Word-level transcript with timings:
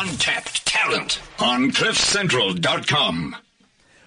Untapped 0.00 0.64
talent 0.64 1.20
on 1.38 1.70
CliffCentral.com. 1.72 3.36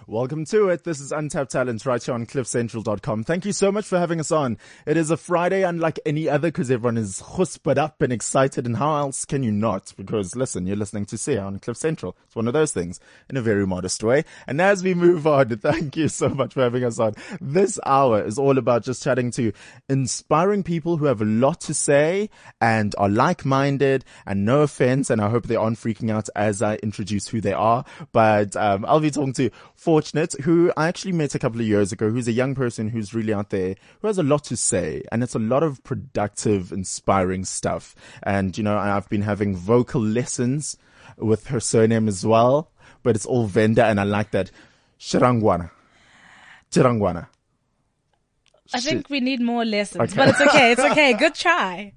Welcome 0.07 0.43
to 0.47 0.67
it. 0.67 0.83
This 0.83 0.99
is 0.99 1.13
Untapped 1.13 1.51
Talent 1.51 1.85
right 1.85 2.03
here 2.03 2.13
on 2.13 2.25
cliffcentral.com. 2.25 3.23
Thank 3.23 3.45
you 3.45 3.53
so 3.53 3.71
much 3.71 3.85
for 3.85 3.97
having 3.97 4.19
us 4.19 4.33
on. 4.33 4.57
It 4.85 4.97
is 4.97 5.11
a 5.11 5.15
Friday 5.15 5.63
unlike 5.63 5.97
any 6.05 6.27
other 6.27 6.49
because 6.49 6.69
everyone 6.69 6.97
is 6.97 7.21
chusped 7.21 7.77
up 7.77 8.01
and 8.01 8.11
excited. 8.11 8.65
And 8.65 8.75
how 8.75 8.97
else 8.97 9.23
can 9.23 9.43
you 9.43 9.51
not? 9.53 9.93
Because 9.95 10.35
listen, 10.35 10.67
you're 10.67 10.75
listening 10.75 11.05
to 11.05 11.17
Sia 11.17 11.39
on 11.39 11.59
Cliff 11.59 11.77
Central. 11.77 12.17
It's 12.25 12.35
one 12.35 12.47
of 12.47 12.53
those 12.53 12.73
things 12.73 12.99
in 13.29 13.37
a 13.37 13.41
very 13.41 13.65
modest 13.65 14.03
way. 14.03 14.25
And 14.45 14.59
as 14.59 14.83
we 14.83 14.93
move 14.93 15.25
on, 15.25 15.49
thank 15.59 15.95
you 15.95 16.09
so 16.09 16.27
much 16.27 16.53
for 16.53 16.63
having 16.63 16.83
us 16.83 16.99
on. 16.99 17.13
This 17.39 17.79
hour 17.85 18.25
is 18.25 18.37
all 18.37 18.57
about 18.57 18.83
just 18.83 19.03
chatting 19.03 19.31
to 19.31 19.53
inspiring 19.87 20.63
people 20.63 20.97
who 20.97 21.05
have 21.05 21.21
a 21.21 21.25
lot 21.25 21.61
to 21.61 21.73
say 21.73 22.29
and 22.59 22.93
are 22.97 23.09
like-minded 23.09 24.03
and 24.25 24.43
no 24.43 24.63
offense. 24.63 25.09
And 25.09 25.21
I 25.21 25.29
hope 25.29 25.47
they 25.47 25.55
aren't 25.55 25.79
freaking 25.79 26.11
out 26.11 26.27
as 26.35 26.61
I 26.61 26.75
introduce 26.83 27.29
who 27.29 27.39
they 27.39 27.53
are. 27.53 27.85
But, 28.11 28.57
um, 28.57 28.83
I'll 28.85 28.99
be 28.99 29.09
talking 29.09 29.31
to 29.33 29.49
Fortunate, 29.93 30.33
who 30.41 30.73
I 30.75 30.87
actually 30.87 31.11
met 31.11 31.35
a 31.35 31.39
couple 31.39 31.61
of 31.61 31.67
years 31.67 31.91
ago, 31.91 32.09
who's 32.09 32.27
a 32.27 32.31
young 32.31 32.55
person 32.55 32.89
who's 32.89 33.13
really 33.13 33.31
out 33.31 33.51
there, 33.51 33.75
who 34.01 34.07
has 34.07 34.17
a 34.17 34.23
lot 34.23 34.43
to 34.45 34.57
say, 34.57 35.03
and 35.11 35.21
it's 35.21 35.35
a 35.35 35.39
lot 35.39 35.61
of 35.61 35.83
productive, 35.83 36.71
inspiring 36.71 37.45
stuff. 37.45 37.93
And, 38.23 38.57
you 38.57 38.63
know, 38.63 38.75
I've 38.75 39.07
been 39.07 39.21
having 39.21 39.55
vocal 39.55 40.01
lessons 40.01 40.77
with 41.15 41.45
her 41.45 41.59
surname 41.59 42.07
as 42.07 42.25
well, 42.25 42.71
but 43.03 43.15
it's 43.15 43.27
all 43.27 43.45
Venda, 43.45 43.85
and 43.85 43.99
I 43.99 44.03
like 44.03 44.31
that. 44.31 44.49
Shirangwana. 44.99 45.69
Chirangwana. 46.71 47.27
I 48.73 48.79
think 48.79 49.11
we 49.11 49.19
need 49.19 49.41
more 49.41 49.63
lessons, 49.63 50.15
but 50.15 50.29
it's 50.29 50.41
okay. 50.41 50.71
It's 50.71 50.81
okay. 50.81 51.13
Good 51.19 51.35
try. 51.35 51.93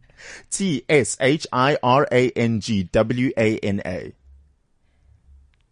T 0.50 0.84
S 0.86 1.16
H 1.18 1.46
I 1.50 1.78
R 1.82 2.06
A 2.12 2.30
N 2.32 2.60
G 2.60 2.82
W 2.82 3.32
A 3.38 3.56
N 3.60 3.80
A. 3.86 4.12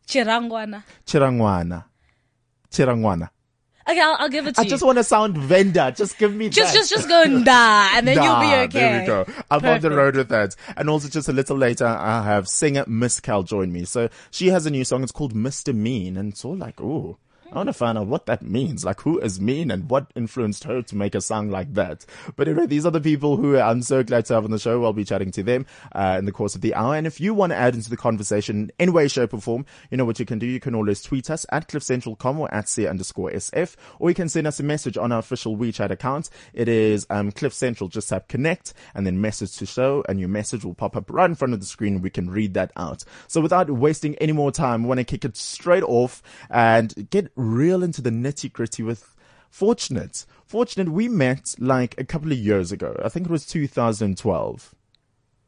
Chirangwana. 0.06 0.84
Chirangwana. 1.04 1.84
Chirangwana. 2.74 3.30
Okay, 3.86 4.00
I'll, 4.00 4.16
I'll 4.18 4.28
give 4.30 4.46
it 4.46 4.54
to 4.54 4.62
I 4.62 4.64
you. 4.64 4.68
I 4.68 4.70
just 4.70 4.82
want 4.82 4.96
to 4.96 5.04
sound 5.04 5.36
Venda. 5.36 5.92
Just 5.94 6.16
give 6.18 6.34
me 6.34 6.48
just, 6.48 6.72
that. 6.72 6.78
just, 6.78 6.90
just 6.90 7.08
go 7.08 7.24
da, 7.44 7.90
and 7.94 8.08
then 8.08 8.22
you'll 8.22 8.40
be 8.40 8.54
okay. 8.64 8.68
There 8.68 9.00
we 9.00 9.06
go. 9.06 9.26
I'm 9.50 9.64
on 9.64 9.80
the 9.80 9.90
road 9.90 10.16
with 10.16 10.30
that. 10.30 10.56
And 10.76 10.88
also 10.88 11.08
just 11.08 11.28
a 11.28 11.32
little 11.32 11.58
later, 11.58 11.86
I 11.86 12.22
have 12.24 12.48
singer 12.48 12.84
Miss 12.86 13.20
Kelle 13.20 13.42
join 13.42 13.72
me. 13.72 13.84
So 13.84 14.08
she 14.30 14.48
has 14.48 14.64
a 14.64 14.70
new 14.70 14.84
song. 14.84 15.02
It's 15.02 15.12
called 15.12 15.34
Mr. 15.34 15.74
Mean. 15.74 16.16
And 16.16 16.32
it's 16.32 16.44
all 16.46 16.56
like, 16.56 16.80
ooh. 16.80 17.18
I 17.52 17.56
want 17.56 17.68
to 17.68 17.72
find 17.72 17.98
out 17.98 18.06
what 18.06 18.26
that 18.26 18.42
means. 18.42 18.84
Like 18.84 19.00
who 19.00 19.18
is 19.20 19.40
mean 19.40 19.70
and 19.70 19.88
what 19.88 20.10
influenced 20.14 20.64
her 20.64 20.82
to 20.82 20.96
make 20.96 21.14
a 21.14 21.20
song 21.20 21.50
like 21.50 21.74
that. 21.74 22.04
But 22.36 22.48
anyway, 22.48 22.66
these 22.66 22.86
are 22.86 22.90
the 22.90 23.00
people 23.00 23.36
who 23.36 23.58
I'm 23.58 23.82
so 23.82 24.02
glad 24.02 24.26
to 24.26 24.34
have 24.34 24.44
on 24.44 24.50
the 24.50 24.58
show. 24.58 24.84
I'll 24.84 24.92
be 24.92 25.04
chatting 25.04 25.30
to 25.32 25.42
them, 25.42 25.66
uh, 25.92 26.16
in 26.18 26.24
the 26.24 26.32
course 26.32 26.54
of 26.54 26.60
the 26.60 26.74
hour. 26.74 26.96
And 26.96 27.06
if 27.06 27.20
you 27.20 27.34
want 27.34 27.50
to 27.50 27.56
add 27.56 27.74
into 27.74 27.90
the 27.90 27.96
conversation 27.96 28.56
in 28.56 28.72
any 28.78 28.90
way, 28.90 29.08
shape 29.08 29.34
or 29.34 29.40
form, 29.40 29.66
you 29.90 29.96
know 29.96 30.04
what 30.04 30.18
you 30.18 30.26
can 30.26 30.38
do. 30.38 30.46
You 30.46 30.60
can 30.60 30.74
always 30.74 31.02
tweet 31.02 31.30
us 31.30 31.46
at 31.52 31.68
cliffcentral.com 31.68 32.40
or 32.40 32.52
at 32.52 32.68
C 32.68 32.86
underscore 32.86 33.30
SF, 33.30 33.76
or 33.98 34.08
you 34.08 34.14
can 34.14 34.28
send 34.28 34.46
us 34.46 34.58
a 34.60 34.62
message 34.62 34.96
on 34.96 35.12
our 35.12 35.18
official 35.18 35.56
WeChat 35.56 35.90
account. 35.90 36.30
It 36.52 36.68
is, 36.68 37.06
um, 37.10 37.32
Cliff 37.32 37.52
Central. 37.52 37.88
Just 37.88 38.08
tap 38.08 38.28
connect 38.28 38.74
and 38.94 39.06
then 39.06 39.20
message 39.20 39.56
to 39.58 39.66
show 39.66 40.04
and 40.08 40.18
your 40.18 40.28
message 40.28 40.64
will 40.64 40.74
pop 40.74 40.96
up 40.96 41.10
right 41.10 41.28
in 41.28 41.34
front 41.34 41.54
of 41.54 41.60
the 41.60 41.66
screen. 41.66 42.02
We 42.02 42.10
can 42.10 42.30
read 42.30 42.54
that 42.54 42.72
out. 42.76 43.04
So 43.28 43.40
without 43.40 43.70
wasting 43.70 44.14
any 44.16 44.32
more 44.32 44.50
time, 44.50 44.84
I 44.84 44.88
want 44.88 44.98
to 44.98 45.04
kick 45.04 45.24
it 45.24 45.36
straight 45.36 45.82
off 45.84 46.22
and 46.50 47.08
get 47.10 47.30
real 47.36 47.82
into 47.82 48.02
the 48.02 48.10
nitty 48.10 48.52
gritty 48.52 48.82
with 48.82 49.14
Fortunate. 49.54 50.26
Fortunate, 50.44 50.88
we 50.88 51.08
met 51.08 51.54
like 51.60 51.94
a 51.96 52.02
couple 52.02 52.32
of 52.32 52.38
years 52.38 52.72
ago. 52.72 53.00
I 53.04 53.08
think 53.08 53.26
it 53.26 53.30
was 53.30 53.46
2012. 53.46 54.74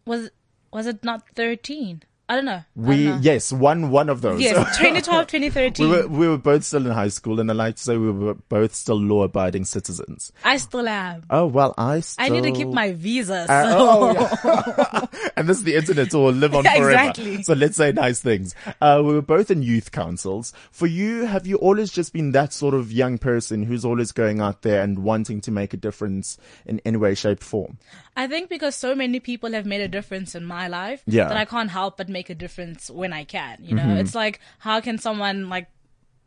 Was 0.07 0.31
was 0.73 0.87
it 0.87 1.03
not 1.03 1.29
thirteen? 1.35 2.05
I 2.29 2.35
don't 2.35 2.45
know. 2.45 2.63
We, 2.75 3.05
don't 3.05 3.17
know. 3.17 3.21
yes, 3.23 3.53
one, 3.53 3.91
one 3.91 4.09
of 4.09 4.21
those. 4.21 4.41
yes, 4.41 4.55
2012, 4.79 5.27
2013. 5.29 5.89
we 5.89 5.97
were, 5.97 6.09
we 6.09 6.29
were 6.29 6.39
both 6.39 6.65
still 6.65 6.85
in 6.85 6.93
high 6.93 7.09
school 7.09 7.39
and 7.39 7.49
I 7.51 7.55
like 7.55 7.77
to 7.77 7.83
say 7.83 7.97
we 7.97 8.11
were 8.11 8.35
both 8.35 8.75
still 8.75 9.01
law 9.01 9.23
abiding 9.23 9.65
citizens. 9.65 10.33
I 10.43 10.57
still 10.57 10.89
am. 10.89 11.25
Oh, 11.31 11.47
well, 11.47 11.75
I 11.79 12.01
still. 12.01 12.25
I 12.25 12.29
need 12.29 12.43
to 12.43 12.51
keep 12.51 12.69
my 12.69 12.93
visa. 12.93 13.47
So. 13.47 13.53
Uh, 13.53 13.75
oh, 13.77 14.13
yeah. 14.13 15.07
and 15.37 15.49
this 15.49 15.59
is 15.59 15.65
the 15.65 15.77
internet, 15.77 16.11
so 16.11 16.25
we'll 16.25 16.33
live 16.33 16.55
on 16.55 16.65
forever. 16.65 16.91
Exactly. 16.91 17.43
So 17.45 17.55
let's 17.55 17.77
say 17.77 17.93
nice 17.93 18.21
things. 18.21 18.55
Uh, 18.81 19.03
we 19.05 19.15
were 19.15 19.23
both 19.23 19.51
in 19.51 19.63
youth 19.63 19.93
councils. 19.93 20.53
For 20.73 20.87
you, 20.87 21.27
have 21.27 21.47
you 21.47 21.57
always 21.57 21.93
just 21.93 22.13
been 22.13 22.33
that 22.33 22.53
sort 22.53 22.75
of 22.75 22.91
young 22.91 23.19
person 23.19 23.63
who's 23.63 23.85
always 23.85 24.11
going 24.11 24.41
out 24.41 24.63
there 24.63 24.83
and 24.83 25.01
wanting 25.01 25.41
to 25.43 25.51
make 25.53 25.73
a 25.75 25.77
difference 25.77 26.39
in 26.65 26.81
any 26.85 26.97
way, 26.97 27.15
shape, 27.15 27.41
form? 27.41 27.79
I 28.17 28.27
think 28.27 28.49
because 28.49 28.75
so 28.75 28.95
many 28.95 29.21
people 29.21 29.53
have 29.53 29.67
made 29.67 29.83
a 29.83 29.89
difference 29.89 30.35
in 30.35 30.45
my 30.45 30.69
life 30.69 31.03
Yeah. 31.07 31.29
that 31.29 31.37
I 31.37 31.45
can't 31.45 31.71
help 31.71 31.97
but 31.99 32.09
make 32.09 32.31
a 32.31 32.35
difference 32.35 32.91
when 32.91 33.13
I 33.13 33.25
can. 33.25 33.59
You 33.61 33.75
know, 33.75 33.83
mm-hmm. 33.83 33.99
it's 33.99 34.15
like 34.15 34.41
how 34.59 34.81
can 34.81 34.99
someone 34.99 35.49
like 35.51 35.69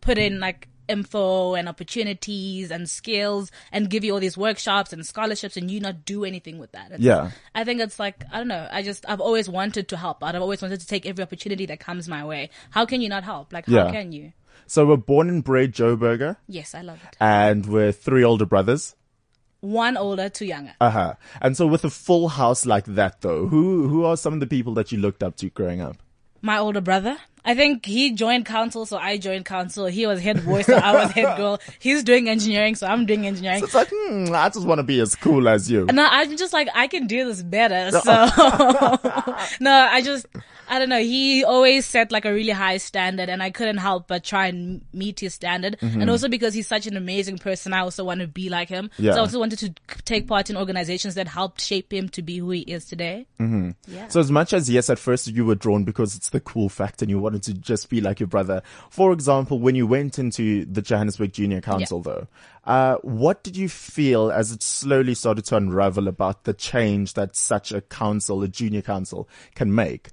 put 0.02 0.18
in 0.18 0.40
like 0.40 0.68
info 0.88 1.54
and 1.54 1.68
opportunities 1.70 2.72
and 2.72 2.90
skills 2.90 3.52
and 3.72 3.90
give 3.90 4.04
you 4.04 4.14
all 4.14 4.20
these 4.20 4.38
workshops 4.38 4.92
and 4.94 5.06
scholarships 5.06 5.56
and 5.58 5.70
you 5.70 5.80
not 5.80 6.06
do 6.06 6.24
anything 6.26 6.58
with 6.60 6.72
that? 6.74 6.88
It's- 6.88 7.00
Yeah. 7.02 7.32
I 7.56 7.64
think 7.64 7.82
it's 7.82 8.00
like 8.00 8.24
I 8.32 8.38
don't 8.38 8.48
know. 8.48 8.68
I 8.72 8.82
just 8.84 9.06
I've 9.10 9.20
always 9.22 9.50
wanted 9.50 9.88
to 9.90 9.98
help. 9.98 10.24
I've 10.24 10.36
always 10.36 10.62
wanted 10.62 10.80
to 10.82 10.88
take 10.88 11.06
every 11.06 11.24
opportunity 11.24 11.66
that 11.68 11.80
comes 11.80 12.08
my 12.08 12.24
way. 12.26 12.50
How 12.72 12.86
can 12.86 13.02
you 13.02 13.10
not 13.10 13.24
help? 13.24 13.52
Like 13.54 13.66
how 13.66 13.86
Yeah. 13.86 13.92
can 13.92 14.12
you? 14.12 14.34
So 14.68 14.86
we're 14.86 14.98
born 14.98 15.30
and 15.30 15.44
bred 15.44 15.74
Joburger 15.74 16.38
Yes, 16.48 16.76
I 16.76 16.82
love 16.82 17.00
it. 17.04 17.18
and 17.20 17.66
we're 17.66 17.92
three 17.92 18.24
older 18.24 18.46
brothers. 18.46 18.96
One 19.62 19.98
older, 19.98 20.30
two 20.30 20.46
younger. 20.46 20.74
Uh 20.80 20.90
huh. 20.90 21.14
And 21.42 21.58
so 21.58 21.68
with 21.68 21.84
a 21.84 21.90
full 21.90 22.30
house 22.30 22.66
like 22.66 22.86
that 22.86 23.22
though, 23.22 23.48
who, 23.48 23.88
who 23.88 24.06
are 24.06 24.16
some 24.16 24.34
of 24.34 24.40
the 24.40 24.48
people 24.48 24.74
that 24.76 24.92
you 24.92 24.98
looked 25.00 25.22
up 25.22 25.36
to 25.38 25.50
growing 25.50 25.82
up? 25.82 25.98
my 26.42 26.58
older 26.58 26.82
brother. 26.82 27.18
I 27.46 27.56
think 27.56 27.86
he 27.86 28.12
joined 28.12 28.46
council, 28.46 28.86
so 28.86 28.98
I 28.98 29.18
joined 29.18 29.46
council. 29.46 29.86
He 29.86 30.06
was 30.06 30.22
head 30.22 30.46
boy, 30.46 30.62
so 30.62 30.76
I 30.76 30.94
was 30.94 31.12
head 31.12 31.38
girl. 31.38 31.60
He's 31.80 32.04
doing 32.04 32.28
engineering, 32.28 32.76
so 32.76 32.86
I'm 32.86 33.06
doing 33.06 33.26
engineering. 33.26 33.64
It's 33.64 33.74
like, 33.74 33.90
hmm, 33.94 34.26
I 34.34 34.50
just 34.50 34.68
want 34.68 34.80
to 34.80 34.84
be 34.84 35.00
as 35.00 35.16
cool 35.16 35.48
as 35.48 35.72
you. 35.72 35.86
No, 35.86 36.06
I'm 36.10 36.36
just 36.36 36.52
like, 36.54 36.68
I 36.76 36.88
can 36.88 37.08
do 37.08 37.26
this 37.26 37.42
better. 37.42 37.92
So, 38.00 38.12
no, 39.60 39.72
I 39.92 40.02
just, 40.04 40.26
I 40.70 40.78
don't 40.78 40.90
know. 40.90 41.02
He 41.02 41.44
always 41.44 41.86
set 41.86 42.12
like 42.12 42.26
a 42.26 42.34
really 42.34 42.52
high 42.52 42.78
standard 42.78 43.28
and 43.28 43.42
I 43.42 43.50
couldn't 43.50 43.78
help 43.78 44.08
but 44.08 44.24
try 44.24 44.48
and 44.48 44.86
meet 44.94 45.20
his 45.20 45.34
standard. 45.34 45.78
Mm-hmm. 45.82 46.02
And 46.02 46.10
also 46.10 46.30
because 46.30 46.54
he's 46.54 46.68
such 46.68 46.86
an 46.86 46.96
amazing 46.96 47.40
person, 47.40 47.74
I 47.74 47.80
also 47.80 48.04
want 48.04 48.22
to 48.22 48.28
be 48.28 48.50
like 48.50 48.70
him. 48.70 48.92
Yeah. 49.00 49.14
So 49.14 49.18
I 49.18 49.22
also 49.22 49.40
wanted 49.40 49.60
to 49.60 49.74
take 50.06 50.28
part 50.28 50.52
in 50.52 50.56
organizations 50.56 51.16
that 51.16 51.28
helped 51.28 51.60
shape 51.60 51.92
him 51.92 52.08
to 52.10 52.22
be 52.22 52.38
who 52.38 52.52
he 52.52 52.62
is 52.62 52.86
today. 52.86 53.26
Mm-hmm. 53.40 53.72
Yeah. 53.88 54.08
So 54.10 54.20
as 54.20 54.32
much 54.32 54.54
as 54.54 54.70
yes, 54.70 54.92
at 54.92 55.00
first 55.00 55.28
you 55.28 55.44
were 55.44 55.56
drawn 55.56 55.86
because 55.86 56.16
it's 56.16 56.30
the 56.30 56.40
cool 56.40 56.70
fact 56.70 57.02
and 57.02 57.10
you 57.10 57.18
wanted 57.18 57.42
to 57.44 57.56
just 57.56 57.90
be 57.90 58.00
like 58.00 58.20
your 58.20 58.28
brother. 58.28 58.62
For 58.92 59.12
example, 59.12 59.60
when 59.60 59.74
you 59.74 59.88
went 59.88 60.20
into 60.20 60.66
the 60.66 60.84
Johannesburg 60.84 61.34
Junior 61.34 61.62
Council 61.62 62.00
though, 62.02 62.28
uh, 62.66 62.98
what 63.02 63.44
did 63.44 63.58
you 63.58 63.68
feel 63.68 64.32
as 64.32 64.52
it 64.52 64.62
slowly 64.62 65.16
started 65.16 65.46
to 65.46 65.56
unravel 65.56 66.08
about 66.08 66.44
the 66.44 66.54
change 66.54 67.16
that 67.16 67.36
such 67.36 67.72
a 67.72 67.82
council, 67.82 68.44
a 68.44 68.48
junior 68.48 68.84
council 68.84 69.28
can 69.56 69.74
make? 69.74 70.10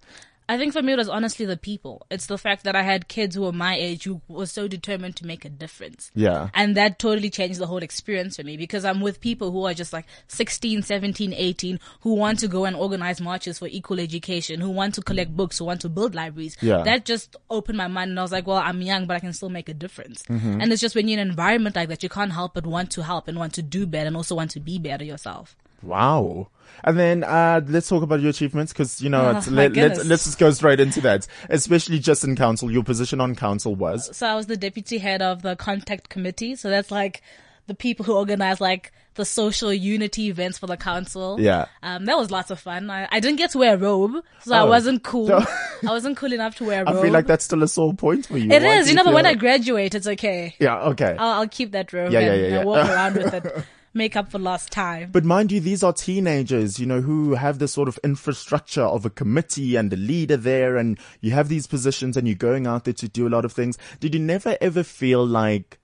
I 0.49 0.59
think 0.59 0.73
for 0.73 0.83
me 0.83 0.93
it 0.93 0.97
was 0.99 1.09
honestly 1.09 1.45
the 1.45 1.57
people. 1.57 2.07
It's 2.11 2.27
the 2.27 2.39
fact 2.39 2.65
that 2.65 2.77
I 2.77 2.83
had 2.83 3.09
kids 3.09 3.35
who 3.35 3.43
were 3.43 3.53
my 3.53 3.77
age 3.77 4.05
who 4.05 4.21
were 4.29 4.47
so 4.47 4.69
determined 4.69 5.17
to 5.17 5.27
make 5.27 5.45
a 5.45 5.49
difference. 5.49 6.11
Yeah. 6.15 6.51
And 6.55 6.77
that 6.77 6.99
totally 6.99 7.31
changed 7.31 7.59
the 7.59 7.67
whole 7.67 7.83
experience 7.83 8.37
for 8.37 8.45
me 8.45 8.57
because 8.57 8.85
I'm 8.85 9.01
with 9.01 9.21
people 9.21 9.51
who 9.51 9.65
are 9.65 9.75
just 9.75 9.93
like 9.93 10.07
16, 10.29 10.83
17, 10.83 11.33
18 11.33 11.81
who 12.03 12.15
want 12.15 12.39
to 12.41 12.49
go 12.49 12.65
and 12.65 12.77
organize 12.77 13.21
marches 13.21 13.59
for 13.59 13.67
equal 13.67 13.99
education, 13.99 14.61
who 14.61 14.71
want 14.71 14.95
to 14.95 15.03
collect 15.03 15.37
books, 15.37 15.59
who 15.59 15.65
want 15.65 15.81
to 15.81 15.89
build 15.89 16.15
libraries. 16.15 16.57
Yeah. 16.61 16.83
That 16.83 17.05
just 17.05 17.37
opened 17.51 17.79
my 17.79 17.89
mind 17.89 18.11
and 18.11 18.19
I 18.19 18.23
was 18.23 18.33
like, 18.33 18.47
well, 18.47 18.59
I'm 18.59 18.83
young, 18.83 19.07
but 19.07 19.17
I 19.17 19.21
can 19.21 19.33
still 19.33 19.51
make 19.51 19.69
a 19.69 19.75
difference. 19.75 20.23
Mm-hmm. 20.25 20.61
And 20.61 20.73
it's 20.73 20.81
just 20.81 20.95
when 20.95 21.09
you're 21.09 21.19
in 21.19 21.27
an 21.27 21.31
environment 21.31 21.75
like 21.75 21.89
that, 21.89 22.03
you 22.05 22.09
can't 22.09 22.33
help 22.33 22.55
but 22.55 22.67
want 22.67 22.93
to 22.93 23.03
help 23.03 23.27
and 23.27 23.37
want 23.39 23.55
to 23.55 23.63
do 23.63 23.87
better 23.87 24.07
and 24.07 24.17
also 24.17 24.37
want 24.37 24.53
to 24.53 24.61
be 24.61 24.79
better 24.79 25.05
yourself. 25.05 25.57
Wow. 25.87 26.49
And 26.85 26.99
then 26.99 27.25
uh, 27.25 27.63
let's 27.67 27.89
talk 27.89 28.03
about 28.03 28.21
your 28.21 28.31
achievements 28.31 28.73
because 28.73 29.01
you 29.01 29.09
know 29.09 29.27
Oh, 29.27 29.37
it's, 29.39 29.49
let, 29.61 29.75
let's 29.75 30.05
let's 30.05 30.25
just 30.25 30.39
go 30.39 30.51
straight 30.51 30.79
into 30.81 31.01
that. 31.03 31.27
Especially 31.49 31.99
just 31.99 32.23
in 32.25 32.37
council, 32.37 32.71
your 32.71 32.85
position 32.85 33.21
on 33.21 33.35
council 33.35 33.75
was 33.75 34.15
So 34.17 34.27
I 34.27 34.35
was 34.35 34.47
the 34.47 34.57
deputy 34.57 34.99
head 34.99 35.23
of 35.23 35.43
the 35.43 35.57
contact 35.57 36.09
committee. 36.11 36.55
So 36.55 36.69
that's 36.71 36.91
like 36.91 37.23
the 37.67 37.75
people 37.75 38.05
who 38.05 38.15
organize 38.15 38.61
like 38.61 38.93
the 39.15 39.25
social 39.25 39.73
unity 39.73 40.29
events 40.29 40.59
for 40.59 40.67
the 40.67 40.77
council. 40.77 41.41
Yeah. 41.41 41.65
Um, 41.83 42.05
that 42.05 42.19
was 42.19 42.31
lots 42.31 42.51
of 42.51 42.61
fun. 42.61 42.91
I, 42.91 43.09
I 43.11 43.19
didn't 43.19 43.39
get 43.39 43.51
to 43.53 43.59
wear 43.59 43.75
a 43.75 43.79
robe, 43.79 44.23
so 44.43 44.55
I 44.55 44.61
Oh. 44.61 44.67
wasn't 44.67 45.03
cool. 45.03 45.33
I 45.33 45.47
wasn't 45.83 46.19
cool 46.19 46.33
enough 46.35 46.57
to 46.57 46.65
wear 46.65 46.83
a 46.85 46.87
I 46.89 46.93
robe. 46.93 47.01
I 47.01 47.03
feel 47.05 47.13
like 47.13 47.27
that's 47.27 47.47
still 47.47 47.63
a 47.63 47.69
sore 47.69 47.95
point 47.95 48.27
for 48.27 48.37
you. 48.37 48.51
It 48.51 48.63
Why 48.63 48.77
is, 48.77 48.89
you 48.91 48.95
know, 48.95 49.05
but 49.05 49.15
when 49.15 49.25
I 49.27 49.35
graduate, 49.35 49.95
it's 49.95 50.07
okay. 50.07 50.55
yeah 50.61 50.79
okay. 50.91 51.17
I'll, 51.19 51.41
I'll 51.41 51.49
keep 51.49 51.73
that 51.73 51.93
robe 51.95 52.13
Yeah, 52.13 52.21
yeah, 52.21 52.33
and 52.33 52.41
yeah, 52.43 52.47
uh, 52.47 52.51
yeah. 52.61 52.65
walk 52.65 52.89
around 52.89 53.17
with 53.17 53.33
it, 53.35 53.65
make 53.97 54.15
up 54.15 54.31
for 54.31 54.39
lost 54.39 54.71
time. 54.71 55.11
But 55.11 55.25
mind 55.25 55.51
you, 55.51 55.61
these 55.61 55.83
are 55.83 55.93
teenagers, 55.93 56.79
you 56.79 56.87
know, 56.87 57.01
who 57.01 57.35
have 57.35 57.59
this 57.59 57.73
sort 57.73 57.89
of 57.89 57.99
infrastructure 58.05 58.85
of 58.85 59.05
a 59.05 59.11
committee 59.11 59.77
and 59.77 59.93
a 59.93 59.97
leader 59.97 60.37
there, 60.37 60.77
and 60.77 60.99
you 61.21 61.33
have 61.33 61.49
these 61.49 61.67
positions 61.67 62.17
and 62.17 62.29
you're 62.29 62.37
going 62.37 62.67
out 62.67 62.85
there 62.85 62.95
to 62.95 63.09
do 63.09 63.27
a 63.27 63.31
lot 63.31 63.45
of 63.45 63.53
things. 63.53 63.79
Did 63.99 64.15
you 64.15 64.21
never 64.21 64.57
ever 64.61 64.83
feel 64.83 65.27
like 65.27 65.79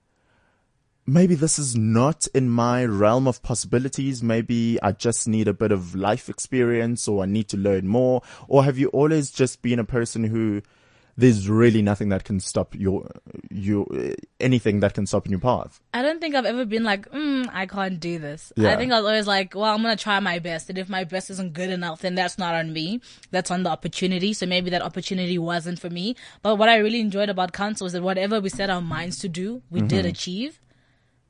maybe 1.06 1.34
this 1.34 1.58
is 1.58 1.76
not 1.76 2.26
in 2.34 2.48
my 2.48 2.84
realm 2.84 3.26
of 3.26 3.42
possibilities. 3.42 4.22
Maybe 4.22 4.78
I 4.82 4.92
just 4.92 5.26
need 5.26 5.48
a 5.48 5.54
bit 5.54 5.72
of 5.72 5.94
life 5.94 6.28
experience 6.28 7.08
or 7.08 7.22
I 7.22 7.26
need 7.26 7.48
to 7.48 7.56
learn 7.56 7.88
more? 7.88 8.22
Or 8.48 8.64
have 8.64 8.78
you 8.78 8.88
always 8.88 9.30
just 9.30 9.62
been 9.62 9.78
a 9.78 9.84
person 9.84 10.24
who 10.24 10.62
there's 11.16 11.48
really 11.48 11.82
nothing 11.82 12.08
that 12.08 12.24
can 12.24 12.40
stop 12.40 12.74
your, 12.74 13.08
your, 13.50 13.86
anything 14.40 14.80
that 14.80 14.94
can 14.94 15.06
stop 15.06 15.26
in 15.26 15.32
your 15.32 15.40
path? 15.40 15.80
I 15.92 16.02
don't 16.02 16.20
think 16.20 16.34
I've 16.34 16.46
ever 16.46 16.64
been 16.64 16.84
like, 16.84 17.10
mm, 17.10 17.48
I 17.52 17.66
can't 17.66 18.00
do 18.00 18.18
this. 18.18 18.52
Yeah. 18.56 18.72
I 18.72 18.76
think 18.76 18.92
I 18.92 19.00
was 19.00 19.06
always 19.06 19.26
like, 19.26 19.54
well, 19.54 19.74
I'm 19.74 19.82
going 19.82 19.96
to 19.96 20.02
try 20.02 20.18
my 20.20 20.38
best. 20.38 20.70
And 20.70 20.78
if 20.78 20.88
my 20.88 21.04
best 21.04 21.28
isn't 21.30 21.52
good 21.52 21.70
enough, 21.70 22.00
then 22.00 22.14
that's 22.14 22.38
not 22.38 22.54
on 22.54 22.72
me. 22.72 23.00
That's 23.30 23.50
on 23.50 23.62
the 23.62 23.70
opportunity. 23.70 24.32
So 24.32 24.46
maybe 24.46 24.70
that 24.70 24.82
opportunity 24.82 25.38
wasn't 25.38 25.78
for 25.78 25.90
me. 25.90 26.16
But 26.40 26.56
what 26.56 26.68
I 26.68 26.76
really 26.76 27.00
enjoyed 27.00 27.28
about 27.28 27.52
council 27.52 27.84
was 27.84 27.92
that 27.92 28.02
whatever 28.02 28.40
we 28.40 28.48
set 28.48 28.70
our 28.70 28.80
minds 28.80 29.18
to 29.18 29.28
do, 29.28 29.62
we 29.70 29.82
did 29.82 30.06
achieve. 30.06 30.60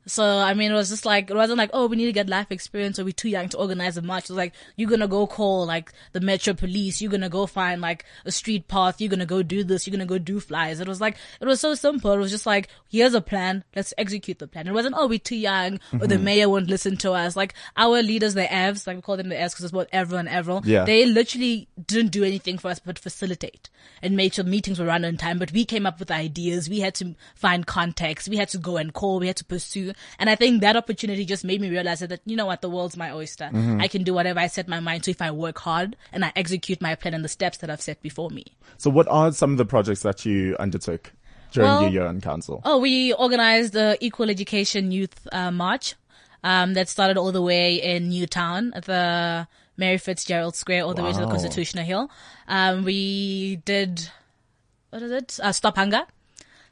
So, 0.07 0.25
I 0.25 0.55
mean, 0.55 0.73
it 0.73 0.75
was 0.75 0.89
just 0.89 1.07
like, 1.07 1.31
it 1.31 1.37
wasn't 1.37 1.59
like, 1.59 1.71
oh, 1.73 1.87
we 1.87 1.97
need 1.97 2.07
to 2.07 2.13
get 2.13 2.29
life 2.29 2.51
experience 2.51 2.99
or 2.99 3.05
we're 3.05 3.13
too 3.13 3.29
young 3.29 3.49
to 3.51 3.59
organize 3.59 3.97
a 3.97 4.03
march. 4.03 4.25
It 4.25 4.31
was 4.31 4.37
like, 4.37 4.55
you're 4.77 4.91
gonna 4.91 5.07
go 5.07 5.27
call 5.27 5.65
like 5.65 5.93
the 6.13 6.21
metro 6.21 6.55
police. 6.55 7.01
You're 7.01 7.11
gonna 7.11 7.29
go 7.29 7.47
find 7.47 7.81
like 7.81 8.05
a 8.25 8.33
street 8.33 8.67
path. 8.67 9.01
You're 9.01 9.11
gonna 9.11 9.27
go 9.27 9.43
do 9.43 9.63
this. 9.63 9.87
You're 9.87 9.93
gonna 9.93 10.07
go 10.07 10.19
do 10.19 10.41
flies. 10.41 10.81
It 10.81 10.89
was 10.89 11.01
like, 11.01 11.17
it 11.41 11.47
was 11.47 11.61
so 11.61 11.75
simple. 11.75 12.13
It 12.13 12.19
was 12.19 12.33
just 12.33 12.47
like, 12.47 12.69
here's 12.89 13.15
a 13.15 13.21
plan. 13.21 13.63
Let's 13.77 13.95
execute 13.97 14.39
the 14.41 14.49
plan. 14.49 14.67
It 14.67 14.73
wasn't, 14.73 14.97
oh, 14.99 15.07
we're 15.07 15.19
too 15.21 15.37
young 15.37 15.79
or 15.93 16.07
the 16.07 16.17
mm-hmm. 16.17 16.25
mayor 16.25 16.49
won't 16.49 16.69
listen 16.69 16.97
to 16.99 17.13
us. 17.13 17.37
Like 17.37 17.55
our 17.77 18.03
leaders, 18.03 18.35
the 18.35 18.43
Evs, 18.43 18.87
like 18.87 18.97
we 18.97 19.03
call 19.03 19.17
them 19.17 19.29
the 19.29 19.37
Evs 19.37 19.51
because 19.51 19.65
it's 19.65 19.73
both 19.73 19.89
Evril 19.93 20.19
and 20.19 20.29
Evril. 20.29 20.63
Yeah. 20.65 20.85
They 20.85 21.07
literally 21.07 21.69
didn't 21.87 22.11
do 22.11 22.25
anything 22.25 22.59
for 22.59 22.71
us 22.71 22.81
but 22.81 22.99
facilitate 22.99 23.71
and 24.03 24.17
make 24.17 24.35
sure 24.35 24.45
meetings 24.45 24.81
were 24.81 24.87
run 24.87 25.05
on 25.05 25.17
time. 25.17 25.39
But 25.39 25.53
we 25.53 25.65
came 25.65 25.87
up 25.87 26.01
with 26.01 26.11
ideas. 26.11 26.69
We 26.69 26.81
had 26.81 26.95
to 26.97 27.15
find 27.37 27.67
context. 27.67 28.29
We 28.29 28.37
had 28.37 28.49
to 28.49 28.59
go 28.59 28.77
and 28.77 28.93
call. 28.93 29.21
We 29.21 29.29
had 29.29 29.37
to 29.37 29.45
pursue. 29.45 29.92
And 30.19 30.29
I 30.31 30.35
think 30.35 30.61
that 30.61 30.77
opportunity 30.77 31.25
just 31.25 31.45
made 31.45 31.61
me 31.61 31.69
realize 31.71 32.01
that, 32.01 32.21
you 32.25 32.37
know 32.37 32.47
what, 32.47 32.61
the 32.63 32.71
world's 32.71 32.97
my 32.97 33.11
oyster. 33.13 33.51
I 33.81 33.89
can 33.89 34.03
do 34.05 34.15
whatever 34.15 34.41
I 34.41 34.47
set 34.47 34.69
my 34.69 34.81
mind 34.81 35.05
to 35.05 35.11
if 35.11 35.23
I 35.23 35.31
work 35.31 35.59
hard 35.59 35.97
and 36.13 36.25
I 36.25 36.33
execute 36.37 36.81
my 36.81 36.95
plan 36.95 37.15
and 37.15 37.25
the 37.25 37.29
steps 37.29 37.59
that 37.59 37.71
I've 37.71 37.81
set 37.83 38.03
before 38.03 38.31
me. 38.31 38.45
So 38.79 38.91
what 38.91 39.07
are 39.09 39.33
some 39.33 39.53
of 39.53 39.59
the 39.59 39.65
projects 39.65 40.03
that 40.03 40.25
you 40.25 40.57
undertook 40.59 41.13
during 41.53 41.69
Well- 41.71 41.83
your 41.83 41.91
year 41.91 42.07
on 42.07 42.21
council? 42.21 42.61
Oh, 42.65 42.79
we 42.79 43.13
organized 43.13 43.73
the 43.73 43.97
Equal 44.01 44.31
Education 44.31 44.93
Youth 44.93 45.27
uh, 45.33 45.51
March 45.51 45.95
um, 46.45 46.75
that 46.75 46.89
started 46.89 47.17
all 47.17 47.33
the 47.33 47.43
way 47.43 47.77
in 47.77 48.09
Newtown 48.09 48.73
at 48.75 48.85
the 48.87 49.47
Mary 49.77 49.99
Fitzgerald 49.99 50.55
Square 50.57 50.85
all 50.85 50.95
the 50.95 51.03
way 51.03 51.13
to 51.13 51.19
the 51.19 51.25
Wow. 51.27 51.31
Constitutional 51.33 51.85
Hill. 51.85 52.11
Um, 52.49 52.85
we 52.85 53.57
did, 53.65 54.09
what 54.91 55.03
is 55.03 55.11
it? 55.11 55.39
Uh, 55.43 55.53
Stop 55.53 55.77
Hunger. 55.77 56.03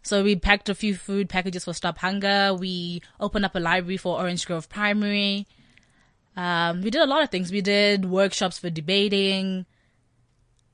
So 0.02 0.24
we 0.24 0.36
packed 0.36 0.68
a 0.68 0.74
few 0.74 0.94
food 0.94 1.28
packages 1.28 1.64
for 1.64 1.72
Stop 1.74 1.98
Hunger. 1.98 2.54
We 2.54 3.02
opened 3.18 3.44
up 3.44 3.54
a 3.54 3.60
library 3.60 3.96
for 3.96 4.18
Orange 4.18 4.46
Grove 4.46 4.68
Primary. 4.68 5.46
Um, 6.36 6.80
we 6.82 6.90
did 6.90 7.02
a 7.02 7.06
lot 7.06 7.22
of 7.22 7.30
things. 7.30 7.52
We 7.52 7.60
did 7.60 8.04
workshops 8.06 8.58
for 8.58 8.70
debating. 8.70 9.66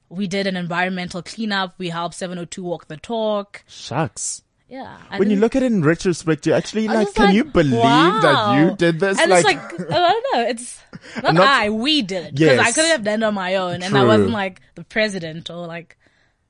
We 0.08 0.28
did 0.28 0.46
an 0.46 0.56
environmental 0.56 1.22
cleanup. 1.22 1.74
We 1.78 1.88
helped 1.88 2.14
702 2.14 2.62
walk 2.62 2.86
the 2.86 2.96
talk. 2.96 3.64
Shucks. 3.66 4.42
Yeah. 4.68 4.98
I 5.10 5.18
When 5.18 5.30
you 5.30 5.36
look 5.36 5.54
at 5.54 5.62
it 5.62 5.66
in 5.66 5.82
retrospect, 5.82 6.46
you 6.46 6.52
actually 6.52 6.88
like, 6.88 7.14
can 7.14 7.26
like, 7.26 7.34
you 7.34 7.44
believe 7.44 7.72
that 7.82 8.58
you 8.58 8.76
did 8.76 8.98
this? 9.00 9.20
And 9.20 9.32
it's 9.32 9.44
like, 9.44 9.58
I 9.58 9.78
don't 9.78 10.26
know. 10.32 10.40
It's 10.48 10.80
not, 11.22 11.34
not- 11.34 11.46
I, 11.46 11.70
we 11.70 12.02
did 12.02 12.26
it. 12.26 12.34
Because 12.34 12.58
I 12.58 12.72
couldn't 12.72 12.90
have 12.90 13.04
done 13.04 13.22
it 13.22 13.26
on 13.26 13.34
my 13.34 13.56
own. 13.56 13.82
And 13.82 13.96
I 13.96 14.04
wasn't 14.04 14.30
like 14.30 14.60
the 14.74 14.84
president 14.84 15.50
or 15.50 15.66
like 15.66 15.96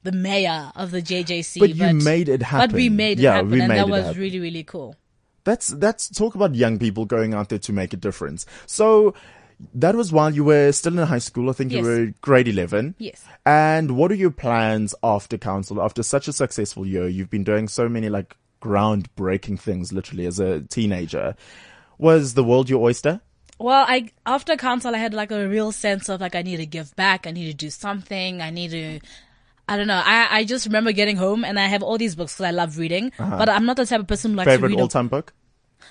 the 0.07 0.13
mayor 0.13 0.71
of 0.75 0.93
the 0.93 1.03
JJC. 1.03 1.59
But 1.61 1.75
you 1.75 1.93
made 1.95 2.29
it 2.29 2.43
happen. 2.43 2.71
But 2.71 2.75
we 2.77 2.89
made 2.89 3.19
it 3.19 3.25
Yeah, 3.25 3.35
happen. 3.35 3.61
and 3.61 3.71
that 3.71 3.89
was 3.89 4.05
happen. 4.07 4.21
really, 4.21 4.39
really 4.41 4.63
cool. 4.65 4.97
That's 5.45 5.69
that's 5.69 6.09
talk 6.09 6.35
about 6.35 6.55
young 6.55 6.79
people 6.79 7.05
going 7.05 7.35
out 7.35 7.49
there 7.51 7.59
to 7.59 7.73
make 7.73 7.93
a 7.93 7.97
difference. 7.97 8.47
So 8.67 9.15
that 9.75 9.95
was 9.95 10.13
while 10.13 10.33
you 10.35 10.45
were 10.45 10.71
still 10.73 10.99
in 10.99 11.07
high 11.07 11.19
school. 11.19 11.51
I 11.51 11.53
think 11.53 11.73
you 11.73 11.83
were 11.83 12.13
grade 12.21 12.49
eleven. 12.49 12.95
Yes. 12.99 13.25
And 13.45 13.97
what 13.97 14.11
are 14.13 14.17
your 14.17 14.31
plans 14.31 14.95
after 15.03 15.37
council? 15.39 15.81
After 15.83 16.03
such 16.03 16.29
a 16.29 16.33
successful 16.33 16.87
year, 16.87 17.09
you've 17.09 17.31
been 17.31 17.45
doing 17.45 17.69
so 17.69 17.89
many 17.89 18.09
like 18.09 18.37
groundbreaking 18.63 19.59
things, 19.61 19.93
literally 19.93 20.27
as 20.27 20.39
a 20.41 20.61
teenager. 20.63 21.35
Was 21.99 22.35
the 22.35 22.45
world 22.45 22.69
your 22.71 22.83
oyster? 22.83 23.21
Well, 23.59 23.85
I 23.89 24.11
after 24.27 24.57
council, 24.57 24.95
I 24.95 24.99
had 24.99 25.15
like 25.15 25.31
a 25.31 25.49
real 25.49 25.73
sense 25.73 26.09
of 26.11 26.21
like 26.21 26.35
I 26.35 26.43
need 26.43 26.59
to 26.59 26.67
give 26.67 26.95
back. 26.97 27.27
I 27.27 27.31
need 27.31 27.47
to 27.51 27.55
do 27.57 27.71
something. 27.71 28.43
I 28.43 28.51
need 28.51 28.71
to. 28.73 29.01
I 29.69 29.77
don't 29.77 29.87
know. 29.89 30.01
I 30.05 30.29
I 30.39 30.45
just 30.45 30.67
remember 30.67 30.93
getting 30.93 31.17
home 31.17 31.45
and 31.45 31.59
I 31.59 31.67
have 31.67 31.83
all 31.83 31.99
these 31.99 32.15
books 32.15 32.35
because 32.35 32.47
I 32.47 32.51
love 32.53 32.79
reading. 32.79 33.13
But 33.19 33.49
I'm 33.49 33.67
not 33.67 33.77
the 33.77 33.87
type 33.87 34.01
of 34.01 34.07
person 34.07 34.31
who 34.33 34.37
likes 34.39 34.47
to 34.47 34.51
Uh-huh. 34.53 34.57
Favorite 34.59 34.69
read. 34.71 34.79
a- 34.79 34.83
all-time 34.83 35.09
book? 35.09 35.33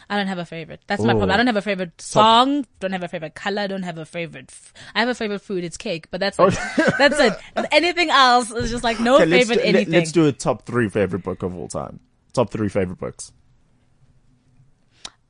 I 0.09 0.17
don't 0.17 0.27
have 0.27 0.37
a 0.37 0.45
favorite. 0.45 0.81
That's 0.87 1.01
my 1.01 1.13
problem. 1.13 1.31
I 1.31 1.37
don't 1.37 1.47
have 1.47 1.55
a 1.55 1.61
favorite 1.61 1.99
song. 1.99 2.65
Don't 2.79 2.91
have 2.91 3.01
a 3.03 3.07
favorite 3.07 3.33
color. 3.33 3.67
Don't 3.67 3.83
have 3.83 3.97
a 3.97 4.05
favorite. 4.05 4.49
F- 4.51 4.73
I 4.93 4.99
have 4.99 5.09
a 5.09 5.15
favorite 5.15 5.39
food. 5.39 5.63
It's 5.63 5.77
cake, 5.77 6.07
but 6.11 6.19
that's 6.19 6.37
it. 6.39 6.53
that's 6.97 7.19
it. 7.19 7.33
Anything 7.71 8.09
else 8.11 8.51
is 8.51 8.69
just 8.69 8.83
like 8.83 8.99
no 8.99 9.15
Okay, 9.15 9.25
let's, 9.25 9.47
favorite 9.47 9.63
do, 9.63 9.69
anything. 9.69 9.93
let's 9.93 10.11
do 10.11 10.27
a 10.27 10.31
top 10.31 10.65
three 10.65 10.89
favorite 10.89 11.23
book 11.23 11.43
of 11.43 11.55
all 11.57 11.67
time. 11.67 11.99
Top 12.33 12.51
three 12.51 12.69
favorite 12.69 12.99
books. 12.99 13.31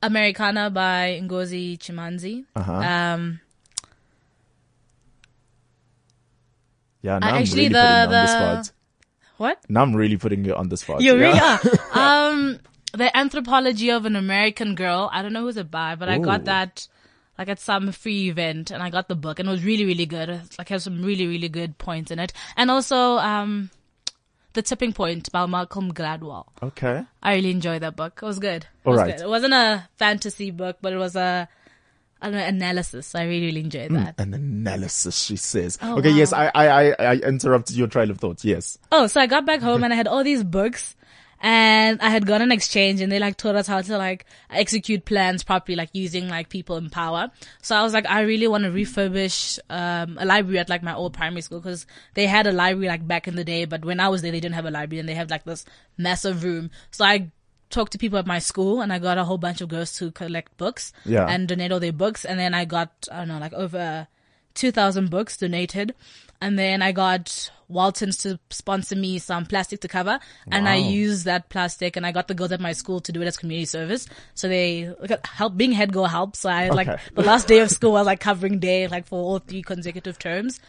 Americanah 0.02 0.70
by 0.72 1.20
Ngozi 1.22 1.78
Chimanzi. 1.78 2.44
Uh-huh. 2.54 2.72
Um, 2.72 3.40
Yeah, 7.06 7.18
now 7.20 7.28
Uh, 7.28 7.30
I'm 7.30 7.42
actually, 7.42 7.68
really 7.68 7.74
the- 7.74 7.78
putting 7.78 7.94
you 7.94 8.02
on 8.02 8.10
the 8.10 8.22
the- 8.26 8.62
spot. 8.62 8.72
what? 9.38 9.56
Now 9.68 9.82
I'm 9.82 9.94
really 9.94 10.16
putting 10.16 10.44
you 10.44 10.54
on 10.54 10.68
the 10.68 10.76
spot. 10.76 11.00
You 11.00 11.14
really 11.14 11.36
Yeah. 11.36 11.58
are. 11.94 12.30
um, 12.32 12.58
the 12.92 13.16
Anthropology 13.16 13.90
of 13.90 14.06
an 14.06 14.16
American 14.16 14.74
Girl. 14.74 15.08
I 15.12 15.22
don't 15.22 15.32
know 15.32 15.42
who's 15.42 15.56
it 15.56 15.70
by, 15.70 15.94
but 15.94 16.08
I 16.08 16.18
got 16.18 16.44
that 16.46 16.88
like 17.38 17.48
at 17.50 17.60
some 17.60 17.92
free 17.92 18.30
event, 18.30 18.70
and 18.70 18.82
I 18.82 18.88
got 18.90 19.08
the 19.08 19.14
book, 19.14 19.38
and 19.38 19.46
it 19.48 19.52
was 19.52 19.62
really, 19.62 19.84
really 19.84 20.06
good. 20.06 20.28
It, 20.30 20.58
like 20.58 20.70
has 20.70 20.84
some 20.84 21.02
really, 21.04 21.26
really 21.26 21.50
good 21.50 21.76
points 21.78 22.10
in 22.10 22.18
it, 22.18 22.32
and 22.56 22.70
also 22.70 23.18
um, 23.18 23.68
the 24.54 24.62
Tipping 24.62 24.94
Point 24.94 25.30
by 25.30 25.44
Malcolm 25.44 25.92
Gladwell. 25.92 26.46
Okay. 26.62 27.04
I 27.22 27.34
really 27.34 27.50
enjoyed 27.50 27.82
that 27.82 27.94
book. 27.94 28.18
It 28.22 28.24
was 28.26 28.38
good. 28.38 28.64
It 28.64 28.88
was 28.88 28.98
Alright. 28.98 29.18
good. 29.18 29.24
It 29.26 29.28
wasn't 29.28 29.52
a 29.52 29.86
fantasy 29.96 30.50
book, 30.50 30.78
but 30.80 30.94
it 30.94 30.96
was 30.96 31.14
a 31.14 31.46
I 32.20 32.30
don't 32.30 32.38
know, 32.38 32.46
analysis. 32.46 33.14
I 33.14 33.24
really, 33.24 33.46
really 33.46 33.60
enjoyed 33.60 33.90
that. 33.90 34.14
An 34.18 34.32
analysis, 34.32 35.24
she 35.24 35.36
says. 35.36 35.78
Oh, 35.82 35.98
okay, 35.98 36.10
wow. 36.10 36.16
yes, 36.16 36.32
I, 36.32 36.50
I, 36.54 36.66
I, 36.66 36.94
I 36.98 37.14
interrupted 37.16 37.76
your 37.76 37.88
trail 37.88 38.10
of 38.10 38.18
thoughts. 38.18 38.44
Yes. 38.44 38.78
Oh, 38.90 39.06
so 39.06 39.20
I 39.20 39.26
got 39.26 39.44
back 39.44 39.60
home 39.60 39.84
and 39.84 39.92
I 39.92 39.96
had 40.02 40.08
all 40.08 40.24
these 40.24 40.42
books 40.42 40.96
and 41.40 42.00
I 42.00 42.08
had 42.08 42.26
gone 42.26 42.40
on 42.40 42.50
exchange 42.50 43.00
and 43.00 43.12
they 43.12 43.18
like 43.18 43.36
taught 43.36 43.56
us 43.56 43.66
how 43.66 43.82
to 43.82 43.98
like 43.98 44.24
execute 44.50 45.04
plans 45.04 45.44
properly, 45.44 45.76
like 45.76 45.90
using 45.92 46.28
like 46.28 46.48
people 46.48 46.76
in 46.76 46.88
power. 46.88 47.30
So 47.60 47.76
I 47.76 47.82
was 47.82 47.92
like, 47.92 48.06
I 48.08 48.22
really 48.22 48.48
want 48.48 48.64
to 48.64 48.70
refurbish, 48.70 49.58
um, 49.68 50.16
a 50.18 50.24
library 50.24 50.58
at 50.58 50.68
like 50.68 50.82
my 50.82 50.94
old 50.94 51.12
primary 51.12 51.42
school 51.42 51.60
because 51.60 51.86
they 52.14 52.26
had 52.26 52.46
a 52.46 52.52
library 52.52 52.88
like 52.88 53.06
back 53.06 53.28
in 53.28 53.36
the 53.36 53.44
day, 53.44 53.66
but 53.66 53.84
when 53.84 54.00
I 54.00 54.08
was 54.08 54.22
there, 54.22 54.32
they 54.32 54.40
didn't 54.40 54.54
have 54.54 54.66
a 54.66 54.70
library 54.70 55.00
and 55.00 55.08
they 55.08 55.14
have 55.14 55.30
like 55.30 55.44
this 55.44 55.66
massive 55.98 56.42
room. 56.42 56.70
So 56.90 57.04
I 57.04 57.30
talked 57.70 57.92
to 57.92 57.98
people 57.98 58.18
at 58.18 58.26
my 58.26 58.38
school 58.38 58.80
and 58.80 58.92
I 58.92 58.98
got 58.98 59.18
a 59.18 59.24
whole 59.24 59.38
bunch 59.38 59.60
of 59.60 59.68
girls 59.68 59.96
to 59.98 60.10
collect 60.10 60.56
books 60.56 60.92
Yeah. 61.04 61.26
and 61.26 61.48
donate 61.48 61.72
all 61.72 61.80
their 61.80 61.92
books. 61.92 62.24
And 62.24 62.38
then 62.38 62.54
I 62.54 62.64
got, 62.64 63.08
I 63.10 63.18
don't 63.18 63.28
know, 63.28 63.38
like 63.38 63.52
over 63.52 64.06
2,000 64.54 65.10
books 65.10 65.36
donated. 65.36 65.94
And 66.40 66.58
then 66.58 66.82
I 66.82 66.92
got 66.92 67.50
Waltons 67.68 68.18
to 68.18 68.38
sponsor 68.50 68.94
me 68.94 69.18
some 69.18 69.46
plastic 69.46 69.80
to 69.80 69.88
cover. 69.88 70.20
And 70.52 70.68
I 70.68 70.76
used 70.76 71.24
that 71.24 71.48
plastic 71.48 71.96
and 71.96 72.06
I 72.06 72.12
got 72.12 72.28
the 72.28 72.34
girls 72.34 72.52
at 72.52 72.60
my 72.60 72.72
school 72.72 73.00
to 73.00 73.10
do 73.12 73.22
it 73.22 73.26
as 73.26 73.36
community 73.38 73.64
service. 73.64 74.06
So 74.34 74.46
they 74.48 74.92
help, 75.24 75.56
being 75.56 75.72
head 75.72 75.92
girl 75.92 76.04
helps. 76.04 76.40
So 76.40 76.50
I 76.50 76.64
had 76.64 76.74
like 76.74 76.88
the 77.14 77.22
last 77.22 77.48
day 77.48 77.60
of 77.60 77.70
school 77.70 77.96
I 77.96 78.00
was 78.00 78.06
like 78.06 78.20
covering 78.20 78.58
day, 78.58 78.86
like 78.86 79.06
for 79.06 79.18
all 79.18 79.38
three 79.38 79.62
consecutive 79.62 80.18
terms. 80.18 80.60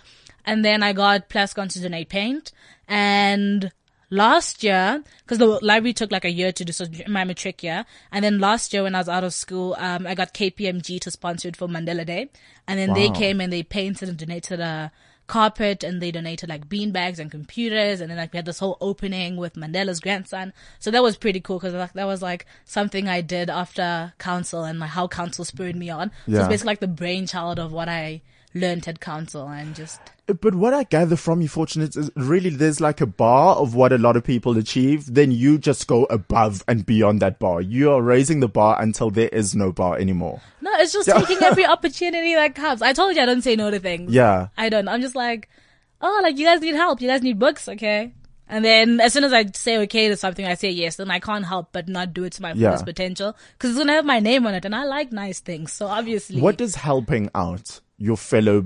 And 0.45 0.63
then 0.63 0.81
I 0.81 0.93
got 0.93 1.29
Plascon 1.29 1.69
to 1.73 1.81
donate 1.81 2.07
paint 2.09 2.53
and 2.87 3.71
last 4.09 4.63
year, 4.63 5.03
because 5.19 5.37
the 5.37 5.45
library 5.45 5.93
took 5.93 6.11
like 6.11 6.25
a 6.25 6.31
year 6.31 6.51
to 6.51 6.65
do 6.65 6.71
so 6.71 6.85
my 7.07 7.23
matric 7.23 7.63
year, 7.63 7.85
and 8.11 8.23
then 8.23 8.39
last 8.39 8.73
year 8.73 8.83
when 8.83 8.95
I 8.95 8.99
was 8.99 9.09
out 9.09 9.23
of 9.23 9.33
school, 9.33 9.75
um, 9.77 10.07
I 10.07 10.15
got 10.15 10.33
KPMG 10.33 10.99
to 11.01 11.11
sponsor 11.11 11.49
it 11.49 11.55
for 11.55 11.67
Mandela 11.67 12.05
Day, 12.05 12.29
and 12.67 12.79
then 12.79 12.93
they 12.93 13.09
came 13.09 13.41
and 13.41 13.51
they 13.51 13.63
painted 13.63 14.09
and 14.09 14.17
donated 14.17 14.59
a 14.59 14.91
carpet, 15.27 15.83
and 15.83 16.01
they 16.01 16.09
donated 16.09 16.47
like 16.47 16.69
bean 16.69 16.91
bags 16.91 17.19
and 17.19 17.29
computers, 17.29 17.99
and 17.99 18.09
then 18.09 18.17
like 18.17 18.31
we 18.31 18.37
had 18.37 18.45
this 18.45 18.59
whole 18.59 18.77
opening 18.79 19.35
with 19.35 19.55
Mandela's 19.55 19.99
grandson, 19.99 20.53
so 20.79 20.89
that 20.91 21.03
was 21.03 21.17
pretty 21.17 21.41
cool 21.41 21.59
because 21.59 21.73
like, 21.73 21.93
that 21.93 22.05
was 22.05 22.21
like 22.21 22.45
something 22.63 23.09
I 23.09 23.21
did 23.21 23.49
after 23.49 24.13
council 24.19 24.63
and 24.63 24.79
like 24.79 24.91
how 24.91 25.07
council 25.07 25.43
spurred 25.43 25.75
me 25.75 25.89
on. 25.89 26.11
So 26.27 26.33
it's 26.39 26.49
basically 26.49 26.71
like 26.71 26.79
the 26.79 26.87
brainchild 26.87 27.59
of 27.59 27.73
what 27.73 27.89
I 27.89 28.21
learned 28.57 28.87
at 28.87 28.99
council 28.99 29.47
and 29.47 29.75
just 29.75 29.99
But 30.27 30.55
what 30.55 30.73
I 30.73 30.83
gather 30.83 31.15
from 31.15 31.41
you, 31.41 31.47
Fortunate, 31.47 31.95
is 31.95 32.11
really 32.15 32.49
there's 32.49 32.81
like 32.81 32.99
a 32.99 33.05
bar 33.05 33.55
of 33.55 33.75
what 33.75 33.93
a 33.93 33.97
lot 33.97 34.17
of 34.17 34.23
people 34.25 34.57
achieve. 34.57 35.13
Then 35.13 35.31
you 35.31 35.57
just 35.57 35.87
go 35.87 36.03
above 36.05 36.63
and 36.67 36.85
beyond 36.85 37.21
that 37.21 37.39
bar. 37.39 37.61
You 37.61 37.91
are 37.91 38.01
raising 38.01 38.41
the 38.41 38.49
bar 38.49 38.81
until 38.81 39.09
there 39.09 39.29
is 39.29 39.55
no 39.55 39.71
bar 39.71 39.97
anymore. 39.97 40.41
No, 40.61 40.71
it's 40.79 40.91
just 40.91 41.07
taking 41.09 41.41
every 41.43 41.65
opportunity 41.75 42.33
that 42.35 42.55
comes. 42.55 42.81
I 42.81 42.91
told 42.93 43.15
you 43.15 43.21
I 43.21 43.25
don't 43.25 43.41
say 43.41 43.55
no 43.55 43.71
to 43.71 43.79
things. 43.79 44.11
Yeah. 44.11 44.47
I 44.57 44.67
don't. 44.69 44.87
I'm 44.89 45.01
just 45.01 45.15
like, 45.15 45.47
oh, 46.01 46.19
like 46.23 46.37
you 46.37 46.45
guys 46.45 46.59
need 46.59 46.75
help. 46.75 47.01
You 47.01 47.07
guys 47.07 47.21
need 47.21 47.39
books. 47.39 47.69
Okay. 47.69 48.13
And 48.49 48.63
then 48.63 49.01
as 49.01 49.11
soon 49.11 49.25
as 49.25 49.33
I 49.33 49.45
say 49.53 49.77
okay 49.79 50.07
to 50.07 50.15
something, 50.15 50.45
I 50.45 50.53
say 50.55 50.69
yes, 50.71 50.95
then 50.95 51.11
I 51.11 51.19
can't 51.19 51.45
help 51.45 51.73
but 51.73 51.89
not 51.89 52.13
do 52.13 52.23
it 52.23 52.31
to 52.33 52.41
my 52.41 52.53
Yeah. 52.53 52.69
fullest 52.69 52.85
potential 52.85 53.35
because 53.53 53.71
it's 53.71 53.77
going 53.77 53.87
to 53.89 53.93
have 53.93 54.05
my 54.05 54.19
name 54.19 54.47
on 54.47 54.53
it 54.55 54.63
and 54.63 54.73
I 54.73 54.85
like 54.85 55.11
nice 55.11 55.39
things. 55.41 55.73
So 55.73 55.87
obviously. 55.87 56.39
What 56.41 56.57
does 56.57 56.75
helping 56.75 57.29
out 57.35 57.81
your 57.97 58.17
fellow, 58.17 58.65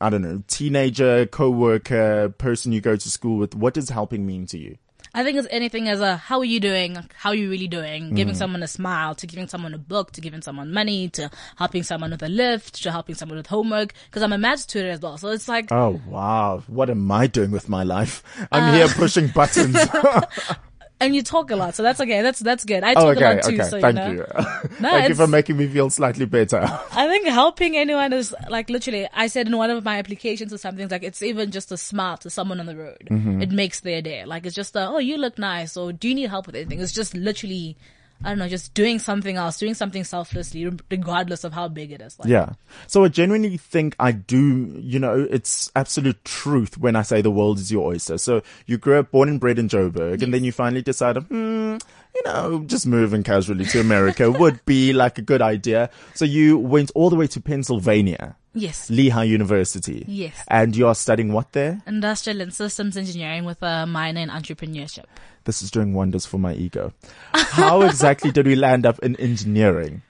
I 0.00 0.10
don't 0.10 0.22
know, 0.22 0.42
teenager, 0.48 1.26
co-worker, 1.26 2.28
person 2.30 2.72
you 2.72 2.80
go 2.80 2.96
to 2.96 3.10
school 3.10 3.38
with, 3.38 3.54
what 3.54 3.74
does 3.74 3.88
helping 3.90 4.26
mean 4.26 4.46
to 4.46 4.58
you? 4.58 4.78
I 5.14 5.24
think 5.24 5.38
it's 5.38 5.48
anything 5.50 5.88
as 5.88 6.00
a 6.00 6.16
how 6.18 6.40
are 6.40 6.44
you 6.44 6.60
doing, 6.60 6.98
how 7.16 7.30
are 7.30 7.34
you 7.34 7.48
really 7.48 7.68
doing, 7.68 8.14
giving 8.14 8.34
Mm. 8.34 8.36
someone 8.38 8.62
a 8.62 8.66
smile, 8.68 9.14
to 9.14 9.26
giving 9.26 9.48
someone 9.48 9.72
a 9.72 9.78
book, 9.78 10.12
to 10.12 10.20
giving 10.20 10.42
someone 10.42 10.70
money, 10.74 11.08
to 11.10 11.30
helping 11.56 11.82
someone 11.84 12.10
with 12.10 12.22
a 12.22 12.28
lift, 12.28 12.82
to 12.82 12.90
helping 12.92 13.14
someone 13.14 13.38
with 13.38 13.46
homework. 13.46 13.94
Because 14.10 14.22
I'm 14.22 14.32
a 14.34 14.38
maths 14.38 14.66
tutor 14.66 14.90
as 14.90 15.00
well, 15.00 15.16
so 15.16 15.28
it's 15.30 15.48
like 15.48 15.72
Oh 15.72 16.02
wow, 16.06 16.62
what 16.66 16.90
am 16.90 17.10
I 17.10 17.28
doing 17.28 17.50
with 17.50 17.66
my 17.66 17.82
life? 17.82 18.22
I'm 18.52 18.64
Uh. 18.64 18.72
here 18.74 18.88
pushing 18.88 19.28
buttons. 19.28 19.74
and 20.98 21.14
you 21.14 21.22
talk 21.22 21.50
a 21.50 21.56
lot, 21.56 21.74
so 21.74 21.82
that's 21.82 22.00
okay. 22.00 22.22
That's 22.22 22.40
that's 22.40 22.64
good. 22.64 22.82
I 22.82 22.92
oh, 22.92 23.14
talk 23.14 23.16
a 23.16 23.20
lot 23.20 23.42
too, 23.42 23.54
okay. 23.54 23.68
so 23.68 23.80
Thank 23.80 23.98
you 23.98 24.02
know. 24.02 24.10
you. 24.12 24.24
No, 24.80 24.90
Thank 24.90 25.08
you 25.08 25.14
for 25.14 25.26
making 25.26 25.56
me 25.56 25.68
feel 25.68 25.88
slightly 25.88 26.26
better. 26.26 26.60
I 26.92 27.08
think 27.08 27.26
helping 27.26 27.76
anyone 27.76 28.12
is 28.12 28.34
like 28.48 28.68
literally. 28.68 29.08
I 29.12 29.26
said 29.26 29.46
in 29.46 29.56
one 29.56 29.70
of 29.70 29.84
my 29.84 29.98
applications 29.98 30.52
or 30.52 30.58
something 30.58 30.88
like 30.88 31.02
it's 31.02 31.22
even 31.22 31.50
just 31.50 31.72
a 31.72 31.76
smile 31.76 32.16
to 32.18 32.30
someone 32.30 32.60
on 32.60 32.66
the 32.66 32.76
road. 32.76 33.08
Mm-hmm. 33.10 33.42
It 33.42 33.50
makes 33.50 33.80
their 33.80 34.02
day. 34.02 34.24
Like 34.24 34.46
it's 34.46 34.54
just 34.54 34.76
a 34.76 34.88
oh 34.88 34.98
you 34.98 35.16
look 35.16 35.38
nice 35.38 35.76
or 35.76 35.92
do 35.92 36.08
you 36.08 36.14
need 36.14 36.30
help 36.30 36.46
with 36.46 36.56
anything? 36.56 36.80
It's 36.80 36.92
just 36.92 37.14
literally. 37.14 37.76
I 38.24 38.30
don't 38.30 38.38
know, 38.38 38.48
just 38.48 38.74
doing 38.74 38.98
something 38.98 39.36
else, 39.36 39.58
doing 39.58 39.74
something 39.74 40.04
selflessly, 40.04 40.70
regardless 40.90 41.44
of 41.44 41.52
how 41.52 41.68
big 41.68 41.92
it 41.92 42.00
is. 42.00 42.18
Like, 42.18 42.28
Yeah. 42.28 42.52
So 42.86 43.04
I 43.04 43.08
genuinely 43.08 43.56
think 43.56 43.94
I 43.98 44.12
do, 44.12 44.74
you 44.80 44.98
know, 44.98 45.26
it's 45.30 45.70
absolute 45.76 46.24
truth 46.24 46.78
when 46.78 46.96
I 46.96 47.02
say 47.02 47.20
the 47.20 47.30
world 47.30 47.58
is 47.58 47.70
your 47.70 47.86
oyster. 47.92 48.18
So 48.18 48.42
you 48.66 48.78
grew 48.78 48.98
up 48.98 49.10
born 49.10 49.28
and 49.28 49.38
bred 49.40 49.58
in 49.58 49.68
Joburg 49.68 50.22
and 50.22 50.32
then 50.32 50.44
you 50.44 50.52
finally 50.52 50.82
decided, 50.82 51.24
hmm, 51.24 51.76
you 52.14 52.22
know, 52.24 52.64
just 52.66 52.86
moving 52.86 53.22
casually 53.22 53.66
to 53.66 53.80
America 53.80 54.30
would 54.40 54.64
be 54.64 54.92
like 54.92 55.18
a 55.18 55.22
good 55.22 55.42
idea. 55.42 55.90
So 56.14 56.24
you 56.24 56.58
went 56.58 56.90
all 56.94 57.10
the 57.10 57.16
way 57.16 57.26
to 57.28 57.40
Pennsylvania, 57.40 58.36
Yes. 58.56 58.88
Lehigh 58.88 59.24
University. 59.24 60.04
Yes. 60.08 60.34
And 60.48 60.74
you 60.74 60.88
are 60.88 60.94
studying 60.94 61.32
what 61.32 61.52
there? 61.52 61.82
Industrial 61.86 62.40
and 62.40 62.52
systems 62.52 62.96
engineering 62.96 63.44
with 63.44 63.62
a 63.62 63.86
minor 63.86 64.20
in 64.20 64.30
entrepreneurship. 64.30 65.04
This 65.44 65.60
is 65.60 65.70
doing 65.70 65.92
wonders 65.92 66.24
for 66.24 66.38
my 66.38 66.54
ego. 66.54 66.92
How 67.34 67.82
exactly 67.82 68.32
did 68.32 68.46
we 68.46 68.56
land 68.56 68.86
up 68.86 68.98
in 69.00 69.14
engineering? 69.16 70.02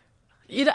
You 0.49 0.67
know, 0.67 0.75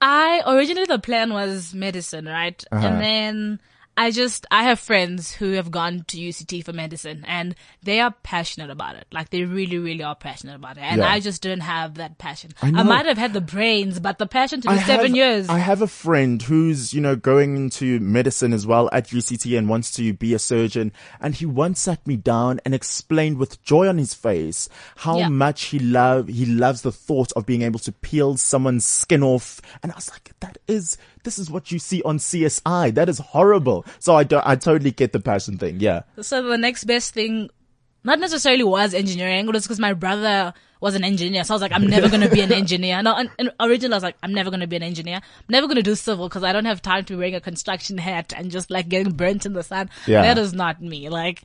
I 0.00 0.42
originally 0.46 0.84
the 0.84 0.98
plan 0.98 1.32
was 1.32 1.72
medicine, 1.72 2.26
right? 2.26 2.62
Uh-huh. 2.70 2.86
And 2.86 3.00
then 3.00 3.60
I 3.96 4.10
just 4.10 4.44
I 4.50 4.64
have 4.64 4.78
friends 4.78 5.32
who 5.32 5.52
have 5.52 5.70
gone 5.70 6.04
to 6.08 6.18
UCT 6.18 6.64
for 6.64 6.72
medicine 6.72 7.24
and 7.26 7.54
they 7.82 8.00
are 8.00 8.14
passionate 8.22 8.68
about 8.70 8.96
it. 8.96 9.06
Like 9.10 9.30
they 9.30 9.44
really, 9.44 9.78
really 9.78 10.02
are 10.02 10.14
passionate 10.14 10.56
about 10.56 10.76
it. 10.76 10.82
And 10.82 10.98
Yeah. 10.98 11.08
I 11.10 11.20
just 11.20 11.40
didn't 11.42 11.62
have 11.62 11.94
that 11.94 12.18
passion. 12.18 12.50
I 12.60 12.68
I, 12.68 12.82
might 12.82 13.06
have 13.06 13.16
had 13.16 13.32
the 13.32 13.40
brains, 13.40 13.98
but 13.98 14.18
the 14.18 14.26
passion 14.26 14.60
to 14.62 14.68
do 14.68 14.74
I 14.74 14.78
seven 14.78 15.06
have, 15.06 15.16
years. 15.16 15.48
I 15.48 15.58
have 15.58 15.80
a 15.80 15.86
friend 15.86 16.42
who's, 16.42 16.92
you 16.92 17.00
know, 17.00 17.16
going 17.16 17.56
into 17.56 17.98
medicine 18.00 18.52
as 18.52 18.66
well 18.66 18.90
at 18.92 19.08
UCT 19.08 19.56
and 19.56 19.68
wants 19.68 19.90
to 19.92 20.12
be 20.12 20.34
a 20.34 20.38
surgeon. 20.38 20.92
And 21.20 21.34
he 21.34 21.46
once 21.46 21.80
sat 21.80 22.06
me 22.06 22.16
down 22.16 22.60
and 22.64 22.74
explained 22.74 23.38
with 23.38 23.62
joy 23.62 23.88
on 23.88 23.96
his 23.98 24.12
face 24.12 24.68
how 24.96 25.18
Yeah. 25.18 25.28
much 25.28 25.64
he 25.66 25.78
love, 25.78 26.28
he 26.28 26.44
loves 26.44 26.82
the 26.82 26.92
thought 26.92 27.32
of 27.32 27.46
being 27.46 27.62
able 27.62 27.78
to 27.80 27.92
peel 27.92 28.36
someone's 28.36 28.84
skin 28.84 29.22
off. 29.22 29.60
And 29.82 29.90
I 29.90 29.94
was 29.94 30.10
like, 30.10 30.32
that 30.40 30.58
is, 30.68 30.98
this 31.26 31.38
is 31.38 31.50
what 31.50 31.70
you 31.70 31.78
see 31.78 32.00
on 32.04 32.18
CSI. 32.18 32.94
That 32.94 33.10
is 33.10 33.18
horrible. 33.18 33.84
So 33.98 34.14
I 34.14 34.24
don't, 34.24 34.46
I 34.46 34.56
totally 34.56 34.92
get 34.92 35.12
the 35.12 35.20
passion 35.20 35.58
thing. 35.58 35.80
Yeah. 35.80 36.02
so 36.22 36.40
the 36.40 36.56
next 36.56 36.84
best 36.84 37.12
thing, 37.12 37.50
not 38.04 38.20
necessarily 38.20 38.64
was 38.64 38.94
engineering, 38.94 39.46
it 39.46 39.52
was 39.52 39.64
because 39.64 39.80
my 39.80 39.92
brother 39.92 40.54
was 40.80 40.94
an 40.94 41.04
engineer. 41.04 41.42
So 41.42 41.52
I 41.52 41.56
was 41.56 41.62
like, 41.62 41.72
I'm 41.72 41.86
never 41.86 42.08
going 42.08 42.20
to 42.20 42.28
be 42.28 42.40
an 42.40 42.52
engineer. 42.62 43.02
No, 43.02 43.16
and, 43.16 43.28
and 43.38 43.50
originally 43.58 43.94
I 43.94 43.96
was 43.96 44.02
like, 44.04 44.16
I'm 44.22 44.32
never 44.32 44.50
going 44.50 44.60
to 44.60 44.66
be 44.66 44.76
an 44.76 44.82
engineer. 44.82 45.16
I'm 45.16 45.48
never 45.48 45.66
going 45.66 45.76
to 45.76 45.82
do 45.82 45.94
civil 45.96 46.28
because 46.28 46.44
I 46.44 46.52
don't 46.52 46.64
have 46.66 46.80
time 46.80 47.04
to 47.06 47.14
be 47.14 47.18
wearing 47.18 47.34
a 47.34 47.40
construction 47.40 47.98
hat 47.98 48.32
and 48.36 48.50
just 48.50 48.70
like 48.70 48.88
getting 48.88 49.12
burnt 49.12 49.46
in 49.46 49.52
the 49.52 49.62
sun. 49.62 49.90
Yeah. 50.06 50.22
That 50.22 50.38
is 50.38 50.52
not 50.52 50.80
me. 50.80 51.08
Like, 51.08 51.42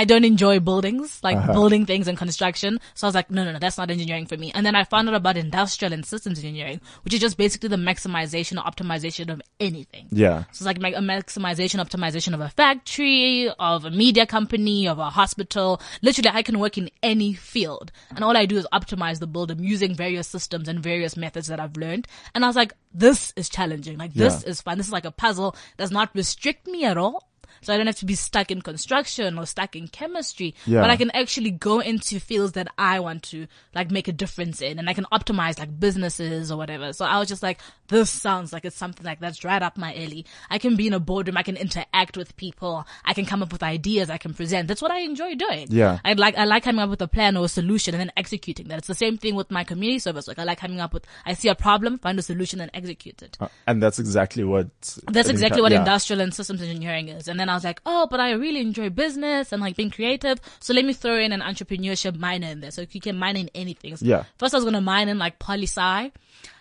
I 0.00 0.04
don't 0.04 0.24
enjoy 0.24 0.60
buildings, 0.60 1.18
like 1.24 1.36
Uh-huh. 1.36 1.52
building 1.52 1.84
things 1.84 2.06
and 2.06 2.16
construction. 2.16 2.78
So 2.94 3.06
I 3.06 3.08
was 3.08 3.14
like, 3.16 3.30
no, 3.32 3.42
no, 3.44 3.52
no, 3.52 3.58
that's 3.58 3.78
not 3.78 3.90
engineering 3.90 4.26
for 4.26 4.36
me. 4.36 4.52
And 4.54 4.64
then 4.64 4.76
I 4.76 4.84
found 4.84 5.08
out 5.08 5.14
about 5.16 5.36
industrial 5.36 5.92
and 5.92 6.06
systems 6.06 6.38
engineering, 6.38 6.80
which 7.02 7.14
is 7.14 7.20
just 7.20 7.36
basically 7.36 7.68
the 7.68 7.76
maximization 7.76 8.58
or 8.58 8.64
optimization 8.70 9.28
of 9.32 9.42
anything. 9.58 10.06
Yeah. 10.12 10.44
So 10.52 10.68
it's 10.68 10.80
like 10.80 10.94
a 10.94 11.00
maximization, 11.00 11.80
optimization 11.84 12.32
of 12.32 12.40
a 12.40 12.48
factory, 12.48 13.50
of 13.58 13.84
a 13.84 13.90
media 13.90 14.24
company, 14.24 14.86
of 14.86 14.98
a 15.00 15.10
hospital. 15.10 15.80
Literally, 16.00 16.30
I 16.32 16.42
can 16.42 16.60
work 16.60 16.78
in 16.78 16.90
any 17.02 17.34
field. 17.34 17.90
And 18.14 18.22
all 18.22 18.36
I 18.36 18.46
do 18.46 18.56
is 18.56 18.66
optimize 18.72 19.18
the 19.18 19.26
building 19.26 19.58
using 19.64 19.94
various 19.96 20.28
systems 20.28 20.68
and 20.68 20.78
various 20.80 21.16
methods 21.16 21.48
that 21.48 21.58
I've 21.60 21.76
learned. 21.76 22.06
And 22.34 22.44
I 22.44 22.46
was 22.46 22.56
like, 22.56 22.72
this 22.94 23.32
is 23.36 23.48
challenging. 23.48 23.98
Like, 23.98 24.14
this 24.14 24.42
Yeah. 24.44 24.50
is 24.50 24.60
fun. 24.62 24.78
This 24.78 24.86
is 24.86 24.92
like 24.92 25.04
a 25.04 25.10
puzzle. 25.10 25.56
Does 25.76 25.90
not 25.90 26.10
restrict 26.14 26.66
me 26.68 26.84
at 26.84 26.96
all. 26.96 27.27
So 27.60 27.74
I 27.74 27.76
don't 27.76 27.86
have 27.86 27.96
to 27.96 28.06
be 28.06 28.14
stuck 28.14 28.50
in 28.50 28.62
construction 28.62 29.38
or 29.38 29.46
stuck 29.46 29.76
in 29.76 29.88
chemistry, 29.88 30.54
Yeah. 30.66 30.80
but 30.80 30.90
I 30.90 30.96
can 30.96 31.10
actually 31.12 31.50
go 31.50 31.80
into 31.80 32.20
fields 32.20 32.52
that 32.52 32.68
I 32.78 33.00
want 33.00 33.22
to 33.24 33.46
like 33.74 33.90
make 33.90 34.08
a 34.08 34.12
difference 34.12 34.60
in 34.60 34.78
and 34.78 34.88
I 34.88 34.94
can 34.94 35.06
optimize 35.12 35.58
like 35.58 35.78
businesses 35.78 36.50
or 36.50 36.56
whatever. 36.56 36.92
So 36.92 37.04
I 37.04 37.18
was 37.18 37.28
just 37.28 37.42
like, 37.42 37.58
this 37.88 38.10
sounds 38.10 38.52
like 38.52 38.64
it's 38.64 38.76
something 38.76 39.04
like 39.04 39.20
that's 39.20 39.44
right 39.44 39.62
up 39.62 39.76
my 39.78 39.92
alley. 39.94 40.26
I 40.50 40.58
can 40.58 40.76
be 40.76 40.86
in 40.86 40.92
a 40.92 41.00
boardroom. 41.00 41.36
I 41.36 41.42
can 41.42 41.56
interact 41.56 42.16
with 42.16 42.36
people. 42.36 42.86
I 43.04 43.14
can 43.14 43.24
come 43.24 43.42
up 43.42 43.52
with 43.52 43.62
ideas. 43.62 44.10
I 44.10 44.18
can 44.18 44.34
present. 44.34 44.68
That's 44.68 44.82
what 44.82 44.90
I 44.90 45.00
enjoy 45.00 45.34
doing. 45.34 45.68
Yeah. 45.70 45.98
I 46.04 46.12
like, 46.12 46.36
I 46.36 46.44
like 46.44 46.64
coming 46.64 46.80
up 46.82 46.90
with 46.90 47.00
a 47.02 47.08
plan 47.08 47.36
or 47.36 47.46
a 47.46 47.48
solution 47.48 47.94
and 47.94 48.00
then 48.00 48.12
executing 48.16 48.68
that. 48.68 48.78
It's 48.78 48.88
the 48.88 48.94
same 48.94 49.16
thing 49.16 49.34
with 49.34 49.50
my 49.50 49.64
community 49.64 49.98
service. 50.00 50.28
Like 50.28 50.38
I 50.38 50.44
like 50.44 50.58
coming 50.58 50.80
up 50.80 50.92
with, 50.92 51.06
I 51.24 51.32
see 51.34 51.48
a 51.48 51.54
problem, 51.54 51.98
find 51.98 52.18
a 52.18 52.22
solution 52.22 52.60
and 52.60 52.70
execute 52.74 53.22
it. 53.22 53.36
Uh, 53.40 53.48
And 53.66 53.82
that's 53.82 53.98
exactly 53.98 54.44
what. 54.44 54.68
That's 55.10 55.28
exactly 55.28 55.62
what 55.62 55.72
yeah. 55.72 55.78
industrial 55.78 56.20
and 56.20 56.34
systems 56.34 56.60
engineering 56.62 57.08
is. 57.08 57.28
And 57.28 57.37
then 57.38 57.48
I 57.48 57.54
was 57.54 57.64
like, 57.64 57.80
oh, 57.86 58.06
but 58.10 58.20
I 58.20 58.32
really 58.32 58.60
enjoy 58.60 58.90
business 58.90 59.52
and 59.52 59.60
like 59.60 59.76
being 59.76 59.90
creative. 59.90 60.40
So 60.60 60.74
let 60.74 60.84
me 60.84 60.92
throw 60.92 61.18
in 61.18 61.32
an 61.32 61.40
entrepreneurship 61.40 62.18
minor 62.18 62.48
in 62.48 62.60
there. 62.60 62.70
So 62.70 62.84
you 62.90 63.00
can 63.00 63.18
mine 63.18 63.36
in 63.36 63.50
anything. 63.54 63.96
So 63.96 64.06
Yeah. 64.06 64.24
First 64.38 64.54
I 64.54 64.56
was 64.58 64.64
going 64.64 64.74
to 64.74 64.80
mine 64.80 65.08
in 65.08 65.18
like 65.18 65.38
poli 65.38 65.66
sci. 65.66 66.12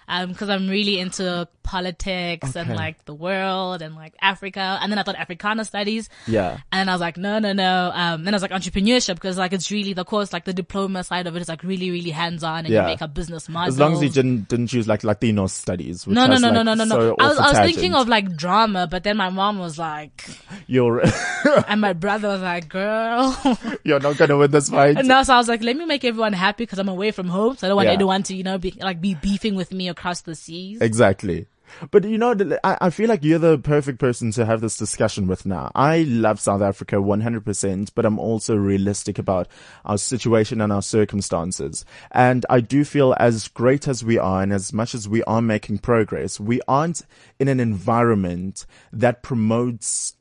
Um, 0.08 0.34
cause 0.34 0.50
I'm 0.50 0.70
really 0.70 1.00
into 1.00 1.48
politics 1.64 2.56
and 2.56 2.74
like 2.74 3.04
the 3.04 3.14
world 3.14 3.82
and 3.82 3.94
like 3.94 4.14
Africa. 4.22 4.80
And 4.82 4.90
then 4.90 4.98
I 4.98 5.04
thought 5.04 5.18
Africana 5.18 5.66
studies. 5.66 6.10
Yeah. 6.26 6.60
And 6.72 6.90
I 6.90 6.94
was 6.94 7.02
like, 7.02 7.18
no, 7.18 7.40
no, 7.40 7.52
no. 7.52 7.92
Um, 7.94 8.24
then 8.24 8.34
I 8.34 8.36
was 8.36 8.42
like 8.42 8.52
entrepreneurship 8.52 9.16
because 9.16 9.38
like 9.38 9.52
it's 9.52 9.70
really 9.70 9.92
the 9.92 10.06
course, 10.06 10.32
like 10.32 10.46
the 10.46 10.54
diploma 10.54 11.04
side 11.04 11.28
of 11.28 11.36
it 11.36 11.42
is 11.42 11.50
like 11.50 11.64
really, 11.64 11.92
really 11.92 12.12
hands 12.12 12.42
on 12.42 12.60
and 12.60 12.70
Yeah. 12.70 12.84
you 12.84 12.88
make 12.88 13.02
up 13.02 13.14
business 13.14 13.50
models. 13.50 13.76
As 13.76 13.80
long 13.82 13.94
as 13.94 14.02
you 14.02 14.10
didn't 14.10 14.48
didn't 14.48 14.68
choose 14.68 14.88
like 14.88 15.04
Latino 15.04 15.48
studies. 15.48 16.08
Which 16.08 16.16
no, 16.16 16.26
no, 16.26 16.38
no, 16.38 16.48
like, 16.48 16.54
no, 16.54 16.64
no, 16.64 16.74
no, 16.74 16.84
no. 16.86 17.16
I 17.20 17.28
was, 17.28 17.38
I 17.38 17.50
was 17.50 17.60
thinking 17.74 17.94
of 17.94 18.08
like 18.08 18.34
drama, 18.38 18.88
but 18.90 19.04
then 19.04 19.18
my 19.18 19.30
mom 19.30 19.60
was 19.60 19.78
like, 19.78 20.24
you're 20.68 21.02
and 21.68 21.82
my 21.82 21.92
brother 21.92 22.30
was 22.30 22.42
like, 22.42 22.70
girl. 22.70 23.38
you're 23.84 24.00
not 24.00 24.16
gonna 24.18 24.38
win 24.38 24.52
this 24.52 24.70
fight. 24.70 24.96
and 24.98 25.08
now, 25.10 25.24
so 25.24 25.34
I 25.34 25.38
was 25.38 25.50
like, 25.50 25.62
let 25.64 25.76
me 25.76 25.84
make 25.84 26.06
everyone 26.06 26.32
happy 26.32 26.64
because 26.64 26.80
I'm 26.80 26.88
away 26.88 27.12
from 27.12 27.28
home. 27.28 27.58
So 27.58 27.68
I 27.68 27.70
don't 27.70 27.76
want 27.76 27.88
Yeah. 27.88 27.94
anyone 27.94 28.24
to, 28.24 28.36
you 28.36 28.44
know, 28.44 28.58
be 28.58 28.72
like 28.80 29.02
be 29.02 29.16
beefing 29.16 29.56
with 29.56 29.74
me 29.74 29.90
across 29.98 30.22
the 30.22 30.36
seas. 30.36 30.82
Exactly. 30.82 31.48
But 31.92 32.06
you 32.06 32.18
know, 32.18 32.34
I, 32.64 32.78
I 32.82 32.90
feel 32.90 33.10
like 33.10 33.24
you're 33.24 33.40
the 33.40 33.58
perfect 33.58 34.00
person 34.00 34.32
to 34.32 34.46
have 34.46 34.62
this 34.62 34.78
discussion 34.78 35.28
with 35.28 35.46
now. 35.46 35.72
I 35.76 36.04
love 36.04 36.40
South 36.40 36.62
Africa 36.62 36.96
100%, 36.96 37.92
but 37.94 38.06
I'm 38.06 38.20
also 38.20 38.56
realistic 38.56 39.20
about 39.20 39.48
our 39.84 39.98
situation 39.98 40.62
and 40.62 40.72
our 40.72 40.82
circumstances. 40.82 41.84
And 42.12 42.46
I 42.50 42.62
do 42.62 42.86
feel 42.86 43.16
as 43.20 43.50
great 43.50 43.88
as 43.88 44.04
we 44.04 44.18
are 44.18 44.44
and 44.44 44.54
as 44.54 44.72
much 44.72 44.96
as 44.96 45.10
we 45.10 45.24
are 45.24 45.42
making 45.42 45.80
progress, 45.80 46.40
we 46.40 46.62
aren't 46.68 47.02
in 47.40 47.48
an 47.48 47.60
environment 47.60 48.66
that 48.94 49.22
promotes 49.22 50.14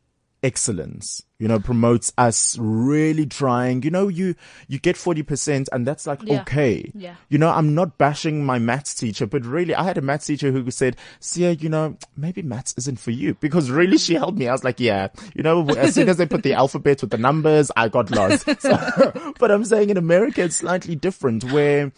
excellence, 0.43 1.23
you 1.39 1.49
know, 1.49 1.59
promotes 1.59 2.13
us 2.17 2.57
really 2.59 3.27
trying, 3.27 3.83
you 3.83 3.91
know, 3.91 4.09
you, 4.09 4.35
you 4.69 4.79
get 4.79 4.97
40% 4.97 5.67
and 5.73 5.87
that's 5.87 6.07
like, 6.07 6.23
Yeah. 6.23 6.43
okay. 6.43 6.91
Yeah. 6.95 7.17
You 7.29 7.39
know, 7.39 7.49
I'm 7.49 7.75
not 7.75 7.99
bashing 7.99 8.45
my 8.45 8.59
maths 8.59 8.95
teacher, 8.95 9.27
but 9.27 9.45
really 9.45 9.75
I 9.75 9.83
had 9.85 9.99
a 9.99 10.01
maths 10.03 10.27
teacher 10.27 10.53
who 10.53 10.71
said, 10.71 10.97
Sia, 11.21 11.53
you 11.53 11.69
know, 11.69 11.97
maybe 12.17 12.43
maths 12.43 12.75
isn't 12.79 12.99
for 13.01 13.11
you 13.11 13.35
because 13.35 13.71
really 13.71 13.99
she 13.99 14.15
helped 14.15 14.39
me. 14.39 14.49
I 14.49 14.53
was 14.53 14.65
like, 14.65 14.81
yeah, 14.81 15.09
you 15.35 15.43
know, 15.43 15.69
as 15.71 15.95
soon 15.95 16.09
as 16.09 16.17
they 16.17 16.27
put 16.27 16.43
the 16.43 16.53
alphabet 16.63 17.01
with 17.01 17.11
the 17.11 17.19
numbers, 17.19 17.71
I 17.77 17.89
got 17.89 18.11
lost. 18.11 18.47
So, 18.61 19.33
but 19.39 19.51
I'm 19.51 19.65
saying 19.65 19.91
in 19.91 19.97
America, 19.97 20.43
it's 20.43 20.57
slightly 20.57 20.97
different 20.97 21.45
where 21.53 21.93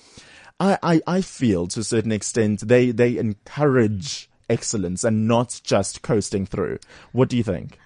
I, 0.61 0.79
I, 0.83 1.01
I 1.07 1.21
feel 1.21 1.67
to 1.69 1.81
a 1.81 1.85
certain 1.85 2.13
extent 2.13 2.67
they, 2.67 2.91
they 2.91 3.17
encourage 3.17 4.29
excellence 4.51 5.05
and 5.05 5.29
not 5.29 5.61
just 5.63 6.03
coasting 6.03 6.47
through. 6.47 6.79
What 7.13 7.29
do 7.29 7.37
you 7.37 7.43
think? 7.45 7.79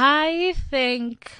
I 0.00 0.54
think 0.70 1.32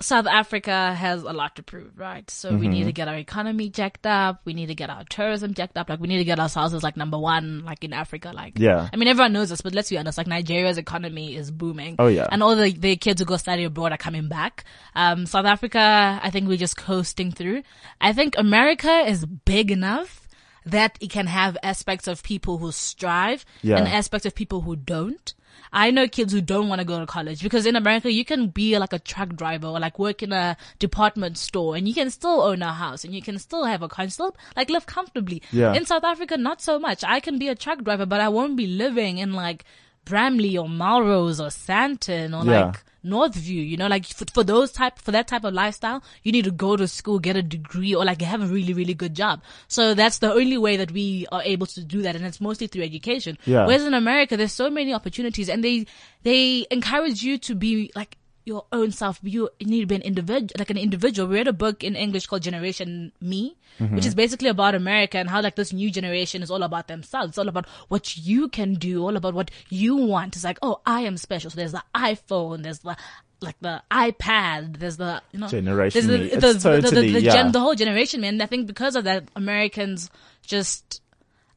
South 0.00 0.26
Africa 0.26 0.92
has 0.92 1.22
a 1.22 1.32
lot 1.32 1.56
to 1.56 1.62
prove, 1.62 1.96
right? 1.96 2.28
So 2.30 2.50
we 2.50 2.56
Mm-hmm. 2.56 2.70
need 2.70 2.84
to 2.84 2.92
get 2.92 3.06
our 3.08 3.14
economy 3.16 3.70
jacked 3.70 4.06
up. 4.06 4.40
We 4.44 4.52
need 4.52 4.66
to 4.66 4.74
get 4.74 4.90
our 4.90 5.04
tourism 5.04 5.54
jacked 5.54 5.78
up. 5.78 5.88
Like 5.88 6.00
we 6.00 6.08
need 6.08 6.18
to 6.18 6.24
get 6.24 6.38
ourselves 6.40 6.74
as 6.74 6.82
like 6.82 6.96
number 6.96 7.16
one, 7.16 7.64
like 7.64 7.82
in 7.84 7.92
Africa. 7.94 8.32
Like, 8.34 8.58
Yeah. 8.58 8.90
I 8.92 8.96
mean, 8.96 9.08
everyone 9.08 9.32
knows 9.32 9.48
this, 9.50 9.60
but 9.62 9.72
let's 9.74 9.88
be 9.88 9.96
honest. 9.96 10.18
Like 10.18 10.26
Nigeria's 10.26 10.76
economy 10.78 11.34
is 11.36 11.50
booming. 11.50 11.94
Oh, 11.98 12.08
yeah. 12.08 12.26
And 12.30 12.42
all 12.42 12.56
the, 12.56 12.72
the 12.72 12.96
kids 12.96 13.20
who 13.20 13.24
go 13.24 13.36
study 13.38 13.64
abroad 13.64 13.92
are 13.92 13.96
coming 13.96 14.28
back. 14.28 14.64
Um, 14.94 15.24
South 15.26 15.46
Africa, 15.46 16.20
I 16.22 16.28
think 16.30 16.48
we're 16.48 16.58
just 16.58 16.76
coasting 16.76 17.30
through. 17.30 17.62
I 18.00 18.12
think 18.12 18.34
America 18.36 19.04
is 19.06 19.24
big 19.24 19.70
enough 19.70 20.28
that 20.66 20.98
it 21.00 21.10
can 21.10 21.28
have 21.28 21.56
aspects 21.62 22.06
of 22.08 22.22
people 22.24 22.58
who 22.58 22.72
strive 22.72 23.46
Yeah. 23.62 23.76
and 23.78 23.86
aspects 23.88 24.26
of 24.26 24.34
people 24.34 24.60
who 24.62 24.74
don't. 24.76 25.32
I 25.76 25.90
know 25.90 26.08
kids 26.08 26.32
who 26.32 26.40
don't 26.40 26.68
want 26.70 26.80
to 26.80 26.86
go 26.86 26.98
to 26.98 27.06
college 27.06 27.42
because 27.42 27.66
in 27.66 27.76
America 27.76 28.10
you 28.10 28.24
can 28.24 28.48
be 28.48 28.78
like 28.78 28.94
a 28.94 28.98
truck 28.98 29.36
driver 29.36 29.66
or 29.68 29.78
like 29.78 29.98
work 29.98 30.22
in 30.22 30.32
a 30.32 30.56
department 30.78 31.36
store 31.36 31.76
and 31.76 31.86
you 31.86 31.92
can 31.92 32.08
still 32.10 32.40
own 32.40 32.62
a 32.62 32.72
house 32.72 33.04
and 33.04 33.14
you 33.14 33.20
can 33.20 33.38
still 33.38 33.64
have 33.64 33.82
a 33.82 33.88
car 33.88 34.04
and 34.04 34.12
still 34.12 34.34
like 34.56 34.70
live 34.70 34.86
comfortably. 34.86 35.42
Yeah. 35.52 35.74
In 35.74 35.84
South 35.84 36.02
Africa, 36.04 36.38
not 36.38 36.62
so 36.62 36.78
much. 36.78 37.04
I 37.04 37.20
can 37.20 37.38
be 37.38 37.48
a 37.48 37.54
truck 37.54 37.84
driver, 37.84 38.06
but 38.06 38.20
I 38.22 38.28
won't 38.30 38.56
be 38.56 38.66
living 38.66 39.18
in 39.18 39.34
like 39.34 39.64
Bramley 40.06 40.56
or 40.56 40.68
Melrose 40.68 41.40
or 41.40 41.48
Sandton 41.48 42.32
or 42.32 42.50
Yeah. 42.50 42.66
like 42.66 42.82
Northview, 43.06 43.66
you 43.66 43.76
know, 43.76 43.86
like 43.86 44.04
for, 44.04 44.24
for 44.34 44.44
those 44.44 44.72
type, 44.72 44.98
for 44.98 45.12
that 45.12 45.28
type 45.28 45.44
of 45.44 45.54
lifestyle, 45.54 46.02
you 46.22 46.32
need 46.32 46.44
to 46.44 46.50
go 46.50 46.76
to 46.76 46.88
school, 46.88 47.18
get 47.18 47.36
a 47.36 47.42
degree 47.42 47.94
or 47.94 48.04
like 48.04 48.20
have 48.20 48.42
a 48.42 48.46
really, 48.46 48.72
really 48.72 48.94
good 48.94 49.14
job. 49.14 49.42
So 49.68 49.94
that's 49.94 50.18
the 50.18 50.32
only 50.32 50.58
way 50.58 50.76
that 50.76 50.90
we 50.90 51.26
are 51.32 51.42
able 51.42 51.66
to 51.66 51.84
do 51.84 52.02
that. 52.02 52.16
And 52.16 52.24
it's 52.26 52.40
mostly 52.40 52.66
through 52.66 52.82
education. 52.82 53.38
Yeah. 53.46 53.66
Whereas 53.66 53.84
in 53.84 53.94
America, 53.94 54.36
there's 54.36 54.52
so 54.52 54.68
many 54.68 54.92
opportunities 54.92 55.48
and 55.48 55.62
they, 55.62 55.86
they 56.22 56.66
encourage 56.70 57.22
you 57.22 57.38
to 57.38 57.54
be 57.54 57.90
like, 57.94 58.16
your 58.46 58.64
own 58.72 58.92
self. 58.92 59.18
You 59.22 59.50
need 59.60 59.80
to 59.80 59.86
be 59.86 59.96
an 59.96 60.02
individual, 60.02 60.48
like 60.58 60.70
an 60.70 60.78
individual. 60.78 61.28
We 61.28 61.34
read 61.34 61.48
a 61.48 61.52
book 61.52 61.82
in 61.84 61.96
English 61.96 62.26
called 62.26 62.42
Generation 62.42 63.12
Me, 63.20 63.56
which 63.90 64.06
is 64.06 64.14
basically 64.14 64.48
about 64.48 64.74
America 64.74 65.18
and 65.18 65.28
how 65.28 65.42
like 65.42 65.56
this 65.56 65.72
new 65.72 65.90
generation 65.90 66.42
is 66.42 66.50
all 66.50 66.62
about 66.62 66.86
themselves. 66.88 67.30
It's 67.30 67.38
all 67.38 67.48
about 67.48 67.66
what 67.88 68.16
you 68.16 68.48
can 68.48 68.74
do, 68.74 69.02
all 69.02 69.16
about 69.16 69.34
what 69.34 69.50
you 69.68 69.96
want. 69.96 70.36
It's 70.36 70.44
like, 70.44 70.58
oh, 70.62 70.80
I 70.86 71.00
am 71.02 71.16
special. 71.16 71.50
So 71.50 71.56
there's 71.56 71.72
the 71.72 71.84
iPhone, 71.94 72.62
there's 72.62 72.78
the 72.78 72.96
like 73.42 73.56
the 73.60 73.82
iPad, 73.90 74.78
there's 74.78 74.96
the 74.96 75.20
you 75.32 75.40
know 75.40 75.48
Generation 75.48 76.06
there's 76.06 76.20
Me. 76.20 76.28
the, 76.28 76.40
the, 76.40 76.52
the, 76.54 76.80
totally- 76.82 77.12
the, 77.12 77.20
yeah. 77.22 77.32
gen, 77.32 77.52
the 77.52 77.60
whole 77.60 77.74
generation, 77.74 78.20
man. 78.20 78.40
I 78.40 78.46
think 78.46 78.66
because 78.66 78.96
of 78.96 79.04
that, 79.04 79.28
Americans 79.36 80.08
just 80.46 81.02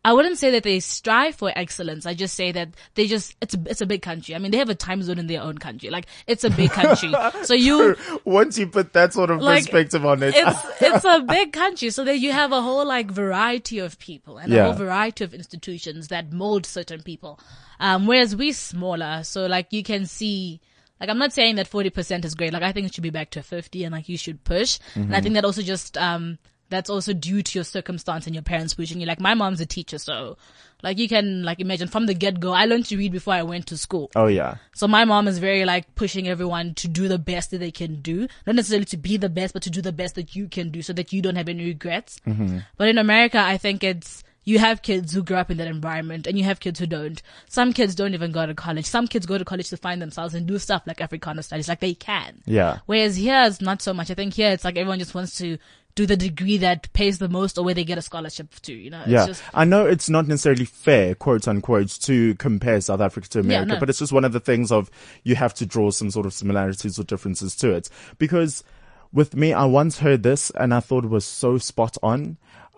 I 0.05 0.13
wouldn't 0.13 0.37
say 0.37 0.51
that 0.51 0.63
they 0.63 0.79
strive 0.79 1.35
for 1.35 1.51
excellence. 1.55 2.05
I 2.05 2.13
just 2.13 2.33
say 2.33 2.53
that 2.53 2.69
they 2.95 3.05
just 3.05 3.35
it's 3.41 3.53
a, 3.53 3.59
it's 3.65 3.81
a 3.81 3.85
big 3.85 4.01
country. 4.01 4.33
I 4.33 4.37
mean, 4.39 4.51
they 4.51 4.57
have 4.57 4.69
a 4.69 4.75
time 4.75 5.03
zone 5.03 5.19
in 5.19 5.27
their 5.27 5.41
own 5.41 5.57
country. 5.57 5.89
Like 5.89 6.05
it's 6.25 6.45
a 6.45 6.49
big 6.49 6.71
country. 6.71 7.13
so 7.43 7.53
you 7.53 7.97
Once 8.23 8.57
you 8.57 8.67
put 8.67 8.93
that 8.93 9.11
sort 9.13 9.29
of 9.29 9.41
like 9.41 9.63
perspective 9.65 10.05
on 10.05 10.23
it, 10.23 10.33
it's 10.37 10.59
it's 10.81 11.03
a 11.05 11.19
big 11.21 11.51
country. 11.51 11.89
So 11.89 12.05
that 12.05 12.17
you 12.19 12.31
have 12.31 12.53
a 12.53 12.61
whole 12.61 12.85
like 12.85 13.11
variety 13.11 13.79
of 13.79 13.99
people 13.99 14.37
and 14.37 14.51
Yeah. 14.53 14.61
a 14.61 14.63
whole 14.65 14.73
variety 14.73 15.23
of 15.25 15.33
institutions 15.33 16.07
that 16.07 16.31
mold 16.31 16.65
certain 16.65 17.01
people. 17.03 17.37
Um, 17.81 18.07
whereas 18.07 18.35
we're 18.35 18.53
smaller, 18.53 19.23
so 19.23 19.47
like 19.47 19.67
you 19.71 19.83
can 19.83 20.05
see. 20.05 20.61
Like 21.01 21.09
I'm 21.09 21.17
not 21.17 21.31
saying 21.31 21.55
that 21.55 21.69
40% 21.69 22.25
is 22.25 22.35
great. 22.35 22.51
Like 22.51 22.61
I 22.63 22.73
think 22.73 22.85
it 22.87 22.93
should 22.93 23.03
be 23.03 23.09
back 23.09 23.29
to 23.31 23.41
50 23.41 23.85
and 23.85 23.93
like 23.93 24.09
you 24.09 24.17
should 24.17 24.43
push. 24.43 24.79
And 24.95 25.05
Mm-hmm. 25.05 25.15
I 25.15 25.21
think 25.21 25.35
that 25.35 25.45
also 25.45 25.61
just, 25.61 25.97
um, 25.97 26.37
that's 26.69 26.89
also 26.89 27.13
due 27.13 27.41
to 27.41 27.57
your 27.57 27.63
circumstance 27.63 28.25
and 28.25 28.35
your 28.35 28.43
parents 28.43 28.73
pushing 28.73 28.99
you. 28.99 29.07
Like 29.07 29.19
my 29.19 29.33
mom's 29.33 29.61
a 29.61 29.65
teacher, 29.65 29.97
so 29.97 30.37
like 30.81 30.97
you 30.97 31.09
can 31.09 31.43
like 31.43 31.59
imagine 31.59 31.87
from 31.87 32.05
the 32.05 32.13
get 32.13 32.39
go, 32.39 32.51
I 32.53 32.65
learned 32.65 32.85
to 32.85 32.97
read 32.97 33.11
before 33.11 33.33
I 33.33 33.43
went 33.43 33.67
to 33.67 33.77
school. 33.77 34.09
oh 34.15 34.27
yeah, 34.27 34.55
So 34.73 34.87
my 34.87 35.03
mom 35.05 35.27
is 35.27 35.39
very 35.39 35.65
like 35.65 35.93
pushing 35.95 36.27
everyone 36.27 36.73
to 36.75 36.87
do 36.87 37.07
the 37.07 37.19
best 37.19 37.51
that 37.51 37.57
they 37.57 37.71
can 37.71 38.01
do. 38.01 38.27
Not 38.47 38.55
necessarily 38.55 38.85
to 38.85 38.97
be 38.97 39.17
the 39.17 39.29
best, 39.29 39.53
but 39.53 39.63
to 39.63 39.69
do 39.69 39.81
the 39.81 39.91
best 39.91 40.15
that 40.15 40.35
you 40.35 40.47
can 40.47 40.69
do 40.69 40.81
so 40.81 40.93
that 40.93 41.11
you 41.11 41.21
don't 41.21 41.35
have 41.35 41.49
any 41.49 41.65
regrets. 41.65 42.21
Mm-hmm. 42.25 42.59
But 42.77 42.87
in 42.87 42.97
America, 42.97 43.39
I 43.39 43.57
think 43.57 43.83
it's, 43.83 44.23
you 44.45 44.57
have 44.57 44.81
kids 44.81 45.11
who 45.13 45.21
grow 45.21 45.37
up 45.37 45.51
in 45.51 45.57
that 45.57 45.67
environment 45.67 46.25
and 46.25 46.37
you 46.37 46.43
have 46.45 46.59
kids 46.59 46.79
who 46.79 46.87
don't. 46.87 47.21
Some 47.49 47.71
kids 47.73 47.93
don't 47.93 48.13
even 48.13 48.31
go 48.31 48.45
to 48.45 48.55
college. 48.55 48.85
Some 48.85 49.05
kids 49.07 49.25
go 49.25 49.37
to 49.37 49.45
college 49.45 49.69
to 49.69 49.77
find 49.77 50.01
themselves 50.01 50.33
and 50.33 50.47
do 50.47 50.57
stuff 50.57 50.83
like 50.87 51.01
Africana 51.01 51.43
studies, 51.43 51.67
like 51.67 51.81
they 51.81 51.93
can. 51.93 52.41
yeah. 52.45 52.79
Whereas 52.85 53.15
here 53.17 53.43
it's 53.45 53.59
not 53.61 53.81
so 53.81 53.93
much. 53.93 54.09
I 54.09 54.13
think 54.15 54.33
here 54.33 54.51
it's 54.51 54.63
like 54.63 54.77
everyone 54.77 54.97
just 54.99 55.13
wants 55.13 55.37
to 55.39 55.57
do 55.99 56.05
the 56.05 56.15
degree 56.15 56.55
that 56.55 56.91
pays 56.93 57.19
the 57.19 57.27
most 57.27 57.57
or 57.57 57.65
where 57.65 57.73
they 57.73 57.83
get 57.83 57.97
a 57.97 58.01
scholarship 58.01 58.55
to, 58.61 58.73
you 58.73 58.89
know? 58.89 59.01
It's 59.01 59.09
Yeah, 59.09 59.25
just, 59.25 59.43
I 59.53 59.65
know 59.65 59.85
it's 59.85 60.09
not 60.09 60.27
necessarily 60.27 60.63
fair, 60.63 61.13
quote 61.13 61.45
unquote, 61.45 61.89
to 62.03 62.35
compare 62.35 62.79
South 62.79 63.01
Africa 63.01 63.27
to 63.31 63.39
America, 63.41 63.73
no. 63.73 63.79
but 63.81 63.89
it's 63.89 63.99
just 63.99 64.13
one 64.13 64.23
of 64.23 64.31
the 64.31 64.39
things 64.39 64.71
of 64.71 64.89
you 65.25 65.35
have 65.35 65.53
to 65.55 65.65
draw 65.65 65.91
some 65.91 66.09
sort 66.09 66.25
of 66.25 66.31
similarities 66.33 66.97
or 66.97 67.03
differences 67.03 67.53
to 67.57 67.71
it. 67.71 67.89
Because 68.17 68.63
with 69.11 69.35
me, 69.35 69.51
I 69.51 69.65
once 69.65 69.99
heard 69.99 70.23
this 70.23 70.51
and 70.51 70.73
I 70.73 70.79
thought 70.79 71.03
it 71.03 71.09
was 71.09 71.25
so 71.25 71.57
spot 71.57 71.97
on 72.01 72.37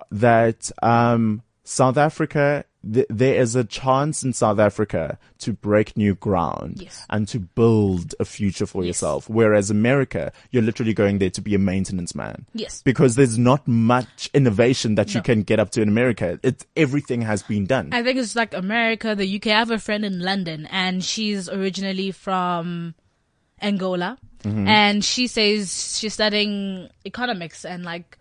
that, 0.09 0.71
um, 0.81 1.43
South 1.63 1.97
Africa, 1.97 2.65
th- 2.93 3.07
there 3.09 3.35
is 3.41 3.55
a 3.55 3.63
chance 3.63 4.23
in 4.23 4.33
South 4.33 4.59
Africa 4.59 5.17
to 5.39 5.53
break 5.53 5.95
new 5.97 6.15
ground 6.15 6.81
Yes. 6.81 7.05
and 7.09 7.27
to 7.29 7.39
build 7.39 8.15
a 8.19 8.25
future 8.25 8.65
for 8.65 8.83
yourself. 8.83 9.29
Whereas 9.29 9.69
America, 9.69 10.31
you're 10.51 10.63
literally 10.63 10.93
going 10.93 11.19
there 11.19 11.29
to 11.31 11.41
be 11.41 11.55
a 11.55 11.59
maintenance 11.59 12.15
man 12.15 12.45
yes. 12.53 12.81
because 12.83 13.15
there's 13.15 13.37
not 13.37 13.67
much 13.67 14.29
innovation 14.33 14.95
that 14.95 15.13
you 15.13 15.21
can 15.21 15.43
get 15.43 15.59
up 15.59 15.71
to 15.71 15.81
in 15.81 15.87
America. 15.89 16.39
It 16.43 16.65
everything 16.75 17.21
has 17.21 17.43
been 17.43 17.65
done. 17.65 17.89
I 17.91 18.03
think 18.03 18.17
it's 18.17 18.35
like 18.35 18.53
America, 18.53 19.15
the 19.15 19.35
UK. 19.35 19.47
I 19.47 19.59
have 19.59 19.71
a 19.71 19.79
friend 19.79 20.05
in 20.05 20.19
London 20.19 20.67
and 20.71 21.03
she's 21.03 21.49
originally 21.49 22.11
from 22.11 22.95
Angola. 23.61 24.17
Mm-hmm. 24.43 24.67
And 24.67 25.05
she 25.05 25.27
says 25.27 25.97
she's 25.99 26.13
studying 26.13 26.89
economics 27.05 27.63
and 27.63 27.83
like, 27.83 28.17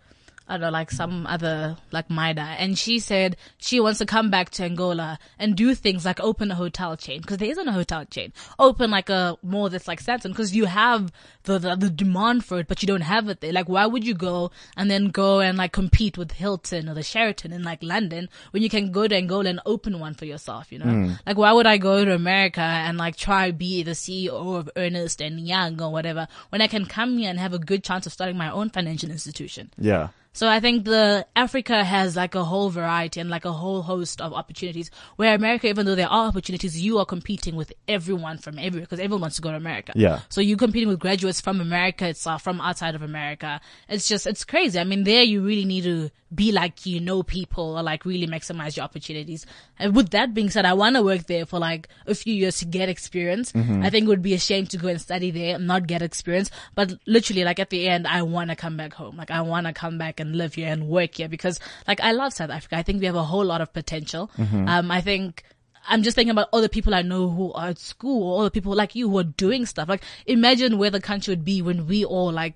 I 0.51 0.55
don't 0.55 0.63
know, 0.63 0.69
like 0.69 0.91
some 0.91 1.25
other, 1.27 1.77
like 1.93 2.09
MIDA. 2.09 2.41
And 2.41 2.77
she 2.77 2.99
said 2.99 3.37
she 3.57 3.79
wants 3.79 3.99
to 3.99 4.05
come 4.05 4.29
back 4.29 4.49
to 4.51 4.65
Angola 4.65 5.17
and 5.39 5.55
do 5.55 5.73
things 5.73 6.03
like 6.03 6.19
open 6.19 6.51
a 6.51 6.55
hotel 6.55 6.97
chain. 6.97 7.23
Cause 7.23 7.37
there 7.37 7.49
isn't 7.49 7.67
a 7.69 7.71
hotel 7.71 8.03
chain. 8.03 8.33
Open 8.59 8.91
like 8.91 9.09
a 9.09 9.37
more 9.43 9.69
that's 9.69 9.87
like 9.87 10.03
Sandton. 10.03 10.35
Cause 10.35 10.51
you 10.51 10.65
have 10.65 11.09
the, 11.43 11.57
the, 11.57 11.77
the 11.77 11.89
demand 11.89 12.43
for 12.43 12.59
it, 12.59 12.67
but 12.67 12.83
you 12.83 12.87
don't 12.87 12.99
have 12.99 13.29
it 13.29 13.39
there. 13.39 13.53
Like 13.53 13.69
why 13.69 13.85
would 13.85 14.05
you 14.05 14.13
go 14.13 14.51
and 14.75 14.91
then 14.91 15.07
go 15.07 15.39
and 15.39 15.57
like 15.57 15.71
compete 15.71 16.17
with 16.17 16.33
Hilton 16.33 16.89
or 16.89 16.95
the 16.95 17.03
Sheraton 17.03 17.53
in 17.53 17.63
like 17.63 17.81
London 17.81 18.27
when 18.51 18.61
you 18.61 18.69
can 18.69 18.91
go 18.91 19.07
to 19.07 19.15
Angola 19.15 19.49
and 19.49 19.61
open 19.65 20.01
one 20.01 20.15
for 20.15 20.25
yourself, 20.25 20.69
you 20.69 20.79
know? 20.79 20.85
Hmm. 20.85 21.11
Like 21.25 21.37
why 21.37 21.53
would 21.53 21.65
I 21.65 21.77
go 21.77 22.03
to 22.03 22.13
America 22.13 22.59
and 22.59 22.97
like 22.97 23.15
try 23.15 23.51
be 23.51 23.83
the 23.83 23.91
CEO 23.91 24.57
of 24.57 24.69
Ernst 24.75 25.21
and 25.21 25.39
Young 25.47 25.81
or 25.81 25.93
whatever 25.93 26.27
when 26.49 26.61
I 26.61 26.67
can 26.67 26.85
come 26.85 27.19
here 27.19 27.29
and 27.29 27.39
have 27.39 27.53
a 27.53 27.59
good 27.59 27.85
chance 27.85 28.05
of 28.05 28.11
starting 28.11 28.35
my 28.35 28.51
own 28.51 28.69
financial 28.69 29.09
institution? 29.09 29.71
yeah. 29.77 30.09
So 30.33 30.47
I 30.47 30.61
think 30.61 30.85
the 30.85 31.27
Africa 31.35 31.83
has 31.83 32.15
like 32.15 32.35
a 32.35 32.43
whole 32.43 32.69
variety 32.69 33.19
and 33.19 33.29
like 33.29 33.43
a 33.43 33.51
whole 33.51 33.81
host 33.81 34.21
of 34.21 34.33
opportunities. 34.33 34.89
Where 35.17 35.35
America, 35.35 35.67
even 35.67 35.85
though 35.85 35.95
there 35.95 36.07
are 36.07 36.27
opportunities, 36.27 36.79
you 36.79 36.99
are 36.99 37.05
competing 37.05 37.55
with 37.55 37.73
everyone 37.87 38.37
from 38.37 38.57
everywhere 38.57 38.85
because 38.85 38.99
everyone 38.99 39.21
wants 39.21 39.35
to 39.35 39.41
go 39.41 39.51
to 39.51 39.57
America. 39.57 39.91
Yeah. 39.95 40.21
So 40.29 40.39
you're 40.39 40.57
competing 40.57 40.87
with 40.87 40.99
graduates 40.99 41.41
from 41.41 41.59
America 41.59 42.07
itself, 42.07 42.43
from 42.43 42.61
outside 42.61 42.95
of 42.95 43.01
America. 43.01 43.59
It's 43.89 44.07
just 44.07 44.25
it's 44.25 44.45
crazy. 44.45 44.79
I 44.79 44.85
mean, 44.85 45.03
there 45.03 45.23
you 45.23 45.41
really 45.41 45.65
need 45.65 45.83
to 45.83 46.11
be 46.33 46.51
like 46.51 46.85
you 46.85 46.99
know 46.99 47.23
people 47.23 47.77
or 47.77 47.83
like 47.83 48.05
really 48.05 48.27
maximize 48.27 48.75
your 48.77 48.83
opportunities. 48.85 49.45
And 49.77 49.95
with 49.95 50.11
that 50.11 50.33
being 50.33 50.49
said, 50.49 50.65
I 50.65 50.73
want 50.73 50.95
to 50.95 51.03
work 51.03 51.27
there 51.27 51.45
for 51.45 51.59
like 51.59 51.89
a 52.07 52.15
few 52.15 52.33
years 52.33 52.59
to 52.59 52.65
get 52.65 52.89
experience. 52.89 53.51
I 53.83 53.89
think 53.89 54.05
it 54.05 54.07
would 54.07 54.21
be 54.21 54.33
a 54.33 54.39
shame 54.39 54.65
to 54.67 54.77
go 54.77 54.87
and 54.87 55.01
study 55.01 55.31
there 55.31 55.55
and 55.55 55.67
not 55.67 55.87
get 55.87 56.01
experience. 56.01 56.49
But 56.75 56.93
literally, 57.05 57.43
like 57.43 57.59
at 57.59 57.69
the 57.69 57.87
end, 57.87 58.07
I 58.07 58.21
want 58.21 58.49
to 58.49 58.55
come 58.55 58.77
back 58.77 58.93
home. 58.93 59.17
Like 59.17 59.31
I 59.31 59.41
want 59.41 59.67
to 59.67 59.73
come 59.73 59.97
back 59.97 60.19
and 60.19 60.35
live 60.35 60.53
here 60.55 60.69
and 60.71 60.87
work 60.87 61.15
here 61.15 61.27
because 61.27 61.59
like 61.87 61.99
I 62.01 62.11
love 62.13 62.33
South 62.33 62.49
Africa. 62.49 62.77
I 62.77 62.83
think 62.83 62.99
we 62.99 63.05
have 63.07 63.15
a 63.15 63.23
whole 63.23 63.45
lot 63.45 63.61
of 63.61 63.73
potential. 63.73 64.29
Um, 64.69 64.91
I 64.91 65.01
think 65.01 65.43
I'm 65.87 66.03
just 66.03 66.15
thinking 66.15 66.31
about 66.31 66.47
all 66.53 66.61
the 66.61 66.69
people 66.69 66.93
I 66.93 67.01
know 67.01 67.29
who 67.29 67.51
are 67.53 67.69
at 67.69 67.79
school, 67.79 68.33
all 68.33 68.43
the 68.43 68.51
people 68.51 68.75
like 68.75 68.95
you 68.95 69.09
who 69.09 69.17
are 69.17 69.23
doing 69.23 69.65
stuff. 69.65 69.89
Like 69.89 70.03
imagine 70.25 70.77
where 70.77 70.89
the 70.91 71.01
country 71.01 71.31
would 71.31 71.43
be 71.43 71.61
when 71.61 71.87
we 71.87 72.05
all 72.05 72.31
like 72.31 72.53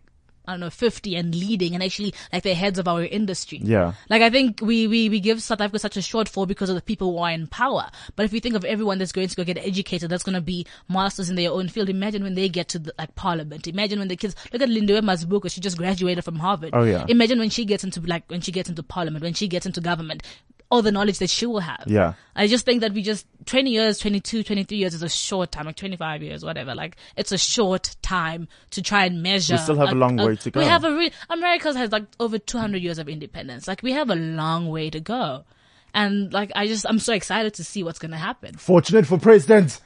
I 0.48 0.54
don't 0.54 0.60
know, 0.60 0.70
50 0.70 1.16
and 1.16 1.34
leading 1.34 1.74
and 1.74 1.84
actually 1.84 2.14
like 2.32 2.44
the 2.44 2.54
heads 2.54 2.80
of 2.80 2.88
our 2.88 3.04
industry. 3.04 3.60
Yeah. 3.62 3.94
Like 4.10 4.22
I 4.22 4.30
think 4.30 4.60
we, 4.62 4.88
we, 4.88 5.10
we 5.10 5.20
give 5.20 5.42
South 5.42 5.62
Africa 5.62 5.80
such 5.80 5.98
a 5.98 6.02
shortfall 6.02 6.48
because 6.48 6.70
of 6.70 6.76
the 6.76 6.82
people 6.82 7.12
who 7.12 7.18
are 7.20 7.32
in 7.32 7.48
power. 7.48 7.90
But 8.16 8.26
if 8.26 8.34
you 8.34 8.40
think 8.40 8.56
of 8.56 8.66
everyone 8.66 8.98
that's 8.98 9.12
going 9.12 9.28
to 9.28 9.36
go 9.36 9.44
get 9.44 9.58
educated, 9.58 10.10
that's 10.10 10.24
going 10.24 10.36
to 10.36 10.42
be 10.42 10.66
masters 10.90 11.30
in 11.30 11.36
their 11.36 11.52
own 11.52 11.70
field. 11.70 11.90
Imagine 11.90 12.24
when 12.24 12.36
they 12.36 12.50
get 12.50 12.70
to 12.70 12.80
the, 12.80 12.94
like 12.98 13.16
parliament. 13.16 13.68
Imagine 13.68 14.00
when 14.00 14.08
the 14.08 14.16
kids, 14.16 14.36
look 14.52 14.62
at 14.62 14.70
Lindiwe 14.70 15.02
Mazibuko. 15.02 15.52
She 15.52 15.62
just 15.62 15.78
graduated 15.78 16.24
from 16.24 16.36
Harvard. 16.36 16.72
Oh, 16.74 16.84
yeah. 16.84 17.06
Imagine 17.08 17.40
when 17.40 17.50
she 17.50 17.66
gets 17.66 17.84
into 17.84 18.02
like, 18.02 18.30
when 18.30 18.42
she 18.42 18.52
gets 18.52 18.70
into 18.70 18.84
parliament, 18.84 19.24
when 19.24 19.34
she 19.34 19.48
gets 19.48 19.66
into 19.66 19.82
government, 19.82 20.24
all 20.70 20.82
the 20.82 20.92
knowledge 20.92 21.20
that 21.20 21.30
she 21.30 21.46
will 21.46 21.60
have. 21.60 21.84
Yeah. 21.88 22.14
I 22.36 22.48
just 22.48 22.66
think 22.66 22.82
that 22.82 22.94
we 22.94 23.02
just 23.02 23.26
20 23.46 23.70
years, 23.72 24.00
22, 24.00 24.44
23 24.44 24.78
years 24.78 24.94
is 24.94 25.04
a 25.04 25.10
short 25.10 25.52
time, 25.52 25.66
like 25.66 25.76
25 25.76 26.24
years, 26.24 26.44
whatever. 26.44 26.74
Like 26.74 26.98
it's 27.16 27.32
a 27.32 27.38
short 27.38 27.96
time 28.02 28.48
to 28.72 28.82
try 28.82 29.06
and 29.06 29.22
measure. 29.22 29.56
We 29.56 29.60
still 29.60 29.78
have 29.78 29.92
a 29.92 29.96
long 29.96 30.18
way 30.18 30.36
to 30.36 30.52
go. 30.52 30.60
We 30.60 30.66
have 30.66 30.84
a 30.84 30.94
re- 30.94 31.12
America 31.30 31.74
has 31.78 31.92
like 31.92 32.06
over 32.20 32.38
200 32.40 32.82
years 32.82 32.98
of 32.98 33.08
independence. 33.08 33.68
Like 33.68 33.84
we 33.84 33.92
have 33.92 34.10
a 34.10 34.16
long 34.16 34.70
way 34.70 34.90
to 34.90 35.00
go. 35.00 35.46
And 35.94 36.34
like 36.34 36.52
I 36.56 36.68
just 36.68 36.86
I'm 36.90 37.00
so 37.00 37.14
excited 37.14 37.54
to 37.56 37.64
see 37.64 37.84
what's 37.84 38.00
going 38.00 38.12
to 38.12 38.18
happen. 38.18 38.56
Fortunate 38.56 39.06
for 39.06 39.18
president. 39.18 39.80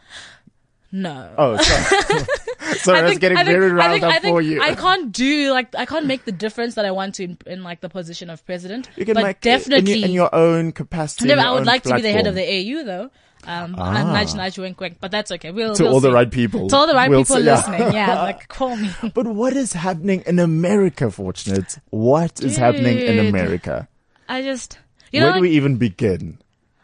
No. 0.92 1.32
Oh, 1.38 1.58
sorry. 1.58 2.24
sorry, 2.78 3.12
I, 3.12 3.16
getting 3.16 3.38
very 3.46 3.72
riled 3.72 4.04
up 4.04 4.22
for 4.24 4.42
you. 4.42 4.62
I 4.62 4.74
can't 4.76 5.12
do 5.12 5.52
like 5.52 5.76
I 5.76 5.86
can't 5.86 6.08
make 6.08 6.26
the 6.26 6.32
difference 6.32 6.76
that 6.76 6.86
I 6.86 6.92
want 6.92 7.16
to 7.16 7.26
in, 7.26 7.38
in 7.46 7.64
like 7.64 7.82
the 7.82 7.90
position 7.90 8.30
of 8.30 8.44
president. 8.46 8.90
you 8.96 9.06
can 9.06 9.14
but 9.14 9.24
make 9.24 9.42
definitely 9.42 9.94
in 9.94 9.98
your, 10.00 10.06
in 10.08 10.12
your 10.14 10.36
own 10.36 10.72
capacity. 10.72 11.28
No, 11.28 11.34
in 11.34 11.38
but 11.38 11.44
your 11.44 11.52
I 11.52 11.54
would 11.56 11.68
like 11.68 11.84
to 11.84 11.96
be 11.96 12.02
the 12.02 12.12
head 12.12 12.28
of 12.28 12.36
the 12.36 12.44
AU 12.44 12.84
though. 12.84 13.10
Um, 13.46 13.76
Ah. 13.78 13.96
and 13.96 14.10
nudge, 14.14 14.36
nudge, 14.36 14.60
wink, 14.60 14.82
wink. 14.82 14.98
But 15.00 15.12
that's 15.12 15.32
okay. 15.32 15.52
We'll 15.52 15.74
to 15.76 15.84
we'll 15.84 15.94
all 15.94 16.00
the 16.02 16.12
right 16.12 16.30
people. 16.30 16.68
To 16.68 16.76
all 16.76 16.88
the 16.88 16.94
right 16.94 17.10
We'll 17.10 17.24
people 17.24 17.38
see, 17.38 17.44
yeah. 17.44 17.56
listening. 17.56 17.94
Yeah, 17.94 18.22
like 18.24 18.48
call 18.50 18.76
me. 18.76 18.90
But 19.14 19.28
what 19.28 19.54
is 19.54 19.74
happening 19.74 20.24
in 20.26 20.40
America, 20.40 21.10
Fortunate? 21.10 21.78
What 21.92 22.42
is 22.42 22.58
happening 22.58 22.98
in 23.00 23.28
America? 23.28 23.88
I 24.28 24.42
just 24.42 24.78
you 25.12 25.22
Where 25.22 25.30
know 25.30 25.36
do 25.36 25.42
we 25.42 25.52
even 25.52 25.78
begin? 25.78 26.40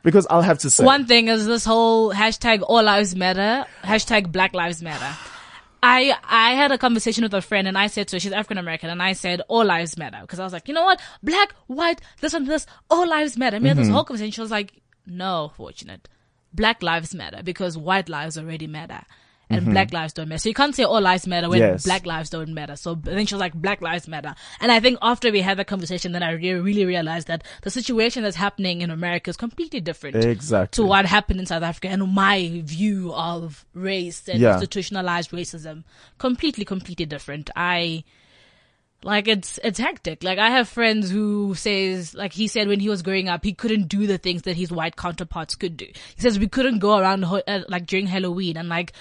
Because 0.06 0.28
I'll 0.30 0.44
have 0.44 0.60
to 0.60 0.70
say, 0.70 0.86
One 0.86 1.08
thing 1.08 1.30
is 1.30 1.48
this 1.48 1.66
whole 1.66 2.14
hashtag 2.14 2.64
all 2.66 2.84
lives 2.84 3.16
matter, 3.16 3.66
hashtag 3.84 4.32
black 4.32 4.54
lives 4.54 4.82
matter. 4.84 5.18
I, 5.82 6.16
I 6.24 6.54
had 6.54 6.72
a 6.72 6.78
conversation 6.78 7.24
with 7.24 7.34
a 7.34 7.42
friend 7.42 7.68
and 7.68 7.76
I 7.78 7.88
said 7.88 8.08
to 8.10 8.16
her, 8.16 8.20
she's 8.20 8.32
African 8.32 8.60
American, 8.60 8.92
and 8.92 9.02
I 9.02 9.14
said, 9.14 9.42
all 9.48 9.66
lives 9.66 9.98
matter. 9.98 10.24
Cause 10.28 10.40
I 10.40 10.44
was 10.44 10.54
like, 10.54 10.68
you 10.68 10.76
know 10.76 10.84
what? 10.84 11.02
Black, 11.24 11.54
white, 11.66 12.02
this 12.22 12.36
and 12.36 12.48
this, 12.48 12.68
all 12.90 13.08
lives 13.08 13.36
matter. 13.36 13.60
We 13.60 13.68
had 13.68 13.78
this 13.78 13.86
mm-hmm. 13.88 13.96
whole 13.96 14.04
conversation. 14.04 14.32
She 14.32 14.42
was 14.42 14.52
like, 14.52 14.74
no, 15.08 15.52
fortunate. 15.58 16.08
Black 16.54 16.84
lives 16.84 17.16
matter 17.16 17.42
because 17.44 17.76
white 17.76 18.08
lives 18.08 18.38
already 18.38 18.68
matter. 18.68 19.02
And 19.50 19.66
black 19.66 19.94
lives 19.94 20.12
don't 20.14 20.28
matter. 20.28 20.40
So 20.40 20.50
you 20.50 20.56
can't 20.56 20.76
say 20.76 20.84
all 20.84 21.00
lives 21.02 21.28
matter 21.28 21.50
when 21.50 21.60
Yes. 21.60 21.84
black 21.86 22.06
lives 22.06 22.32
don't 22.32 22.54
matter. 22.54 22.76
So 22.76 22.96
then 22.96 23.26
she 23.28 23.36
was 23.36 23.40
like, 23.40 23.54
black 23.54 23.80
lives 23.82 24.08
matter. 24.08 24.34
And 24.60 24.72
I 24.72 24.80
think 24.80 24.98
after 25.04 25.32
we 25.32 25.42
had 25.42 25.58
that 25.60 25.68
conversation, 25.68 26.14
then 26.14 26.24
I 26.24 26.32
re- 26.32 26.54
really 26.54 26.84
realized 26.86 27.28
that 27.28 27.44
the 27.62 27.70
situation 27.70 28.24
that's 28.24 28.36
happening 28.36 28.82
in 28.82 28.90
America 28.90 29.30
is 29.30 29.38
completely 29.38 29.82
different 29.82 30.16
exactly. 30.16 30.82
to 30.84 30.88
what 30.88 31.06
happened 31.06 31.40
in 31.40 31.46
South 31.46 31.62
Africa 31.64 31.90
and 31.90 32.12
my 32.12 32.62
view 32.66 33.14
of 33.14 33.66
race 33.74 34.28
and 34.28 34.40
Yeah. 34.40 34.54
institutionalized 34.56 35.30
racism. 35.32 35.84
Completely, 36.18 36.66
completely 36.66 37.06
different. 37.06 37.50
I, 37.56 38.04
like 39.04 39.28
it's, 39.28 39.60
it's 39.64 39.78
hectic. 39.78 40.24
Like 40.24 40.40
I 40.40 40.50
have 40.50 40.68
friends 40.68 41.12
who 41.12 41.54
says, 41.54 42.16
like 42.16 42.34
he 42.34 42.48
said 42.48 42.68
when 42.68 42.80
he 42.80 42.90
was 42.90 43.04
growing 43.04 43.30
up, 43.30 43.44
he 43.44 43.54
couldn't 43.54 43.88
do 43.88 44.08
the 44.08 44.18
things 44.18 44.42
that 44.44 44.58
his 44.58 44.72
white 44.72 44.96
counterparts 44.96 45.54
could 45.54 45.78
do. 45.78 45.86
He 45.86 46.22
says 46.22 46.40
we 46.40 46.48
couldn't 46.48 46.80
go 46.80 46.98
around 46.98 47.22
ho- 47.24 47.44
uh, 47.48 47.62
like 47.70 47.86
during 47.86 48.08
Halloween 48.08 48.58
and 48.58 48.70
like, 48.70 48.94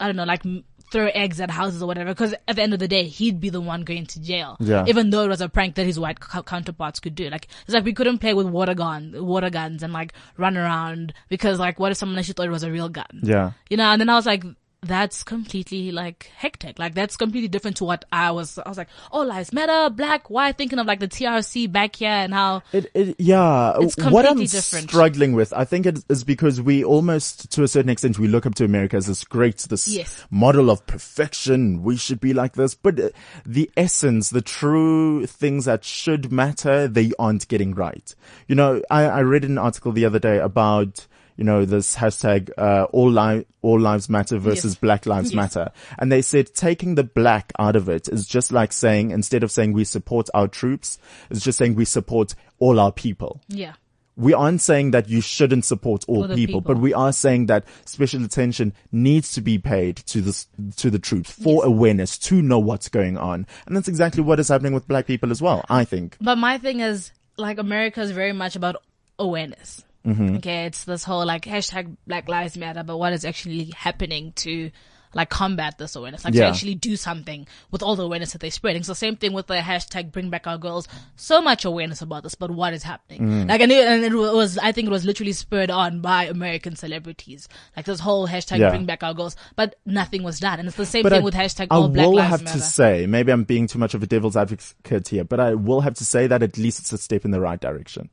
I 0.00 0.06
don't 0.06 0.16
know, 0.16 0.24
like 0.24 0.42
throw 0.90 1.06
eggs 1.08 1.40
at 1.40 1.50
houses 1.50 1.82
or 1.82 1.86
whatever. 1.86 2.14
Cause 2.14 2.34
at 2.46 2.56
the 2.56 2.62
end 2.62 2.72
of 2.72 2.78
the 2.78 2.88
day, 2.88 3.04
he'd 3.04 3.40
be 3.40 3.50
the 3.50 3.60
one 3.60 3.82
going 3.82 4.06
to 4.06 4.20
jail. 4.20 4.56
Yeah. 4.60 4.84
Even 4.86 5.10
though 5.10 5.22
it 5.22 5.28
was 5.28 5.40
a 5.40 5.48
prank 5.48 5.74
that 5.74 5.84
his 5.84 5.98
white 5.98 6.18
cou- 6.20 6.42
counterparts 6.42 6.98
could 7.00 7.14
do. 7.14 7.28
Like, 7.28 7.48
it's 7.64 7.74
like 7.74 7.84
we 7.84 7.92
couldn't 7.92 8.18
play 8.18 8.32
with 8.32 8.46
water 8.46 8.74
gun, 8.74 9.14
water 9.18 9.50
guns 9.50 9.82
and 9.82 9.92
like 9.92 10.14
run 10.36 10.56
around 10.56 11.12
because 11.28 11.58
like 11.58 11.78
what 11.78 11.92
if 11.92 11.98
someone 11.98 12.18
actually 12.18 12.34
thought 12.34 12.46
it 12.46 12.50
was 12.50 12.62
a 12.62 12.72
real 12.72 12.88
gun? 12.88 13.20
yeah. 13.22 13.52
You 13.68 13.76
know, 13.76 13.84
and 13.84 14.00
then 14.00 14.08
I 14.08 14.14
was 14.14 14.24
like, 14.26 14.44
that's 14.82 15.24
completely 15.24 15.90
like 15.90 16.30
hectic. 16.36 16.78
Like 16.78 16.94
that's 16.94 17.16
completely 17.16 17.48
different 17.48 17.78
to 17.78 17.84
what 17.84 18.04
I 18.12 18.30
was. 18.30 18.58
I 18.58 18.68
was 18.68 18.78
like, 18.78 18.88
all 19.10 19.26
lives 19.26 19.52
matter, 19.52 19.92
black, 19.92 20.30
white, 20.30 20.56
thinking 20.56 20.78
of 20.78 20.86
like 20.86 21.00
the 21.00 21.08
TRC 21.08 21.70
back 21.70 21.96
here 21.96 22.08
and 22.10 22.32
how 22.32 22.62
It, 22.72 22.90
it, 22.94 23.16
yeah. 23.18 23.74
It's 23.80 23.96
what 23.96 24.24
I'm 24.26 24.38
different. 24.38 24.88
struggling 24.88 25.32
with, 25.32 25.52
I 25.52 25.64
think 25.64 25.84
it 25.86 25.98
is 26.08 26.22
because 26.22 26.62
we 26.62 26.84
almost, 26.84 27.50
to 27.52 27.64
a 27.64 27.68
certain 27.68 27.90
extent, 27.90 28.18
we 28.18 28.28
look 28.28 28.46
up 28.46 28.54
to 28.56 28.64
America 28.64 28.96
as 28.96 29.06
this 29.06 29.24
great, 29.24 29.58
this 29.58 29.88
Yes. 29.88 30.24
model 30.30 30.70
of 30.70 30.86
perfection. 30.86 31.82
We 31.82 31.96
should 31.96 32.20
be 32.20 32.32
like 32.32 32.52
this. 32.54 32.74
But 32.74 33.00
uh, 33.00 33.08
the 33.44 33.70
essence, 33.76 34.30
the 34.30 34.42
true 34.42 35.26
things 35.26 35.64
that 35.64 35.84
should 35.84 36.30
matter, 36.30 36.86
they 36.86 37.10
aren't 37.18 37.48
getting 37.48 37.74
right. 37.74 38.14
You 38.46 38.54
know, 38.54 38.82
I, 38.90 39.02
I 39.04 39.20
read 39.22 39.44
an 39.44 39.58
article 39.58 39.90
the 39.90 40.04
other 40.04 40.20
day 40.20 40.38
about, 40.38 41.06
you 41.38 41.44
know, 41.44 41.64
this 41.64 41.96
hashtag, 41.96 42.50
uh, 42.58 42.84
all 42.92 43.10
li- 43.10 43.46
all 43.62 43.80
lives 43.80 44.08
matter 44.10 44.38
versus 44.38 44.72
Yes. 44.72 44.80
black 44.80 45.06
lives 45.06 45.30
Yes. 45.32 45.36
matter. 45.36 45.70
And 45.98 46.12
they 46.12 46.20
said 46.20 46.52
taking 46.54 46.96
the 46.96 47.04
black 47.04 47.52
out 47.58 47.76
of 47.76 47.88
it 47.88 48.08
is 48.08 48.26
just 48.26 48.52
like 48.52 48.72
saying, 48.72 49.12
instead 49.12 49.42
of 49.42 49.50
saying 49.50 49.72
we 49.72 49.84
support 49.84 50.28
our 50.34 50.48
troops, 50.48 50.98
it's 51.30 51.40
just 51.44 51.56
saying 51.58 51.76
we 51.76 51.84
support 51.86 52.34
all 52.58 52.78
our 52.78 52.92
people. 52.92 53.40
yeah. 53.48 53.72
We 54.20 54.34
aren't 54.34 54.60
saying 54.60 54.90
that 54.90 55.08
you 55.08 55.20
shouldn't 55.20 55.64
support 55.64 56.04
all 56.08 56.22
people, 56.26 56.34
people. 56.34 56.60
but 56.62 56.78
we 56.78 56.92
are 56.92 57.12
saying 57.12 57.46
that 57.46 57.64
special 57.84 58.24
attention 58.24 58.72
needs 58.90 59.30
to 59.34 59.40
be 59.40 59.58
paid 59.58 59.94
to 60.06 60.20
this, 60.20 60.48
to 60.78 60.90
the 60.90 60.98
troops 60.98 61.30
for 61.30 61.62
Yes. 61.62 61.66
awareness 61.66 62.18
to 62.18 62.42
know 62.42 62.58
what's 62.58 62.88
going 62.88 63.16
on. 63.16 63.46
And 63.68 63.76
that's 63.76 63.86
exactly 63.86 64.24
what 64.24 64.40
is 64.40 64.48
happening 64.48 64.72
with 64.74 64.88
black 64.88 65.06
people 65.06 65.30
as 65.30 65.40
well, 65.40 65.64
I 65.70 65.84
think. 65.84 66.16
But 66.20 66.36
my 66.36 66.58
thing 66.58 66.80
is, 66.80 67.12
like, 67.36 67.58
America 67.58 68.00
is 68.00 68.10
very 68.10 68.32
much 68.32 68.56
about 68.56 68.82
awareness. 69.20 69.84
Mm-hmm. 70.06 70.36
Okay, 70.36 70.66
it's 70.66 70.84
this 70.84 71.04
whole 71.04 71.26
like 71.26 71.44
hashtag 71.44 71.96
Black 72.06 72.28
Lives 72.28 72.56
Matter, 72.56 72.82
but 72.82 72.96
what 72.98 73.12
is 73.12 73.24
actually 73.24 73.72
happening 73.76 74.32
to 74.36 74.70
like 75.14 75.30
combat 75.30 75.78
this 75.78 75.96
awareness, 75.96 76.24
like 76.24 76.34
to 76.34 76.44
actually 76.44 76.74
do 76.74 76.96
something 76.96 77.46
with 77.70 77.82
all 77.82 77.96
the 77.96 78.04
awareness 78.04 78.32
that 78.32 78.40
they're 78.40 78.50
spreading. 78.50 78.82
So 78.82 78.92
same 78.92 79.16
thing 79.16 79.32
with 79.32 79.46
the 79.46 79.54
hashtag 79.54 80.12
Bring 80.12 80.30
Back 80.30 80.46
Our 80.46 80.58
Girls. 80.58 80.88
So 81.16 81.40
much 81.40 81.64
awareness 81.64 82.02
about 82.02 82.22
this, 82.22 82.34
but 82.34 82.50
what 82.50 82.72
is 82.72 82.82
happening? 82.82 83.22
Mm. 83.22 83.48
Like, 83.48 83.60
and 83.60 83.72
it, 83.72 83.86
and 83.86 84.04
it 84.04 84.14
was, 84.14 84.58
I 84.58 84.72
think 84.72 84.86
it 84.88 84.90
was 84.90 85.04
literally 85.04 85.32
spurred 85.32 85.70
on 85.70 86.00
by 86.00 86.24
American 86.24 86.76
celebrities. 86.76 87.48
Like 87.76 87.86
this 87.86 88.00
whole 88.00 88.28
hashtag 88.28 88.58
Yeah. 88.58 88.70
Bring 88.70 88.86
Back 88.86 89.02
Our 89.02 89.14
Girls, 89.14 89.36
but 89.56 89.76
nothing 89.86 90.22
was 90.22 90.40
done. 90.40 90.58
And 90.58 90.68
it's 90.68 90.76
the 90.76 90.86
same 90.86 91.02
But 91.02 91.10
thing 91.10 91.22
I, 91.22 91.24
with 91.24 91.34
hashtag 91.34 91.68
I 91.70 91.76
All 91.76 91.88
Black 91.88 92.06
will 92.06 92.14
Lives 92.16 92.30
have 92.30 92.42
Matter. 92.42 92.58
to 92.58 92.64
say, 92.64 93.06
maybe 93.06 93.32
I'm 93.32 93.44
being 93.44 93.66
too 93.66 93.78
much 93.78 93.94
of 93.94 94.02
a 94.02 94.06
devil's 94.06 94.36
advocate 94.36 95.08
here, 95.08 95.24
but 95.24 95.40
I 95.40 95.54
will 95.54 95.80
have 95.80 95.94
to 95.94 96.04
say 96.04 96.26
that 96.26 96.42
at 96.42 96.58
least 96.58 96.80
it's 96.80 96.92
a 96.92 96.98
step 96.98 97.24
in 97.24 97.30
the 97.30 97.40
right 97.40 97.60
direction. 97.60 98.10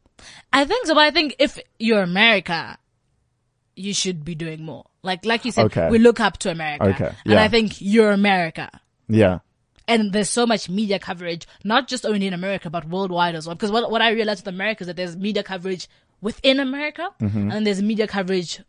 I 0.54 0.66
think 0.66 0.88
so, 0.88 0.94
but 0.96 1.04
I 1.04 1.12
think 1.12 1.36
if 1.40 1.60
you're 1.78 2.02
America, 2.02 2.78
you 3.76 3.94
should 3.94 4.24
be 4.26 4.36
doing 4.36 4.64
more. 4.64 4.86
Like, 5.04 5.26
like 5.26 5.46
you 5.46 5.52
said, 5.52 5.66
Okay. 5.66 5.90
we 5.90 6.00
look 6.00 6.20
up 6.20 6.38
to 6.40 6.52
America. 6.52 6.86
Okay, 6.86 7.12
And. 7.26 7.40
I 7.40 7.48
think 7.48 7.76
you're 7.80 8.12
America. 8.12 8.70
Yeah. 9.08 9.40
And 9.88 10.14
there's 10.14 10.30
so 10.30 10.48
much 10.48 10.68
media 10.70 10.98
coverage, 10.98 11.46
not 11.64 11.88
just 11.88 12.06
only 12.06 12.26
in 12.26 12.34
America, 12.34 12.70
but 12.72 12.88
worldwide 12.88 13.36
as 13.36 13.46
well. 13.46 13.56
Because 13.56 13.70
what, 13.72 13.92
what 13.92 14.02
I 14.02 14.10
realized 14.12 14.46
with 14.46 14.54
America 14.54 14.82
is 14.84 14.88
that 14.88 14.96
there's 14.96 15.16
media 15.16 15.44
coverage 15.44 15.88
within 16.22 16.60
America, 16.60 17.10
Mm-hmm. 17.22 17.52
and 17.52 17.68
there's 17.68 17.82
media 17.84 18.08
coverage 18.08 18.62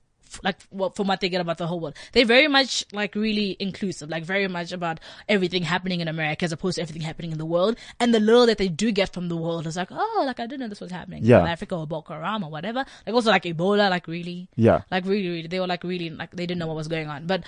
like 0.43 0.57
what, 0.71 0.97
from 0.97 1.07
what 1.07 1.21
they 1.21 1.29
get 1.29 1.41
about 1.41 1.59
the 1.59 1.67
whole 1.67 1.81
world. 1.81 1.95
They're 2.13 2.25
very 2.27 2.49
much 2.49 2.85
like 2.93 3.15
really 3.15 3.57
inclusive, 3.59 4.09
like 4.09 4.25
very 4.25 4.49
much 4.49 4.73
about 4.73 5.01
everything 5.29 5.63
happening 5.63 6.01
in 6.01 6.09
America 6.09 6.45
as 6.45 6.53
opposed 6.53 6.77
to 6.77 6.83
everything 6.83 7.03
happening 7.03 7.33
in 7.33 7.39
the 7.39 7.47
world. 7.47 7.77
And 8.01 8.15
the 8.15 8.21
little 8.21 8.47
that 8.47 8.59
they 8.59 8.69
do 8.69 8.93
get 8.93 9.13
from 9.13 9.29
the 9.29 9.37
world 9.37 9.67
is 9.67 9.77
like, 9.77 9.89
oh, 9.91 10.23
like 10.27 10.41
I 10.41 10.47
didn't 10.47 10.61
know 10.61 10.69
this 10.69 10.81
was 10.81 10.91
happening 10.91 11.23
in 11.23 11.29
Yeah. 11.29 11.41
South 11.41 11.49
Africa 11.49 11.77
or 11.77 11.87
Boko 11.87 12.15
Haram 12.15 12.45
or 12.45 12.51
whatever. 12.51 12.85
Like 13.07 13.15
also 13.15 13.31
like 13.31 13.45
Ebola, 13.45 13.91
like 13.91 14.07
really, 14.07 14.49
Yeah. 14.57 14.83
like 14.91 15.05
really, 15.05 15.29
really, 15.29 15.49
they 15.49 15.61
were 15.61 15.67
like 15.67 15.85
really 15.85 16.11
like 16.11 16.31
they 16.33 16.47
didn't 16.47 16.59
know 16.59 16.67
what 16.67 16.77
was 16.77 16.89
going 16.89 17.09
on, 17.09 17.27
but. 17.27 17.43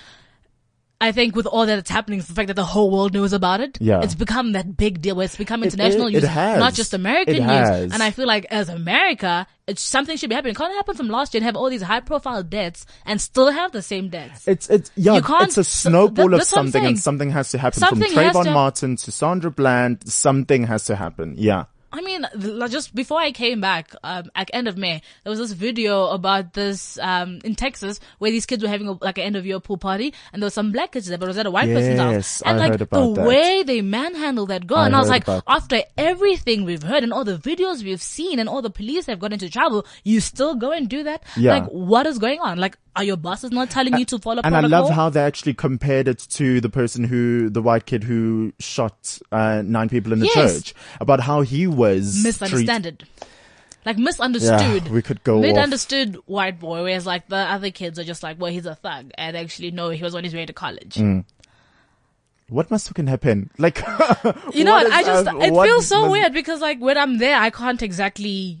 I 1.01 1.13
think 1.13 1.33
with 1.33 1.45
all 1.45 1.65
that 1.65 1.75
that's 1.77 1.89
happening, 1.89 2.19
the 2.19 2.25
fact 2.25 2.47
that 2.47 2.55
the 2.55 2.65
whole 2.65 2.91
world 2.91 3.13
knows 3.13 3.31
about 3.31 3.61
it, 3.61 3.77
Yeah. 3.79 4.01
it's 4.01 4.15
become 4.15 4.51
that 4.51 4.75
big 4.75 5.01
deal 5.01 5.15
where 5.15 5.23
it's 5.23 5.37
become 5.37 5.63
It- 5.63 5.67
international 5.73 6.07
it- 6.07 6.11
news, 6.11 6.25
has. 6.25 6.59
not 6.59 6.73
just 6.73 6.93
American 6.93 7.35
It 7.35 7.39
news. 7.39 7.49
has. 7.49 7.93
And 7.93 8.03
I 8.03 8.11
feel 8.11 8.27
like 8.27 8.45
as 8.51 8.67
America, 8.67 9.47
it's 9.65 9.81
something 9.81 10.17
should 10.17 10.27
be 10.27 10.35
happening. 10.35 10.51
It 10.51 10.57
can't 10.57 10.73
happen 10.75 10.95
from 10.95 11.07
last 11.07 11.33
year 11.33 11.39
and 11.39 11.45
have 11.45 11.55
all 11.55 11.69
these 11.69 11.83
high 11.83 12.01
profile 12.01 12.43
deaths 12.43 12.85
and 13.05 13.21
still 13.21 13.49
have 13.49 13.71
the 13.71 13.81
same 13.81 14.09
deaths. 14.09 14.45
It's 14.45 14.69
it's 14.69 14.91
yeah, 14.97 15.15
You 15.15 15.21
can't- 15.21 15.43
it's 15.43 15.57
a 15.57 15.63
snowball 15.63 16.27
that- 16.27 16.33
of 16.33 16.39
that's 16.41 16.51
what 16.51 16.59
I'm 16.59 16.65
something, 16.65 16.85
and 16.85 16.99
something 16.99 17.31
has 17.31 17.51
to 17.51 17.59
happen. 17.59 17.79
Something 17.79 18.11
From 18.11 18.23
Trayvon 18.25 18.43
to- 18.43 18.51
Martin 18.51 18.95
to 18.97 19.11
Sandra 19.11 19.51
Bland, 19.51 19.99
something 20.11 20.67
has 20.67 20.83
to 20.85 20.97
happen. 20.97 21.35
Yeah, 21.37 21.63
I 21.91 22.01
mean, 22.01 22.25
just 22.69 22.93
before 22.93 23.19
I 23.19 23.31
came 23.31 23.61
back, 23.61 23.93
um, 24.03 24.29
at 24.35 24.49
end 24.53 24.67
of 24.67 24.77
May, 24.77 25.01
there 25.23 25.29
was 25.31 25.39
this 25.39 25.51
video 25.53 26.07
about 26.07 26.53
this, 26.53 26.99
um, 26.99 27.39
in 27.43 27.55
Texas 27.55 27.99
where 28.19 28.31
these 28.31 28.45
kids 28.45 28.61
were 28.63 28.69
having 28.69 28.87
a, 28.87 28.91
like 29.03 29.17
an 29.17 29.23
end 29.23 29.35
of 29.35 29.45
year 29.45 29.59
pool 29.59 29.77
party 29.77 30.13
and 30.31 30.41
there 30.41 30.45
was 30.45 30.53
some 30.53 30.71
black 30.71 30.91
kids 30.91 31.07
there, 31.07 31.17
but 31.17 31.25
it 31.25 31.29
was 31.29 31.37
at 31.37 31.45
a 31.45 31.51
white 31.51 31.67
person's 31.73 31.97
Yes, 31.97 32.41
house. 32.41 32.41
And 32.43 32.61
I 32.61 32.67
like 32.67 32.77
the 32.79 32.85
that. 32.85 33.25
way 33.27 33.63
they 33.63 33.81
manhandled 33.81 34.49
that 34.49 34.67
girl, 34.67 34.79
I 34.79 34.85
and 34.85 34.95
I 34.95 34.99
was 34.99 35.09
like, 35.09 35.27
after 35.47 35.81
everything 35.97 36.63
we've 36.65 36.83
heard 36.83 37.03
and 37.03 37.11
all 37.11 37.23
the 37.23 37.37
videos 37.37 37.83
we've 37.83 38.01
seen 38.01 38.39
and 38.39 38.47
all 38.47 38.61
the 38.61 38.69
police 38.69 39.05
have 39.07 39.19
got 39.19 39.33
into 39.33 39.49
trouble, 39.49 39.85
you 40.03 40.19
still 40.19 40.55
go 40.55 40.71
and 40.71 40.87
do 40.89 41.03
that? 41.03 41.23
Yeah. 41.37 41.53
Like, 41.59 41.65
what 41.69 42.05
is 42.05 42.19
going 42.19 42.39
on? 42.39 42.57
Like, 42.59 42.77
are 42.95 43.03
your 43.03 43.17
bosses 43.17 43.51
not 43.51 43.69
telling 43.69 43.97
you 43.97 44.03
to 44.05 44.19
follow 44.19 44.41
and 44.43 44.55
I 44.55 44.61
love 44.61 44.89
how 44.89 45.09
they 45.09 45.21
actually 45.21 45.53
compared 45.53 46.07
it 46.07 46.19
to 46.31 46.59
the 46.59 46.69
person 46.69 47.03
who, 47.05 47.49
the 47.49 47.61
white 47.61 47.85
kid 47.85 48.03
who 48.03 48.51
shot 48.59 49.19
uh, 49.31 49.61
nine 49.65 49.87
people 49.89 50.11
in 50.11 50.19
the 50.19 50.25
Yes. 50.25 50.33
church, 50.55 50.73
about 50.99 51.21
how 51.21 51.41
he 51.41 51.65
was 51.79 52.13
treat- 52.21 52.25
misunderstood. 52.25 53.07
Like 53.85 53.97
misunderstood. 53.97 54.85
Yeah, 54.85 54.91
we 54.91 55.01
could 55.01 55.23
go. 55.23 55.39
Misunderstood 55.39 56.17
white 56.25 56.59
boy, 56.59 56.83
whereas 56.83 57.05
like 57.05 57.27
the 57.29 57.37
other 57.37 57.71
kids 57.71 57.97
are 57.97 58.03
just 58.03 58.21
like, 58.23 58.39
well, 58.39 58.51
he's 58.51 58.65
a 58.65 58.75
thug, 58.75 59.11
and 59.17 59.37
actually 59.37 59.71
no, 59.71 59.89
he 59.89 60.03
was 60.03 60.13
on 60.15 60.23
his 60.23 60.33
way 60.33 60.45
to 60.45 60.53
college. 60.53 60.95
Mm. 60.95 61.23
What 62.49 62.69
must 62.71 62.87
fucking 62.87 63.07
happen? 63.07 63.51
Like, 63.57 63.77
You 64.53 64.63
know 64.63 64.73
what? 64.73 64.91
I 64.91 65.03
just 65.03 65.27
uh, 65.27 65.37
it 65.37 65.51
feels 65.53 65.87
so 65.87 66.01
must- 66.01 66.11
weird 66.11 66.33
because 66.33 66.61
like 66.61 66.79
when 66.79 66.97
I'm 66.97 67.17
there, 67.19 67.37
I 67.39 67.49
can't 67.49 67.81
exactly. 67.81 68.59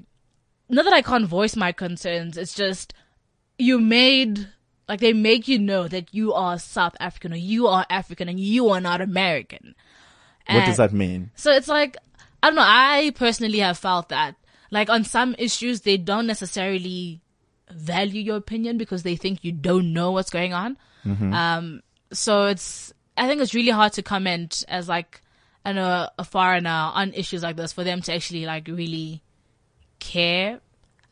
Not 0.69 0.85
that 0.85 0.93
I 0.93 1.01
can't 1.01 1.25
voice 1.25 1.55
my 1.55 1.71
concerns. 1.71 2.37
It's 2.37 2.53
just 2.53 2.93
you 3.57 3.79
made 3.79 4.47
like 4.87 4.99
they 4.99 5.13
make 5.13 5.47
you 5.47 5.57
know 5.59 5.87
that 5.87 6.13
you 6.13 6.33
are 6.33 6.57
South 6.59 6.95
African 6.99 7.33
or 7.33 7.37
you 7.37 7.67
are 7.67 7.85
African 7.89 8.29
and 8.29 8.39
you 8.39 8.69
are 8.69 8.79
not 8.79 9.01
American. 9.01 9.75
What 10.47 10.65
does 10.65 10.77
that 10.77 10.93
mean? 10.93 11.29
So 11.35 11.51
it's 11.51 11.67
like, 11.67 11.95
I 12.41 12.47
don't 12.47 12.55
know, 12.55 12.63
I 12.65 13.11
personally 13.15 13.59
have 13.59 13.77
felt 13.77 14.09
that. 14.09 14.35
Like 14.71 14.89
on 14.89 15.03
some 15.03 15.35
issues, 15.37 15.81
they 15.81 15.97
don't 15.97 16.27
necessarily 16.27 17.21
value 17.71 18.21
your 18.21 18.37
opinion 18.37 18.77
because 18.77 19.03
they 19.03 19.15
think 19.15 19.43
you 19.43 19.51
don't 19.51 19.93
know 19.93 20.11
what's 20.11 20.29
going 20.29 20.53
on. 20.53 20.77
Um, 21.33 21.81
so 22.11 22.45
it's, 22.45 22.93
I 23.17 23.27
think 23.27 23.41
it's 23.41 23.53
really 23.53 23.71
hard 23.71 23.93
to 23.93 24.01
comment 24.03 24.63
as 24.67 24.87
like, 24.87 25.21
I 25.65 25.73
know 25.73 26.07
a 26.17 26.23
foreigner 26.23 26.69
on 26.69 27.13
issues 27.13 27.43
like 27.43 27.57
this 27.57 27.73
for 27.73 27.83
them 27.83 28.01
to 28.03 28.13
actually 28.13 28.45
like 28.45 28.67
really 28.67 29.21
care. 29.99 30.61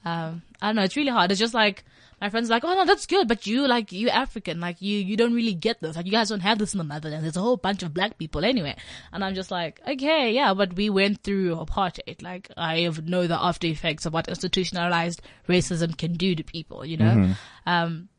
Um, 0.05 0.41
I 0.61 0.67
don't 0.67 0.77
know. 0.77 0.83
It's 0.83 0.95
really 0.95 1.11
hard. 1.11 1.31
It's 1.31 1.39
just 1.39 1.53
like 1.53 1.83
my 2.19 2.29
friends 2.29 2.49
like, 2.49 2.63
oh 2.63 2.73
no, 2.73 2.85
that's 2.85 3.05
good, 3.05 3.27
but 3.27 3.45
you 3.45 3.67
like 3.67 3.91
you 3.91 4.09
African, 4.09 4.59
like 4.59 4.81
you 4.81 4.97
you 4.97 5.15
don't 5.17 5.33
really 5.33 5.53
get 5.53 5.81
this. 5.81 5.95
Like 5.95 6.05
you 6.05 6.11
guys 6.11 6.29
don't 6.29 6.39
have 6.39 6.57
this 6.57 6.73
in 6.73 6.79
the 6.79 6.83
Netherlands. 6.83 7.23
There's 7.23 7.37
a 7.37 7.41
whole 7.41 7.57
bunch 7.57 7.83
of 7.83 7.93
black 7.93 8.17
people 8.17 8.43
anyway, 8.43 8.75
and 9.13 9.23
I'm 9.23 9.35
just 9.35 9.51
like, 9.51 9.81
okay, 9.87 10.31
yeah, 10.31 10.53
but 10.53 10.75
we 10.75 10.89
went 10.89 11.23
through 11.23 11.55
apartheid. 11.55 12.21
Like 12.21 12.49
I 12.57 12.89
know 13.05 13.27
the 13.27 13.41
after 13.41 13.67
effects 13.67 14.05
of 14.05 14.13
what 14.13 14.27
institutionalized 14.27 15.21
racism 15.47 15.97
can 15.97 16.13
do 16.13 16.35
to 16.35 16.43
people. 16.43 16.85
You 16.85 16.97
know. 16.97 17.33
Um, 17.65 18.09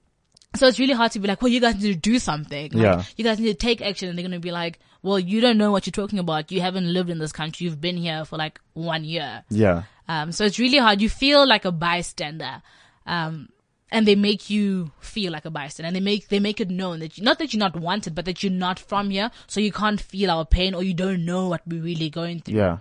so 0.57 0.67
it's 0.67 0.79
really 0.79 0.95
hard 0.95 1.13
to 1.13 1.19
be 1.19 1.29
like, 1.29 1.43
well, 1.43 1.53
you 1.53 1.61
guys 1.61 1.75
need 1.77 1.93
to 1.93 1.99
do 1.99 2.19
something. 2.19 2.73
Like, 2.73 2.83
Yeah. 2.83 3.05
You 3.17 3.25
guys 3.25 3.39
need 3.39 3.49
to 3.49 3.55
take 3.55 3.83
action. 3.83 4.09
And 4.09 4.17
they're 4.17 4.23
going 4.23 4.33
to 4.33 4.41
be 4.41 4.51
like, 4.51 4.79
well, 5.03 5.19
you 5.19 5.41
don't 5.43 5.59
know 5.59 5.71
what 5.71 5.87
you're 5.87 5.93
talking 5.93 6.19
about. 6.19 6.51
You 6.51 6.63
haven't 6.63 6.91
lived 6.91 7.11
in 7.11 7.19
this 7.19 7.33
country. 7.33 7.65
You've 7.67 7.81
been 7.81 7.99
here 7.99 8.25
for 8.25 8.37
like 8.39 8.59
one 8.73 9.05
year. 9.05 9.45
Yeah. 9.51 9.83
Um, 10.09 10.33
so 10.33 10.45
it's 10.47 10.59
really 10.59 10.79
hard. 10.79 11.03
You 11.03 11.11
feel 11.11 11.47
like 11.47 11.67
a 11.67 11.73
bystander. 11.73 12.63
Um, 13.07 13.51
and 13.91 14.07
they 14.07 14.15
make 14.15 14.51
you 14.51 14.91
feel 15.01 15.33
like 15.33 15.45
a 15.45 15.51
bystander 15.51 15.87
and 15.87 15.97
they 15.97 16.01
make, 16.01 16.29
they 16.29 16.41
make 16.41 16.61
it 16.61 16.71
known 16.71 17.01
that 17.01 17.17
you, 17.17 17.25
not 17.25 17.39
that 17.39 17.53
you're 17.53 17.59
not 17.59 17.77
wanted, 17.77 18.15
but 18.15 18.25
that 18.27 18.43
you're 18.43 18.53
not 18.53 18.79
from 18.79 19.11
here. 19.11 19.31
So 19.47 19.61
you 19.61 19.73
can't 19.73 20.01
feel 20.01 20.31
our 20.31 20.45
pain 20.45 20.75
or 20.75 20.83
you 20.83 20.95
don't 20.95 21.25
know 21.25 21.49
what 21.49 21.63
we're 21.67 21.83
really 21.83 22.11
going 22.11 22.41
through. 22.41 22.57
Yeah. 22.59 22.79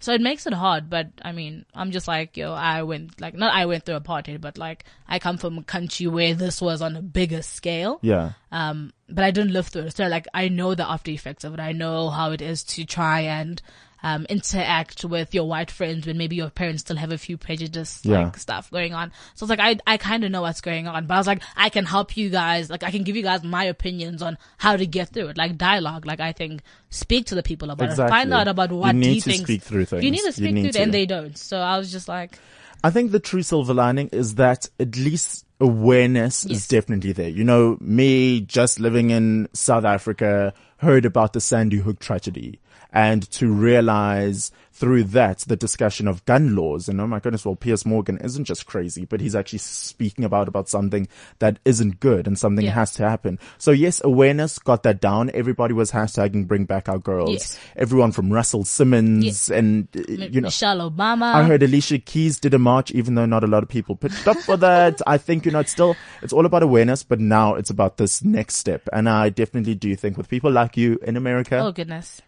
So 0.00 0.12
it 0.12 0.20
makes 0.20 0.46
it 0.48 0.52
hard, 0.52 0.90
but 0.90 1.10
I 1.22 1.30
mean, 1.30 1.64
I'm 1.74 1.92
just 1.92 2.08
like, 2.08 2.36
yo, 2.36 2.52
I 2.52 2.82
went, 2.82 3.20
like, 3.20 3.34
not 3.34 3.54
I 3.54 3.66
went 3.66 3.84
through 3.84 4.00
apartheid, 4.00 4.40
but 4.40 4.58
like, 4.58 4.84
I 5.06 5.20
come 5.20 5.38
from 5.38 5.58
a 5.58 5.62
country 5.62 6.08
where 6.08 6.34
this 6.34 6.60
was 6.60 6.82
on 6.82 6.96
a 6.96 7.02
bigger 7.02 7.40
scale. 7.40 8.00
Yeah. 8.02 8.32
Um, 8.50 8.92
but 9.08 9.22
I 9.22 9.30
didn't 9.30 9.52
live 9.52 9.68
through 9.68 9.82
it. 9.82 9.96
So 9.96 10.08
like, 10.08 10.26
I 10.34 10.48
know 10.48 10.74
the 10.74 10.90
after 10.90 11.12
effects 11.12 11.44
of 11.44 11.54
it. 11.54 11.60
I 11.60 11.70
know 11.70 12.10
how 12.10 12.32
it 12.32 12.42
is 12.42 12.64
to 12.64 12.84
try 12.84 13.20
and, 13.20 13.62
um, 14.02 14.26
interact 14.28 15.04
with 15.04 15.32
your 15.34 15.46
white 15.48 15.70
friends 15.70 16.06
when 16.06 16.18
maybe 16.18 16.36
your 16.36 16.50
parents 16.50 16.82
still 16.82 16.96
have 16.96 17.12
a 17.12 17.18
few 17.18 17.36
prejudice, 17.36 18.00
Yeah. 18.02 18.24
like 18.24 18.36
stuff 18.36 18.70
going 18.70 18.94
on. 18.94 19.12
So 19.34 19.44
it's 19.44 19.50
like, 19.50 19.60
I, 19.60 19.78
I 19.86 19.96
kind 19.96 20.24
of 20.24 20.30
know 20.30 20.42
what's 20.42 20.60
going 20.60 20.88
on, 20.88 21.06
but 21.06 21.14
I 21.14 21.18
was 21.18 21.26
like, 21.26 21.42
I 21.56 21.68
can 21.68 21.84
help 21.84 22.16
you 22.16 22.28
guys. 22.30 22.68
Like, 22.70 22.82
I 22.82 22.90
can 22.90 23.04
give 23.04 23.16
you 23.16 23.22
guys 23.22 23.42
my 23.44 23.64
opinions 23.64 24.22
on 24.22 24.38
how 24.58 24.76
to 24.76 24.86
get 24.86 25.10
through 25.10 25.28
it. 25.28 25.36
Like 25.36 25.56
dialogue. 25.56 26.04
Like, 26.06 26.20
I 26.20 26.32
think 26.32 26.62
speak 26.90 27.26
to 27.26 27.34
the 27.34 27.42
people 27.42 27.70
about 27.70 27.90
it. 27.92 27.96
Find 27.96 28.32
out 28.32 28.48
about 28.48 28.72
what 28.72 28.94
You 28.94 29.00
need 29.00 29.12
he 29.14 29.20
to 29.20 29.30
thinks. 29.30 29.44
speak 29.44 29.62
through 29.62 29.84
things. 29.84 30.04
You 30.04 30.10
need 30.10 30.22
to 30.24 30.32
speak 30.32 30.52
need 30.54 30.72
through 30.72 30.80
it 30.80 30.84
and 30.84 30.92
they 30.92 31.06
don't. 31.06 31.36
So 31.38 31.58
I 31.58 31.78
was 31.78 31.92
just 31.92 32.08
like, 32.08 32.38
I 32.84 32.90
think 32.90 33.12
the 33.12 33.20
true 33.20 33.42
silver 33.42 33.72
lining 33.74 34.08
is 34.08 34.34
that 34.34 34.68
at 34.80 34.96
least 34.96 35.46
awareness 35.60 36.44
Yes. 36.44 36.58
is 36.58 36.68
definitely 36.68 37.12
there. 37.12 37.28
You 37.28 37.44
know, 37.44 37.78
me 37.80 38.40
just 38.40 38.80
living 38.80 39.10
in 39.10 39.48
South 39.52 39.84
Africa 39.84 40.52
heard 40.78 41.04
about 41.04 41.32
the 41.32 41.40
Sandy 41.40 41.76
Hook 41.78 42.00
tragedy 42.00 42.58
and 42.92 43.28
to 43.32 43.50
realize 43.52 44.50
through 44.74 45.04
that 45.04 45.38
the 45.40 45.54
discussion 45.54 46.08
of 46.08 46.24
gun 46.24 46.56
laws 46.56 46.88
and 46.88 47.00
oh 47.00 47.06
my 47.06 47.20
goodness, 47.20 47.44
well, 47.44 47.54
Piers 47.54 47.84
Morgan 47.86 48.18
isn't 48.18 48.46
just 48.46 48.66
crazy, 48.66 49.04
but 49.04 49.20
he's 49.20 49.36
actually 49.36 49.58
speaking 49.60 50.24
about, 50.24 50.48
about 50.48 50.68
something 50.68 51.06
that 51.38 51.58
isn't 51.64 52.00
good 52.00 52.26
and 52.26 52.38
something 52.38 52.64
Yeah. 52.64 52.72
has 52.72 52.90
to 52.94 53.08
happen. 53.08 53.38
So 53.58 53.70
yes, 53.70 54.00
awareness 54.02 54.58
got 54.58 54.82
that 54.82 55.00
down. 55.00 55.30
Everybody 55.34 55.72
was 55.74 55.92
hashtagging 55.92 56.48
bring 56.48 56.64
back 56.64 56.88
our 56.88 56.98
girls. 56.98 57.30
Yes. 57.30 57.58
Everyone 57.76 58.12
from 58.12 58.32
Russell 58.32 58.64
Simmons 58.64 59.24
Yes. 59.24 59.50
and, 59.50 59.86
uh, 59.96 60.00
you 60.08 60.40
know, 60.40 60.46
Michelle 60.46 60.90
Obama. 60.90 61.34
I 61.34 61.44
heard 61.44 61.62
Alicia 61.62 61.98
Keys 61.98 62.40
did 62.40 62.54
a 62.54 62.58
march, 62.58 62.90
even 62.92 63.14
though 63.14 63.26
not 63.26 63.44
a 63.44 63.46
lot 63.48 63.62
of 63.62 63.68
people 63.68 63.94
pitched 63.94 64.26
up 64.26 64.38
for 64.38 64.56
that. 64.56 65.00
I 65.06 65.18
think, 65.18 65.44
you 65.44 65.52
know, 65.52 65.60
it's 65.60 65.70
still, 65.72 65.96
it's 66.22 66.32
all 66.32 66.46
about 66.46 66.62
awareness, 66.62 67.02
but 67.04 67.20
now 67.20 67.54
it's 67.54 67.70
about 67.70 67.98
this 67.98 68.24
next 68.24 68.56
step. 68.56 68.88
And 68.92 69.08
I 69.08 69.28
definitely 69.28 69.74
do 69.76 69.94
think 69.96 70.16
with 70.16 70.28
people 70.28 70.50
like 70.50 70.76
you 70.76 70.98
in 71.02 71.16
America, 71.16 71.58
oh 71.58 71.72
goodness. 71.72 72.20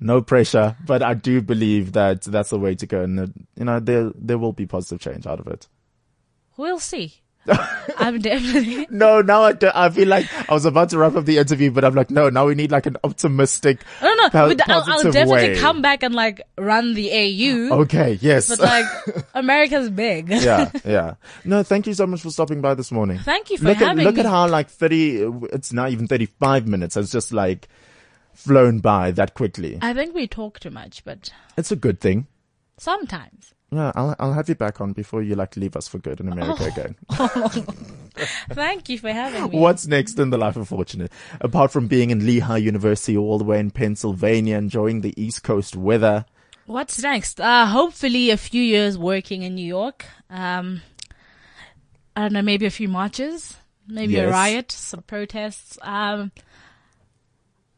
No 0.00 0.20
pressure, 0.22 0.76
but 0.86 1.02
I 1.02 1.14
do 1.14 1.40
believe 1.42 1.92
that 1.92 2.22
that's 2.22 2.50
the 2.50 2.58
way 2.58 2.74
to 2.76 2.86
go. 2.86 3.02
And, 3.02 3.46
you 3.56 3.64
know, 3.64 3.80
there, 3.80 4.10
there 4.14 4.38
will 4.38 4.52
be 4.52 4.66
positive 4.66 5.00
change 5.00 5.26
out 5.26 5.40
of 5.40 5.46
it. 5.46 5.68
We'll 6.56 6.78
see. 6.78 7.14
I'm 7.98 8.20
definitely. 8.20 8.86
No, 8.94 9.20
now 9.20 9.42
I, 9.42 9.52
do, 9.52 9.70
I 9.74 9.90
feel 9.90 10.08
like 10.08 10.26
I 10.48 10.54
was 10.54 10.64
about 10.64 10.90
to 10.90 10.98
wrap 10.98 11.14
up 11.16 11.24
the 11.24 11.36
interview, 11.38 11.70
but 11.70 11.84
I'm 11.84 11.94
like, 11.94 12.10
no, 12.10 12.30
now 12.30 12.46
we 12.46 12.54
need 12.54 12.70
like 12.70 12.86
an 12.86 12.96
optimistic, 13.04 13.80
I 14.00 14.04
don't 14.04 14.16
know. 14.16 14.30
po- 14.30 14.64
I'll, 14.72 14.82
I'll 14.86 15.02
definitely 15.12 15.50
way. 15.50 15.58
come 15.58 15.82
back 15.82 16.02
and 16.02 16.14
like 16.14 16.40
run 16.56 16.94
the 16.94 17.10
AU. 17.12 17.74
Okay, 17.82 18.18
yes. 18.22 18.48
But 18.48 18.60
like, 18.60 18.86
America's 19.34 19.90
big. 19.90 20.30
yeah, 20.30 20.70
yeah. 20.84 21.14
No, 21.44 21.62
thank 21.62 21.86
you 21.86 21.92
so 21.94 22.06
much 22.06 22.22
for 22.22 22.30
stopping 22.30 22.60
by 22.62 22.74
this 22.74 22.90
morning. 22.90 23.18
Thank 23.18 23.50
you 23.50 23.58
for 23.58 23.64
look 23.64 23.76
having 23.78 24.00
at, 24.00 24.04
Look 24.06 24.14
me. 24.14 24.20
at 24.20 24.26
how 24.26 24.48
like 24.48 24.70
30, 24.70 25.48
it's 25.52 25.72
not 25.72 25.90
even 25.90 26.06
35 26.06 26.66
minutes 26.66 26.94
has 26.94 27.10
just 27.12 27.32
like 27.32 27.68
flown 28.34 28.78
by 28.80 29.10
that 29.12 29.34
quickly. 29.34 29.78
I 29.80 29.94
think 29.94 30.14
we 30.14 30.26
talk 30.26 30.60
too 30.60 30.70
much, 30.70 31.04
but 31.04 31.30
It's 31.56 31.72
a 31.72 31.76
good 31.76 32.00
thing. 32.00 32.26
sometimes. 32.78 33.52
Yeah, 33.70 33.90
I'll, 33.96 34.14
I'll 34.20 34.32
have 34.34 34.48
you 34.48 34.54
back 34.54 34.80
on 34.80 34.92
before 34.92 35.20
you 35.22 35.34
like 35.34 35.56
leave 35.56 35.74
us 35.74 35.88
for 35.88 35.98
good 35.98 36.20
in 36.20 36.28
America 36.30 36.64
again. 36.66 36.94
Thank 38.50 38.88
you 38.88 38.98
for 38.98 39.10
having 39.10 39.50
me. 39.50 39.58
What's 39.58 39.86
next 39.86 40.18
in 40.20 40.30
the 40.30 40.38
life 40.38 40.54
of 40.56 40.68
Fortunate? 40.68 41.10
Apart 41.40 41.72
from 41.72 41.88
being 41.88 42.10
in 42.10 42.24
Lehigh 42.24 42.58
University 42.58 43.16
all 43.16 43.38
the 43.38 43.44
way 43.44 43.58
in 43.58 43.70
Pennsylvania, 43.72 44.56
enjoying 44.58 45.00
the 45.00 45.20
East 45.20 45.42
Coast 45.42 45.74
weather. 45.74 46.24
What's 46.66 47.02
next? 47.02 47.40
Uh, 47.40 47.66
hopefully 47.66 48.30
a 48.30 48.36
few 48.36 48.62
years 48.62 48.96
working 48.96 49.42
in 49.42 49.56
New 49.56 49.66
York. 49.66 50.04
Um, 50.30 50.82
I 52.14 52.22
don't 52.22 52.32
know, 52.34 52.42
maybe 52.42 52.66
a 52.66 52.70
few 52.70 52.88
marches, 52.88 53.56
maybe 53.88 54.16
a 54.18 54.30
riot, 54.30 54.70
some 54.70 55.02
protests. 55.02 55.78
Um, 55.82 56.30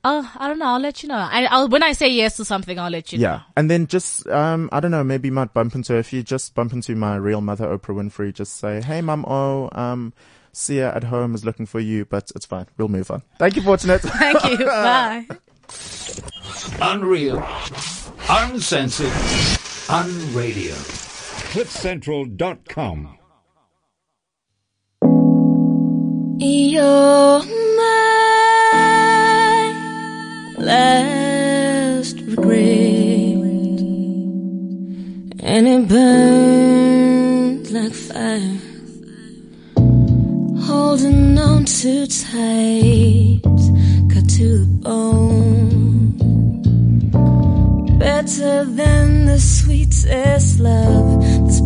oh, 0.07 0.33
I 0.37 0.49
don't 0.49 0.59
know. 0.61 0.67
I'll 0.67 0.81
let 0.81 1.03
you 1.03 1.09
know. 1.09 1.17
I, 1.17 1.47
I'll, 1.47 1.69
when 1.69 1.83
I 1.83 1.93
say 1.93 2.09
yes 2.09 2.37
to 2.37 2.45
something, 2.45 2.79
I'll 2.79 2.91
let 2.91 3.13
you 3.13 3.19
know. 3.19 3.23
Yeah. 3.23 3.41
And 3.57 3.69
then 3.69 3.89
just, 3.89 4.27
um, 4.29 4.69
I 4.73 4.79
don't 4.81 4.93
know, 4.93 5.03
maybe 5.03 5.29
you 5.29 5.33
might 5.33 5.53
bump 5.53 5.75
into, 5.75 5.97
if 5.97 6.13
you 6.13 6.23
just 6.23 6.55
bump 6.55 6.73
into 6.73 6.95
my 6.95 7.17
real 7.17 7.41
mother, 7.41 7.67
Oprah 7.67 7.97
Winfrey, 7.97 8.33
just 8.33 8.57
say, 8.57 8.81
hey, 8.81 9.01
mum, 9.01 9.25
oh, 9.27 9.69
um, 9.73 10.13
Sia 10.53 10.95
at 10.95 11.05
home 11.05 11.35
is 11.35 11.45
looking 11.45 11.67
for 11.67 11.81
you, 11.81 12.05
but 12.05 12.31
it's 12.37 12.47
fine. 12.47 12.67
We'll 12.79 12.89
move 12.89 13.11
on. 13.11 13.23
Thank 13.39 13.57
you, 13.57 13.63
Fortunate. 13.63 14.01
Thank 14.03 14.45
you. 14.45 14.59
Bye. 14.65 15.27
Unreal. 16.81 17.45
Uncensored. 18.29 19.13
Unradio. 19.89 20.75
CliffCentral.com. 21.53 23.19
You're 26.39 27.43
my 27.43 28.06
last 30.67 32.21
regret, 32.23 32.59
and 35.39 35.69
it 35.69 35.89
burned 35.89 37.71
like 37.71 37.93
fire. 37.93 38.59
Holding 40.67 41.39
on 41.39 41.65
too 41.67 42.07
tight, 42.09 43.43
cut 44.13 44.29
to 44.37 44.47
the 44.65 44.71
bone. 44.83 46.19
Better 47.99 48.65
than 48.65 49.27
the 49.27 49.39
sweetest 49.39 50.59
love, 50.59 51.23
this 51.47 51.61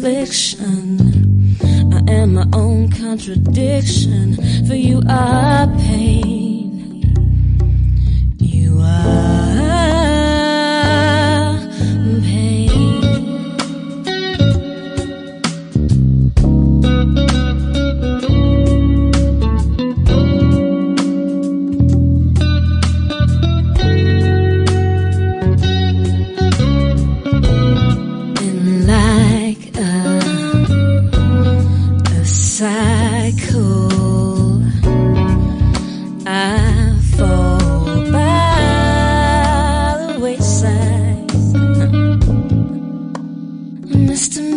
affliction. 0.00 1.58
I 1.92 2.10
am 2.10 2.34
my 2.34 2.46
own 2.54 2.90
contradiction, 2.90 4.34
for 4.66 4.74
you 4.74 5.02
are 5.06 5.66
pain. 5.76 6.39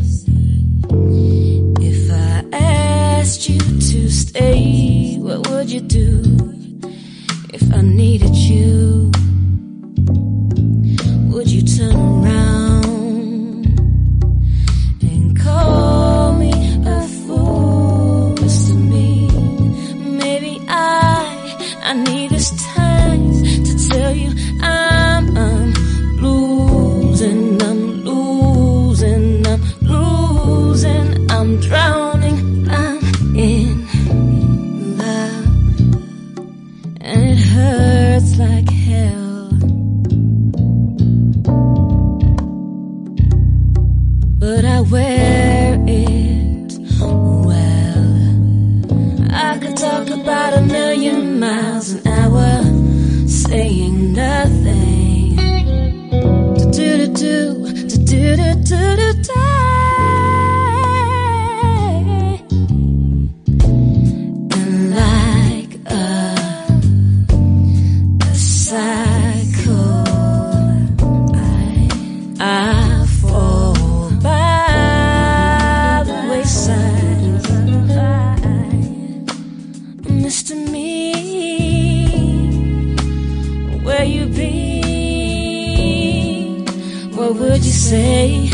Would 87.39 87.65
you 87.65 87.73
say 87.73 88.49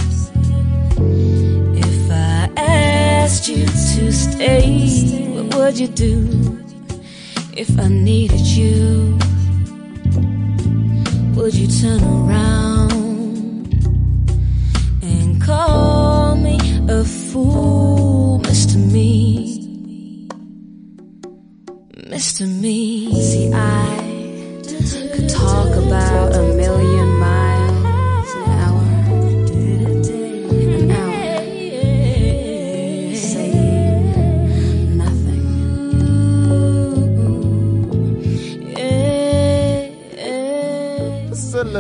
if 1.77 2.11
I 2.11 2.49
asked 2.57 3.49
you 3.49 3.67
to 3.67 4.13
stay? 4.13 5.27
What 5.35 5.55
would 5.55 5.79
you 5.79 5.89
do 5.89 6.59
if 7.57 7.79
I 7.79 7.89
needed 7.89 8.41
you? 8.41 9.19
Would 11.35 11.55
you 11.55 11.69
turn 11.69 12.03
around 12.03 12.93
and 15.03 15.43
call 15.43 16.37
me 16.37 16.59
a 16.89 17.05
fool, 17.05 18.41
Mr. 18.45 18.77
Me? 18.77 20.29
Mr. 22.11 22.47
Me. 22.61 23.13
See, 23.23 23.53
I 23.53 24.00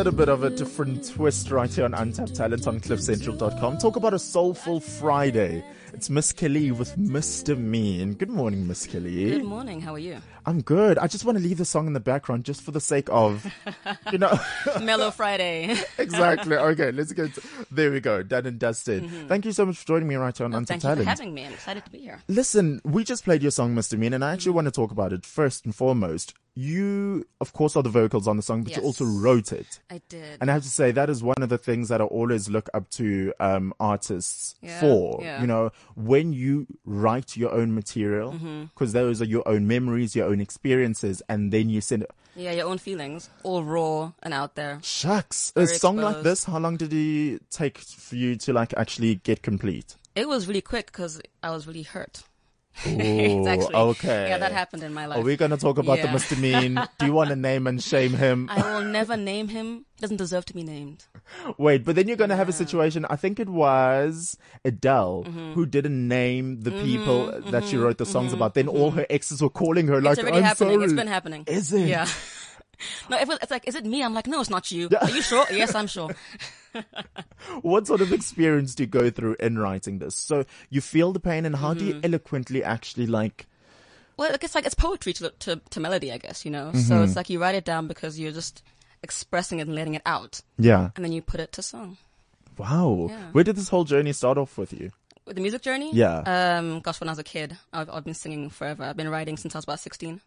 little 0.00 0.16
bit 0.16 0.30
of 0.30 0.44
a 0.44 0.48
different 0.48 1.06
twist 1.06 1.50
right 1.50 1.70
here 1.74 1.84
on 1.84 1.92
Untapped 1.92 2.34
Talent 2.34 2.66
on 2.66 2.80
CliffCentral.com. 2.80 3.76
Talk 3.76 3.96
about 3.96 4.14
a 4.14 4.18
soulful 4.18 4.80
Friday. 4.80 5.62
It's 5.92 6.08
Miss 6.08 6.32
Kelle 6.32 6.72
with 6.72 6.96
Mr. 6.96 7.58
Mean. 7.58 8.14
Good 8.14 8.30
morning, 8.30 8.66
Miss 8.66 8.86
Kelle. 8.86 9.02
Good 9.02 9.44
morning. 9.44 9.82
How 9.82 9.92
are 9.92 9.98
you? 9.98 10.16
I'm 10.46 10.62
good. 10.62 10.96
I 10.96 11.06
just 11.06 11.26
want 11.26 11.36
to 11.36 11.44
leave 11.44 11.58
the 11.58 11.66
song 11.66 11.86
in 11.86 11.92
the 11.92 12.00
background 12.00 12.44
just 12.44 12.62
for 12.62 12.70
the 12.70 12.80
sake 12.80 13.08
of, 13.10 13.44
you 14.10 14.16
know, 14.16 14.40
Mellow 14.80 15.10
Friday. 15.10 15.76
exactly. 15.98 16.56
Okay, 16.56 16.92
let's 16.92 17.12
get. 17.12 17.38
There 17.70 17.90
we 17.90 18.00
go. 18.00 18.22
Done 18.22 18.46
and 18.46 18.58
dusted. 18.58 19.06
Thank 19.28 19.44
you 19.44 19.52
so 19.52 19.66
much 19.66 19.76
for 19.76 19.86
joining 19.86 20.08
me 20.08 20.14
right 20.14 20.34
here 20.34 20.46
on 20.46 20.52
Mm-hmm. 20.52 20.64
Thank 20.64 20.82
Untapped 20.82 20.98
you 21.00 21.04
for 21.04 21.10
having 21.10 21.34
me. 21.34 21.44
I'm 21.44 21.52
excited 21.52 21.84
to 21.84 21.90
be 21.90 21.98
here. 21.98 22.22
Listen, 22.26 22.80
we 22.84 23.04
just 23.04 23.24
played 23.24 23.42
your 23.42 23.50
song, 23.50 23.74
Mr. 23.74 23.98
Mean, 23.98 24.14
and 24.14 24.24
I 24.24 24.32
actually 24.32 24.52
want 24.52 24.64
to 24.64 24.70
talk 24.70 24.92
about 24.92 25.12
it 25.12 25.26
first 25.26 25.66
and 25.66 25.74
foremost. 25.74 26.32
You, 26.54 27.26
of 27.40 27.52
course, 27.52 27.76
are 27.76 27.82
the 27.82 27.88
vocals 27.90 28.26
on 28.28 28.36
the 28.36 28.42
song, 28.42 28.64
but 28.64 28.76
you 28.76 28.82
also 28.82 29.04
wrote 29.04 29.52
it. 29.52 29.78
I 29.90 30.00
did. 30.08 30.38
And 30.40 30.50
I 30.50 30.54
have 30.54 30.62
to 30.62 30.68
say 30.68 30.90
that 30.90 31.08
is 31.08 31.22
one 31.22 31.40
of 31.42 31.48
the 31.48 31.58
things 31.58 31.88
that 31.88 32.00
I 32.00 32.04
always 32.04 32.48
look 32.50 32.68
up 32.74 32.90
to 32.90 33.32
um, 33.40 33.72
artists 33.80 34.56
Yeah, 34.60 34.80
for. 34.80 35.20
yeah. 35.22 35.40
You 35.40 35.46
know, 35.46 35.70
when 35.94 36.32
you 36.32 36.66
write 36.84 37.36
your 37.36 37.52
own 37.52 37.74
material, 37.74 38.32
Mm-hmm. 38.32 38.64
because 38.74 38.92
those 38.92 39.22
are 39.22 39.26
your 39.26 39.46
own 39.48 39.66
memories, 39.66 40.14
your 40.14 40.26
own 40.28 40.40
experiences, 40.40 41.22
and 41.28 41.52
then 41.52 41.68
you 41.70 41.80
send. 41.80 42.02
It. 42.02 42.10
Yeah, 42.36 42.52
your 42.52 42.66
own 42.68 42.78
feelings, 42.78 43.28
all 43.42 43.64
raw 43.64 44.12
and 44.22 44.32
out 44.34 44.54
there. 44.54 44.78
Shucks, 44.82 45.52
a 45.56 45.64
Very 45.66 45.78
song 45.78 45.96
like 45.96 46.22
this. 46.22 46.44
How 46.44 46.58
long 46.58 46.76
did 46.76 46.92
it 46.92 47.42
take 47.50 47.78
for 47.78 48.16
you 48.16 48.36
to 48.36 48.52
like 48.52 48.72
actually 48.76 49.16
get 49.16 49.42
complete? 49.42 49.96
It 50.14 50.28
was 50.28 50.46
really 50.48 50.60
quick 50.60 50.86
because 50.86 51.20
I 51.42 51.50
was 51.50 51.66
really 51.66 51.82
hurt. 51.82 52.22
Ooh, 52.86 53.46
actually 53.46 53.74
okay. 53.74 54.28
Yeah, 54.30 54.38
that 54.38 54.52
happened 54.52 54.82
in 54.82 54.94
my 54.94 55.06
life. 55.06 55.18
Are 55.18 55.22
we 55.22 55.36
going 55.36 55.50
to 55.50 55.56
talk 55.56 55.76
about 55.78 55.98
the 56.00 56.08
Yeah. 56.08 56.14
Mr. 56.14 56.38
Mean? 56.38 56.80
Do 56.98 57.06
you 57.06 57.12
want 57.12 57.28
to 57.30 57.36
name 57.36 57.66
and 57.66 57.82
shame 57.82 58.14
him? 58.14 58.48
I 58.50 58.62
will 58.74 58.82
never 58.82 59.16
name 59.16 59.48
him. 59.48 59.84
He 59.96 60.00
doesn't 60.00 60.16
deserve 60.16 60.46
to 60.46 60.54
be 60.54 60.62
named. 60.62 61.04
Wait, 61.58 61.84
but 61.84 61.94
then 61.94 62.08
you're 62.08 62.16
going 62.16 62.30
to 62.30 62.36
have 62.36 62.48
a 62.48 62.52
situation. 62.52 63.04
I 63.10 63.16
think 63.16 63.38
it 63.38 63.48
was 63.48 64.36
Adele 64.64 65.24
Mm-hmm. 65.26 65.52
who 65.52 65.66
didn't 65.66 66.08
name 66.08 66.60
the 66.62 66.70
mm-hmm, 66.70 66.84
people 66.84 67.40
that 67.50 67.64
she 67.64 67.76
wrote 67.76 67.98
the 67.98 68.06
songs 68.06 68.28
mm-hmm, 68.28 68.36
about. 68.36 68.54
Then 68.54 68.68
all 68.68 68.90
mm-hmm. 68.90 69.00
her 69.00 69.06
exes 69.10 69.42
were 69.42 69.50
calling 69.50 69.88
her 69.88 70.00
like, 70.00 70.12
it's 70.12 70.20
already 70.22 70.38
"I'm 70.38 70.44
happening. 70.44 70.74
sorry." 70.74 70.84
It's 70.84 70.92
been 70.94 71.06
happening. 71.06 71.44
Is 71.46 71.72
it? 71.72 71.88
Yeah. 71.88 72.06
no, 73.10 73.18
it 73.18 73.26
was, 73.28 73.38
it's 73.42 73.50
like, 73.50 73.66
is 73.68 73.74
it 73.74 73.84
me? 73.84 74.02
I'm 74.02 74.14
like, 74.14 74.26
no, 74.26 74.40
it's 74.40 74.50
not 74.50 74.70
you. 74.70 74.88
Are 75.00 75.10
you 75.10 75.22
sure? 75.22 75.44
yes, 75.50 75.74
I'm 75.74 75.86
sure. 75.86 76.10
What 77.62 77.86
sort 77.86 78.00
of 78.00 78.12
experience 78.12 78.74
do 78.74 78.84
you 78.84 78.86
go 78.86 79.10
through 79.10 79.36
in 79.40 79.58
writing 79.58 79.98
this? 79.98 80.14
So 80.14 80.44
you 80.68 80.80
feel 80.80 81.12
the 81.12 81.20
pain, 81.20 81.44
and 81.46 81.56
how 81.56 81.74
do 81.74 81.80
Mm-hmm. 81.80 81.96
you 81.96 82.00
eloquently 82.04 82.62
actually 82.62 83.06
like? 83.06 83.46
Well, 84.16 84.30
it's 84.40 84.54
like 84.54 84.66
it's 84.66 84.74
poetry 84.74 85.12
to, 85.14 85.30
to, 85.40 85.60
to 85.70 85.80
melody, 85.80 86.12
I 86.12 86.18
guess, 86.18 86.44
you 86.44 86.50
know? 86.50 86.68
Mm-hmm. 86.68 86.78
So 86.80 87.02
it's 87.02 87.16
like 87.16 87.30
you 87.30 87.40
write 87.40 87.54
it 87.54 87.64
down 87.64 87.88
because 87.88 88.20
you're 88.20 88.32
just 88.32 88.62
expressing 89.02 89.58
it 89.58 89.62
and 89.66 89.74
letting 89.74 89.94
it 89.94 90.02
out. 90.04 90.42
Yeah. 90.58 90.90
And 90.94 91.04
then 91.04 91.12
you 91.12 91.22
put 91.22 91.40
it 91.40 91.52
to 91.52 91.62
song. 91.62 91.96
Wow. 92.58 93.06
Yeah. 93.08 93.18
Where 93.32 93.44
did 93.44 93.56
this 93.56 93.68
whole 93.70 93.84
journey 93.84 94.12
start 94.12 94.36
off 94.36 94.58
with 94.58 94.72
you? 94.74 94.90
With 95.24 95.36
the 95.36 95.42
music 95.42 95.62
journey? 95.62 95.90
Yeah. 95.94 96.18
Um, 96.58 96.80
gosh, 96.80 97.00
when 97.00 97.08
I 97.08 97.12
was 97.12 97.18
a 97.18 97.24
kid, 97.24 97.56
I've, 97.72 97.88
I've 97.88 98.04
been 98.04 98.14
singing 98.14 98.50
forever. 98.50 98.84
I've 98.84 98.96
been 98.96 99.08
writing 99.08 99.38
since 99.38 99.54
I 99.54 99.58
was 99.58 99.64
about 99.64 99.80
16. 99.80 100.20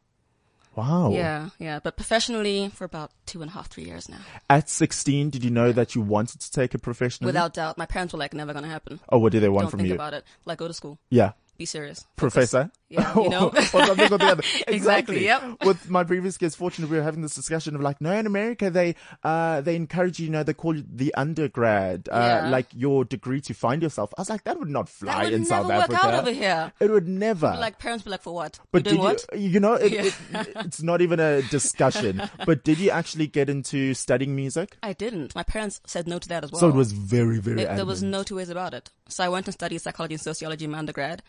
Wow. 0.76 1.12
Yeah, 1.12 1.50
yeah. 1.60 1.80
But 1.84 1.96
professionally 1.98 2.70
for 2.70 2.84
about 2.86 3.12
two 3.26 3.42
and 3.42 3.50
a 3.50 3.54
half, 3.54 3.68
three 3.68 3.84
years 3.86 4.10
now. 4.10 4.20
At 4.50 4.70
16, 4.70 5.30
did 5.30 5.44
you 5.44 5.52
know 5.52 5.72
that 5.72 5.96
you 5.96 6.02
wanted 6.02 6.42
to 6.42 6.52
take 6.52 6.74
it 6.74 6.80
professionally? 6.80 7.30
Without 7.30 7.54
doubt. 7.54 7.78
My 7.78 7.86
parents 7.86 8.14
were 8.14 8.20
like, 8.20 8.34
never 8.34 8.54
gonna 8.54 8.68
happen. 8.68 9.00
Oh, 9.10 9.20
what 9.20 9.32
do 9.32 9.40
they 9.40 9.50
want 9.50 9.66
Don't 9.66 9.72
from 9.72 9.80
think 9.82 9.90
you? 9.90 9.96
about 9.96 10.14
it. 10.14 10.24
Like, 10.46 10.58
go 10.58 10.68
to 10.68 10.74
school. 10.74 11.00
Yeah. 11.10 11.34
Be 11.58 11.66
serious. 11.66 12.06
Professor. 12.16 12.72
Yeah, 12.94 13.14
you 13.16 13.30
know? 13.36 13.50
or 13.50 13.62
something 13.64 14.14
or 14.14 14.18
the 14.18 14.26
other. 14.26 14.44
Exactly, 14.68 15.24
yep. 15.26 15.42
With 15.66 15.90
my 15.90 16.04
previous 16.04 16.38
guest, 16.38 16.58
fortunately, 16.58 16.92
we 16.94 16.98
were 17.00 17.04
having 17.04 17.22
this 17.22 17.34
discussion 17.36 17.76
of 17.76 17.82
like, 17.82 18.00
no, 18.02 18.12
in 18.12 18.26
America, 18.28 18.70
they, 18.70 18.96
uh, 19.24 19.62
they 19.62 19.76
encourage 19.76 20.20
you, 20.20 20.26
you 20.28 20.32
know, 20.32 20.44
they 20.44 20.54
call 20.54 20.76
you 20.76 20.84
the 20.88 21.14
undergrad, 21.16 22.08
uh, 22.12 22.16
Yeah. 22.44 22.50
like 22.50 22.68
your 22.74 23.04
degree 23.06 23.42
to 23.42 23.54
find 23.54 23.82
yourself. 23.82 24.14
I 24.18 24.22
was 24.22 24.30
like, 24.30 24.44
that 24.44 24.60
would 24.60 24.70
not 24.70 24.90
fly 24.90 25.24
would 25.26 25.34
in 25.34 25.46
South 25.46 25.70
Africa. 25.72 26.00
out 26.06 26.14
over 26.14 26.32
here. 26.32 26.72
It 26.80 26.92
would 26.92 27.08
never. 27.08 27.56
Like, 27.60 27.80
parents 27.80 28.04
be 28.04 28.12
like, 28.12 28.22
for 28.22 28.34
what? 28.34 28.60
but 28.72 28.86
you 28.86 28.92
did 28.92 29.00
what? 29.00 29.26
you, 29.34 29.50
you 29.50 29.60
know, 29.60 29.74
it, 29.74 29.92
Yeah. 29.92 30.04
it, 30.42 30.48
it's 30.58 30.84
not 30.84 31.02
even 31.02 31.20
a 31.20 31.42
discussion. 31.44 32.22
but 32.46 32.64
did 32.64 32.78
you 32.80 32.90
actually 32.92 33.28
get 33.28 33.50
into 33.50 33.94
studying 33.94 34.36
music? 34.36 34.78
I 34.84 34.94
didn't. 34.94 35.34
My 35.36 35.44
parents 35.44 35.82
said 35.86 36.08
no 36.08 36.20
to 36.20 36.28
that 36.30 36.44
as 36.44 36.52
well. 36.52 36.60
So 36.62 36.70
it 36.70 36.76
was 36.76 36.92
very, 36.92 37.40
very. 37.40 37.62
It- 37.62 37.76
there 37.76 37.86
was 37.86 38.04
no 38.04 38.24
two 38.24 38.36
ways 38.36 38.50
about 38.50 38.74
it. 38.74 38.90
So 39.08 39.24
I 39.24 39.30
went 39.30 39.48
and 39.48 39.54
studied 39.54 39.80
psychology 39.80 40.14
and 40.16 40.22
sociology 40.22 40.66
in 40.66 40.72
my 40.72 40.78
undergrad. 40.80 41.22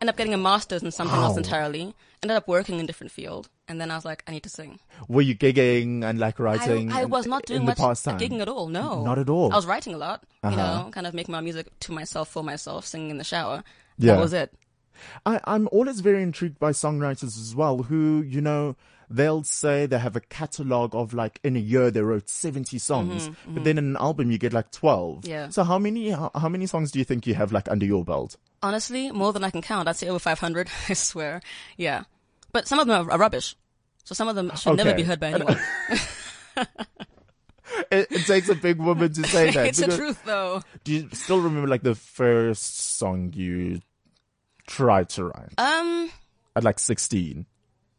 Ended 0.00 0.12
up 0.12 0.16
getting 0.16 0.34
a 0.34 0.38
master's 0.38 0.82
in 0.82 0.90
something 0.92 1.18
else 1.18 1.36
entirely. 1.36 1.94
Ended 2.22 2.36
up 2.36 2.46
working 2.48 2.78
in 2.78 2.84
a 2.84 2.86
different 2.86 3.10
field. 3.12 3.48
And 3.68 3.80
then 3.80 3.90
I 3.90 3.96
was 3.96 4.04
like, 4.04 4.22
I 4.26 4.30
need 4.32 4.42
to 4.44 4.48
sing. 4.48 4.78
Were 5.08 5.22
you 5.22 5.34
gigging 5.36 6.04
and 6.04 6.18
like 6.18 6.38
writing? 6.38 6.90
I, 6.92 7.02
I 7.02 7.04
was 7.04 7.26
not 7.26 7.44
doing 7.46 7.60
in 7.60 7.66
much 7.66 7.78
gigging 7.78 8.40
at 8.40 8.48
all. 8.48 8.68
No, 8.68 9.04
Not 9.04 9.18
at 9.18 9.28
all. 9.28 9.52
I 9.52 9.56
was 9.56 9.66
writing 9.66 9.94
a 9.94 9.98
lot. 9.98 10.24
You 10.42 10.50
Uh-huh. 10.50 10.56
know, 10.84 10.90
kind 10.90 11.06
of 11.06 11.14
making 11.14 11.32
my 11.32 11.40
music 11.40 11.66
to 11.80 11.92
myself, 11.92 12.28
for 12.28 12.42
myself, 12.44 12.86
singing 12.86 13.10
in 13.10 13.18
the 13.18 13.24
shower. 13.24 13.62
Yeah. 13.98 14.14
That 14.14 14.20
was 14.20 14.32
it. 14.32 14.54
I, 15.26 15.40
I'm 15.44 15.68
always 15.70 16.00
very 16.00 16.22
intrigued 16.22 16.58
by 16.58 16.70
songwriters 16.72 17.24
as 17.38 17.54
well 17.54 17.82
who, 17.84 18.22
you 18.26 18.40
know, 18.40 18.74
they'll 19.10 19.44
say 19.44 19.86
they 19.86 19.98
have 19.98 20.16
a 20.16 20.20
catalog 20.20 20.94
of 20.94 21.14
like 21.14 21.38
in 21.44 21.56
a 21.56 21.60
year 21.60 21.90
they 21.90 22.02
wrote 22.02 22.28
70 22.28 22.78
songs, 22.78 23.30
but 23.46 23.64
then 23.64 23.78
in 23.78 23.84
an 23.84 23.96
album 23.96 24.30
you 24.30 24.38
get 24.38 24.52
like 24.52 24.70
12. 24.72 25.20
Mm-hmm, 25.22 25.30
Yeah. 25.30 25.48
So 25.50 25.62
how 25.64 25.78
many, 25.78 26.10
how, 26.10 26.30
how 26.34 26.48
many 26.48 26.66
songs 26.66 26.90
do 26.90 26.98
you 26.98 27.04
think 27.04 27.26
you 27.26 27.34
have 27.34 27.52
like 27.52 27.68
under 27.70 27.86
your 27.86 28.04
belt? 28.04 28.36
Honestly, 28.62 29.10
more 29.12 29.32
than 29.32 29.44
I 29.44 29.50
can 29.50 29.62
count. 29.62 29.88
I'd 29.88 29.96
say 29.96 30.08
over 30.08 30.18
500, 30.18 30.68
I 30.88 30.92
swear. 30.94 31.40
Yeah. 31.76 32.04
But 32.52 32.66
some 32.66 32.78
of 32.78 32.86
them 32.86 33.08
are, 33.10 33.18
rubbish. 33.18 33.54
So 34.04 34.14
some 34.14 34.28
of 34.28 34.34
them 34.34 34.50
should 34.56 34.76
never 34.76 34.94
be 34.94 35.02
heard 35.02 35.20
by 35.20 35.28
anyone. 35.32 35.58
It, 37.90 38.08
it 38.10 38.26
takes 38.26 38.48
a 38.48 38.54
big 38.54 38.78
woman 38.78 39.12
to 39.12 39.22
say 39.24 39.50
that. 39.50 39.66
it's 39.66 39.78
the 39.78 39.94
truth 39.94 40.22
though. 40.24 40.62
Do 40.84 40.92
you 40.92 41.08
still 41.12 41.40
remember 41.40 41.68
like 41.68 41.82
the 41.82 41.94
first 41.94 42.96
song 42.96 43.32
you 43.34 43.80
tried 44.66 45.10
to 45.10 45.24
write 45.24 45.52
Um, 45.58 46.10
at 46.56 46.64
like 46.64 46.78
16? 46.78 47.46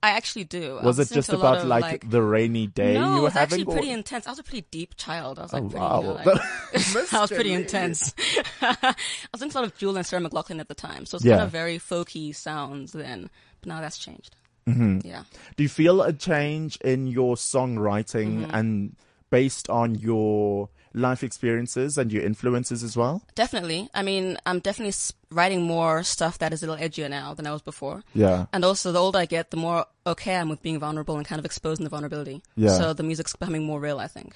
I 0.02 0.12
actually 0.12 0.46
do. 0.46 0.80
Was 0.82 0.98
it 1.00 1.10
just 1.14 1.30
to 1.30 1.36
a 1.36 1.38
lot 1.38 1.54
about 1.56 1.62
of, 1.64 1.68
like, 1.68 2.10
the 2.10 2.22
rainy 2.22 2.68
day 2.68 2.94
no, 2.94 3.16
you 3.16 3.18
it 3.20 3.22
was 3.24 3.34
having? 3.34 3.60
actually 3.62 3.74
or- 3.74 3.78
pretty 3.78 3.92
intense. 3.92 4.28
I 4.28 4.30
was 4.30 4.40
a 4.40 4.44
pretty 4.44 4.66
deep 4.72 4.96
child. 4.96 5.40
I 5.40 5.42
was 5.44 5.52
like, 5.54 5.64
Oh, 5.64 5.68
pretty, 5.70 5.86
you 5.86 5.92
know, 5.92 6.14
wow. 6.14 6.22
like- 6.26 7.14
I 7.14 7.20
was 7.22 7.30
pretty 7.30 7.52
intense. 7.54 8.14
I 8.62 8.96
was 9.34 9.42
into 9.42 9.58
a 9.58 9.60
lot 9.60 9.66
of 9.66 9.78
Jewel 9.78 9.98
and 9.98 10.06
Sarah 10.06 10.22
McLachlan 10.24 10.60
at 10.62 10.68
the 10.70 10.76
time, 10.76 11.06
so 11.06 11.16
it's 11.18 11.26
Yeah. 11.26 11.34
kind 11.36 11.44
of 11.46 11.52
very 11.52 11.78
folky 11.80 12.34
sounds 12.36 12.94
then. 12.94 13.30
But 13.62 13.68
now 13.68 13.82
that's 13.82 13.98
changed. 13.98 14.36
Mm-hmm. 14.68 15.00
Yeah, 15.08 15.24
Do 15.58 15.64
you 15.64 15.70
feel 15.70 16.02
a 16.02 16.14
change 16.14 16.78
in 16.78 17.08
your 17.08 17.36
songwriting 17.36 18.42
Mm-hmm. 18.44 18.56
and 18.56 18.96
based 19.32 19.70
on 19.70 19.96
your 19.96 20.70
life 20.94 21.24
experiences 21.24 21.98
and 21.98 22.12
your 22.12 22.24
influences 22.24 22.84
as 22.84 22.98
well? 22.98 23.22
definitely. 23.36 23.90
I 23.94 24.04
mean, 24.04 24.38
I'm 24.46 24.60
definitely 24.60 24.94
writing 25.32 25.64
more 25.64 26.04
stuff 26.04 26.40
that 26.40 26.54
is 26.54 26.64
a 26.64 26.68
little 26.68 26.84
edgier 26.84 27.10
now 27.10 27.34
than 27.34 27.48
I 27.48 27.52
was 27.52 27.62
before. 27.62 28.04
Yeah. 28.14 28.46
And 28.52 28.66
also, 28.66 28.92
the 28.92 29.00
older 29.00 29.20
I 29.20 29.26
get, 29.26 29.52
the 29.52 29.58
more 29.58 29.86
okay 30.06 30.36
I'm 30.36 30.50
with 30.50 30.62
being 30.62 30.80
vulnerable 30.80 31.18
and 31.18 31.26
kind 31.26 31.40
of 31.40 31.46
exposing 31.46 31.84
the 31.84 31.90
vulnerability. 31.90 32.42
Yeah. 32.56 32.78
So 32.78 32.94
the 32.94 33.04
music's 33.04 33.36
becoming 33.36 33.64
more 33.64 33.80
real, 33.80 34.00
I 34.00 34.08
think. 34.08 34.36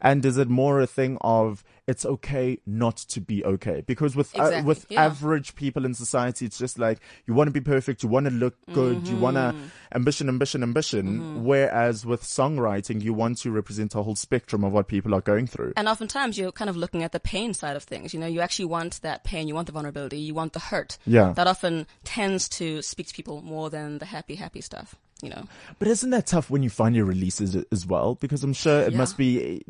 And 0.00 0.24
is 0.24 0.38
it 0.38 0.48
more 0.48 0.80
a 0.80 0.86
thing 0.86 1.18
of 1.20 1.64
it's 1.86 2.06
okay 2.06 2.58
not 2.66 2.96
to 2.96 3.20
be 3.20 3.44
okay? 3.44 3.82
Because 3.86 4.14
with 4.14 4.38
uh, 4.38 4.62
with 4.64 4.86
yeah. 4.88 5.04
average 5.04 5.54
people 5.56 5.84
in 5.84 5.94
society, 5.94 6.46
it's 6.46 6.58
just 6.58 6.78
like 6.78 7.00
you 7.26 7.34
want 7.34 7.48
to 7.48 7.52
be 7.52 7.60
perfect, 7.60 8.02
you 8.02 8.08
want 8.08 8.26
to 8.26 8.32
look 8.32 8.54
good, 8.72 9.06
you 9.08 9.16
want 9.16 9.32
Mm-hmm. 9.32 9.58
to 9.58 9.70
ambition, 9.94 10.28
ambition, 10.28 10.62
ambition. 10.62 11.44
Whereas 11.44 12.04
with 12.04 12.22
songwriting, 12.22 13.02
you 13.02 13.14
want 13.14 13.38
to 13.38 13.50
represent 13.50 13.94
a 13.94 14.02
whole 14.02 14.14
spectrum 14.14 14.64
of 14.64 14.72
what 14.72 14.88
people 14.88 15.14
are 15.14 15.20
going 15.20 15.46
through. 15.46 15.72
And 15.76 15.88
oftentimes 15.88 16.38
you're 16.38 16.52
kind 16.52 16.68
of 16.70 16.76
looking 16.76 17.02
at 17.02 17.12
the 17.12 17.20
pain 17.20 17.54
side 17.54 17.76
of 17.76 17.82
things. 17.82 18.12
You 18.12 18.20
know, 18.20 18.26
you 18.26 18.40
actually 18.40 18.66
want 18.66 19.00
that 19.02 19.24
pain, 19.24 19.48
you 19.48 19.54
want 19.54 19.66
the 19.66 19.72
vulnerability, 19.72 20.18
you 20.18 20.34
want 20.34 20.52
the 20.52 20.60
hurt. 20.60 20.98
Yeah. 21.06 21.32
That 21.32 21.46
often 21.46 21.86
tends 22.04 22.48
to 22.50 22.82
speak 22.82 23.08
to 23.08 23.14
people 23.14 23.42
more 23.42 23.70
than 23.70 23.98
the 23.98 24.06
happy, 24.06 24.34
happy 24.34 24.60
stuff. 24.60 24.94
You 25.22 25.30
know. 25.30 25.44
But 25.78 25.88
isn't 25.88 26.10
that 26.10 26.26
tough 26.26 26.50
when 26.50 26.62
you 26.62 26.68
find 26.70 26.94
your 26.96 27.04
releases 27.06 27.54
as 27.70 27.86
well? 27.86 28.16
Because 28.16 28.42
I'm 28.44 28.52
sure 28.52 28.80
it 28.80 28.92
Yeah. 28.92 28.98
must 28.98 29.16
be 29.16 29.62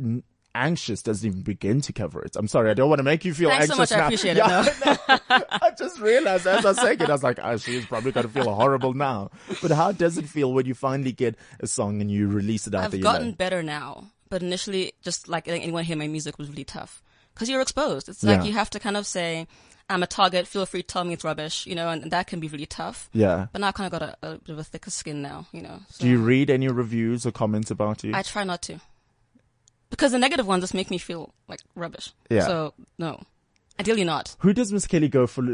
anxious 0.55 1.03
doesn't 1.03 1.27
even 1.27 1.43
begin 1.43 1.81
to 1.81 1.93
cover 1.95 2.23
it. 2.23 2.37
I'm 2.37 2.47
sorry, 2.49 2.71
I 2.71 2.75
don't 2.75 2.89
want 2.91 2.99
to 2.99 3.03
make 3.05 3.25
you 3.25 3.33
feel 3.33 3.49
Thanks 3.51 3.69
so 3.69 3.75
anxious 3.75 3.91
much, 3.91 3.93
I 3.93 4.01
now. 4.01 4.07
appreciate 4.07 4.37
it, 4.37 4.37
Yeah, 4.37 5.19
I 5.51 5.71
just 5.79 5.99
realized 6.01 6.47
as 6.47 6.65
I 6.65 6.69
was 6.71 6.81
saying 6.81 7.01
it, 7.01 7.09
I 7.09 7.13
was 7.13 7.23
like, 7.23 7.39
oh, 7.43 7.57
she's 7.57 7.87
probably 7.87 8.13
going 8.13 8.27
to 8.27 8.33
feel 8.33 8.53
horrible 8.55 8.93
now. 8.93 9.31
But 9.63 9.71
how 9.71 9.93
does 9.93 10.19
it 10.19 10.27
feel 10.29 10.53
when 10.53 10.67
you 10.67 10.75
finally 10.75 11.13
get 11.13 11.37
a 11.61 11.67
song 11.67 12.01
and 12.03 12.11
you 12.11 12.29
release 12.29 12.67
it 12.67 12.75
out 12.75 12.85
I've 12.93 13.01
gotten 13.01 13.29
know? 13.29 13.35
better 13.35 13.63
now, 13.63 14.11
but 14.29 14.43
initially, 14.43 14.93
just 15.03 15.27
like 15.29 15.49
anyone 15.49 15.85
hear 15.85 15.97
my 15.97 16.07
music 16.09 16.39
was 16.39 16.51
really 16.51 16.65
tough 16.65 17.03
because 17.35 17.49
you're 17.49 17.63
exposed. 17.63 18.11
It's 18.11 18.23
like 18.23 18.41
Yeah. 18.41 18.45
you 18.45 18.53
have 18.53 18.69
to 18.71 18.79
kind 18.79 18.99
of 18.99 19.07
say, 19.07 19.47
"I'm 19.89 20.03
a 20.03 20.07
target. 20.07 20.47
Feel 20.47 20.67
free 20.67 20.83
to 20.83 20.87
tell 20.87 21.05
me 21.05 21.15
it's 21.15 21.25
rubbish," 21.25 21.67
you 21.67 21.75
know, 21.75 21.89
and, 21.89 22.11
that 22.11 22.27
can 22.27 22.41
be 22.41 22.49
really 22.49 22.67
tough. 22.67 23.09
Yeah. 23.13 23.47
But 23.53 23.61
now 23.61 23.69
I've 23.69 23.75
kind 23.75 23.93
of 23.93 24.01
got 24.01 24.09
a, 24.09 24.17
a 24.23 24.39
bit 24.39 24.53
of 24.53 24.59
a 24.59 24.65
thicker 24.65 24.91
skin 24.91 25.23
now, 25.23 25.47
you 25.53 25.63
know. 25.63 25.81
So 25.89 26.05
Do 26.05 26.11
you 26.11 26.19
read 26.19 26.51
any 26.51 26.69
reviews 26.69 27.27
or 27.27 27.33
comments 27.33 27.71
about 27.71 28.05
you? 28.05 28.13
I 28.15 28.23
try 28.23 28.45
not 28.45 28.63
to 28.63 28.81
because 29.93 30.13
the 30.13 30.19
negative 30.19 30.47
ones 30.47 30.63
just 30.63 30.75
make 30.75 30.91
me 30.91 30.99
feel 30.99 31.33
like 31.49 31.61
rubbish. 31.77 32.13
Yeah. 32.31 32.47
So 32.47 32.75
no, 32.99 33.21
ideally 33.79 34.05
not. 34.05 34.35
Who 34.41 34.53
does 34.53 34.73
Miss 34.73 34.87
Kelle 34.87 35.07
go 35.07 35.27
for? 35.27 35.45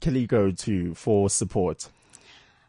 Kelle 0.00 0.26
go 0.26 0.50
to 0.50 0.94
for 0.94 1.30
support? 1.30 1.88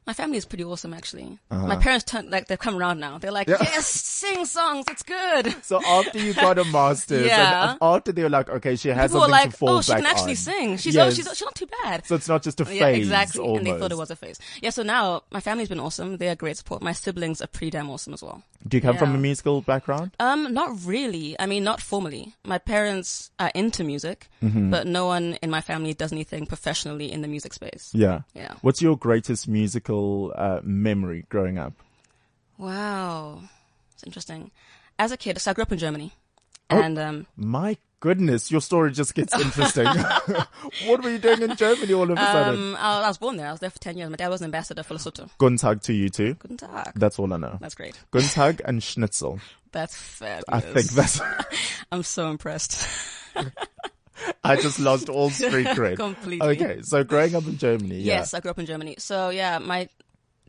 My 0.07 0.13
family 0.13 0.37
is 0.37 0.45
pretty 0.45 0.63
awesome, 0.63 0.93
actually. 0.93 1.39
Uh-huh. 1.49 1.65
My 1.65 1.75
parents 1.77 2.05
turn 2.05 2.29
like 2.29 2.47
they've 2.47 2.59
come 2.59 2.77
around 2.77 2.99
now. 2.99 3.17
They're 3.17 3.31
like, 3.31 3.47
"Yes, 3.47 3.87
sing 3.87 4.45
songs. 4.45 4.85
It's 4.89 5.01
good." 5.03 5.55
So 5.63 5.81
after 5.83 6.19
you 6.19 6.33
got 6.33 6.59
a 6.59 6.65
master's, 6.65 7.25
Yeah. 7.25 7.71
and 7.71 7.79
after 7.81 8.11
they 8.11 8.21
were 8.23 8.29
like, 8.29 8.49
okay, 8.49 8.75
she 8.75 8.89
has 8.89 9.09
People 9.11 9.21
were 9.21 9.27
something 9.27 9.31
like, 9.31 9.51
to 9.51 9.57
fall 9.57 9.69
"Oh, 9.77 9.81
she 9.81 9.93
can 9.93 10.05
actually 10.05 10.31
on." 10.31 10.35
sing. 10.35 10.77
She's 10.77 10.93
Yes. 10.95 11.07
oh, 11.07 11.15
she's 11.15 11.27
she's 11.37 11.41
not 11.41 11.55
too 11.55 11.67
bad." 11.83 12.05
So 12.05 12.15
it's 12.15 12.27
not 12.29 12.43
just 12.43 12.61
a 12.61 12.65
phase. 12.65 12.79
Yeah, 12.79 12.87
exactly. 12.89 13.41
Almost. 13.41 13.57
And 13.57 13.67
they 13.67 13.79
thought 13.79 13.91
it 13.91 13.97
was 13.97 14.11
a 14.11 14.15
phase. 14.15 14.39
Yeah, 14.61 14.69
so 14.69 14.83
now 14.83 15.23
my 15.31 15.39
family's 15.39 15.69
been 15.69 15.79
awesome. 15.79 16.17
They 16.17 16.29
are 16.29 16.35
great 16.35 16.57
support. 16.57 16.83
My 16.83 16.91
siblings 16.93 17.41
are 17.41 17.47
pretty 17.47 17.71
damn 17.71 17.89
awesome 17.89 18.13
as 18.13 18.21
well. 18.21 18.43
Do 18.67 18.77
you 18.77 18.81
come 18.81 18.97
from 18.97 19.13
a 19.13 19.17
musical 19.17 19.61
background? 19.61 20.11
Um, 20.19 20.51
not 20.53 20.71
really. 20.85 21.35
I 21.39 21.45
mean, 21.45 21.63
not 21.63 21.81
formally. 21.81 22.33
My 22.43 22.57
parents 22.57 23.29
are 23.39 23.51
into 23.55 23.83
music, 23.83 24.27
Mm-hmm. 24.43 24.69
but 24.69 24.85
no 24.85 25.07
one 25.07 25.37
in 25.41 25.49
my 25.49 25.61
family 25.61 25.93
does 25.95 26.11
anything 26.11 26.45
professionally 26.45 27.11
in 27.11 27.21
the 27.21 27.27
music 27.27 27.53
space. 27.53 27.89
Yeah. 27.93 28.21
Yeah. 28.35 28.53
What's 28.61 28.81
your 28.81 28.95
greatest 28.97 29.47
musical 29.47 29.94
uh, 30.35 30.61
memory 30.63 31.25
growing 31.29 31.57
up? 31.57 31.73
Wow. 32.57 33.41
It's 33.93 34.03
interesting. 34.03 34.51
As 34.97 35.11
a 35.11 35.17
kid, 35.17 35.39
so 35.39 35.51
I 35.51 35.53
grew 35.53 35.63
up 35.63 35.71
in 35.71 35.77
Germany. 35.77 36.13
Oh. 36.69 36.81
And, 36.81 36.97
um, 36.97 37.27
My 37.35 37.77
goodness, 37.99 38.51
your 38.51 38.61
story 38.61 38.91
just 38.91 39.13
gets 39.13 39.37
interesting. 39.39 39.85
what 40.85 41.03
were 41.03 41.09
you 41.09 41.17
doing 41.19 41.41
in 41.41 41.55
Germany 41.55 41.93
all 41.93 42.09
of 42.09 42.17
a 42.17 42.21
sudden? 42.21 42.59
um, 42.71 42.77
I 42.79 43.01
I 43.03 43.07
was 43.07 43.17
born 43.17 43.37
there. 43.37 43.47
I 43.47 43.51
was 43.51 43.59
there 43.59 43.69
for 43.69 43.79
10 43.79 43.97
years. 43.97 44.09
My 44.09 44.15
dad 44.15 44.29
was 44.29 44.41
an 44.41 44.45
ambassador 44.45 44.83
for 44.83 44.95
Lesotho. 44.95 45.29
Guten 45.37 45.57
Tag 45.57 45.81
to 45.83 45.93
you 45.93 46.09
too. 46.09 46.35
Guten 46.35 46.57
Tag. 46.57 46.93
That's 46.95 47.19
all 47.19 47.31
I 47.33 47.37
know. 47.37 47.57
That's 47.59 47.75
great. 47.75 47.99
Guten 48.11 48.29
Tag 48.29 48.61
and 48.65 48.81
Schnitzel. 48.81 49.39
That's 49.71 49.95
fabulous. 49.95 50.45
I 50.47 50.59
think 50.61 50.87
that's. 50.91 51.21
I'm 51.91 52.03
so 52.03 52.29
impressed. 52.29 52.87
I 54.43 54.55
just 54.55 54.80
lost 54.80 55.09
all 55.09 55.30
street 55.30 55.68
cred. 55.68 55.95
Completely. 55.97 56.47
Okay, 56.47 56.82
so 56.82 57.03
growing 57.03 57.36
up 57.36 57.45
in 57.45 57.57
Germany, 57.57 57.97
yeah. 57.97 58.18
Yes, 58.18 58.34
I 58.34 58.39
grew 58.39 58.51
up 58.51 58.59
in 58.59 58.66
Germany. 58.66 58.95
So 58.97 59.30
yeah, 59.30 59.59
my 59.59 59.89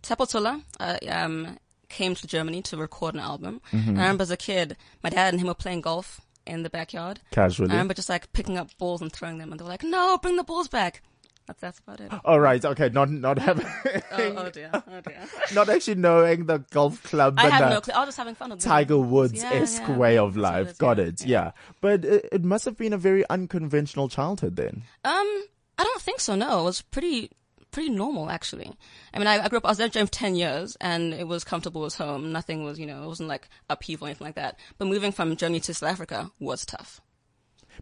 Tsepo 0.03 0.27
Tshola 0.27 0.62
uh, 0.81 0.99
um, 1.11 1.59
came 1.89 2.14
to 2.14 2.27
Germany 2.27 2.62
to 2.62 2.77
record 2.77 3.14
an 3.14 3.21
album. 3.21 3.61
Mm-hmm. 3.73 3.91
I 3.91 4.03
remember 4.03 4.23
as 4.23 4.31
a 4.31 4.37
kid, 4.37 4.77
my 5.03 5.11
dad 5.11 5.35
and 5.35 5.41
him 5.41 5.49
were 5.49 5.55
playing 5.55 5.81
golf 5.81 6.21
in 6.47 6.62
the 6.62 6.71
backyard. 6.71 7.21
casually. 7.33 7.71
I 7.71 7.73
remember 7.73 7.95
just 7.95 8.09
like 8.09 8.33
picking 8.33 8.57
up 8.57 8.77
balls 8.79 9.03
and 9.03 9.12
throwing 9.12 9.39
them, 9.39 9.51
and 9.51 9.59
they 9.61 9.64
were 9.64 9.71
like, 9.71 9.83
"No, 9.83 10.19
bring 10.19 10.37
the 10.37 10.45
balls 10.45 10.69
back." 10.69 11.03
That's 11.47 11.61
that's 11.61 11.78
about 11.78 12.01
it. 12.01 12.11
All 12.24 12.40
right, 12.40 12.64
okay, 12.64 12.88
not 12.88 13.09
not 13.11 13.38
having, 13.38 13.66
oh, 13.66 14.01
oh 14.36 14.51
dear, 14.51 14.70
oh 14.74 15.01
dear. 15.01 15.20
not 15.55 15.68
actually 15.68 15.94
knowing 15.94 16.47
the 16.47 16.59
golf 16.70 17.03
club, 17.05 17.34
I 17.38 17.44
and 17.44 17.53
had 17.53 17.70
no 17.70 17.80
clue. 17.80 17.94
I 17.94 18.01
was 18.01 18.09
just 18.09 18.18
having 18.18 18.34
fun 18.34 18.51
with. 18.51 18.61
Tiger 18.61 18.99
Woods 18.99 19.42
Yeah, 19.42 19.53
esque 19.53 19.82
yeah. 19.82 19.97
way 19.97 20.18
of 20.18 20.36
life. 20.36 20.66
it 20.66 20.70
is, 20.72 20.78
Got 20.78 20.99
yeah, 20.99 21.05
it, 21.05 21.26
yeah. 21.26 21.51
But 21.80 22.05
it, 22.05 22.28
it 22.32 22.44
must 22.44 22.64
have 22.64 22.76
been 22.76 22.92
a 22.92 22.99
very 22.99 23.24
unconventional 23.30 24.09
childhood 24.09 24.57
then. 24.57 24.82
Um, 25.05 25.44
I 25.78 25.84
don't 25.84 26.01
think 26.03 26.18
so. 26.20 26.34
No, 26.34 26.61
it 26.61 26.64
was 26.64 26.82
pretty 26.82 27.30
pretty 27.70 27.90
normal 27.90 28.30
actually. 28.30 28.72
I 29.14 29.18
mean, 29.18 29.28
I, 29.28 29.44
I 29.44 29.49
grew 29.49 29.59
up. 29.59 29.66
I 29.66 29.68
was 29.68 29.78
there 29.78 29.88
for 29.90 30.07
ten 30.07 30.34
years, 30.34 30.76
and 30.80 31.14
it 31.14 31.28
was 31.28 31.44
comfortable 31.44 31.84
as 31.84 31.94
home. 31.94 32.32
Nothing 32.32 32.64
was, 32.64 32.78
you 32.78 32.86
know, 32.86 33.05
it 33.05 33.07
wasn't 33.07 33.28
like 33.28 33.49
upheaval 33.70 34.07
or 34.07 34.09
anything 34.09 34.24
like 34.26 34.34
that. 34.36 34.59
But 34.78 34.88
moving 34.88 35.12
from 35.12 35.36
Germany 35.36 35.61
to 35.61 35.74
South 35.74 35.90
Africa 35.90 36.32
was 36.40 36.66
tough. 36.66 37.01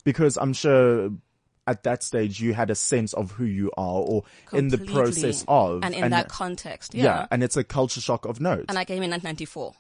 because 0.05 0.37
I'm 0.37 0.53
sure 0.53 1.11
at 1.67 1.83
that 1.85 2.03
stage 2.03 2.41
you 2.41 2.53
had 2.55 2.71
a 2.71 2.75
sense 2.75 3.13
of 3.15 3.31
who 3.33 3.45
you 3.45 3.71
are 3.77 4.01
or 4.01 4.25
in 4.53 4.69
the 4.69 4.79
process 4.79 5.45
of 5.49 5.83
and 5.83 5.95
in 5.95 6.11
that 6.11 6.29
context, 6.29 6.95
yeah. 6.95 7.05
yeah. 7.05 7.27
and 7.31 7.43
it's 7.43 7.57
a 7.57 7.65
culture 7.65 8.01
shock 8.01 8.25
of 8.27 8.41
note. 8.41 8.67
And 8.69 8.79
I 8.79 8.85
came 8.85 9.03
in 9.03 9.11
1994. 9.11 9.75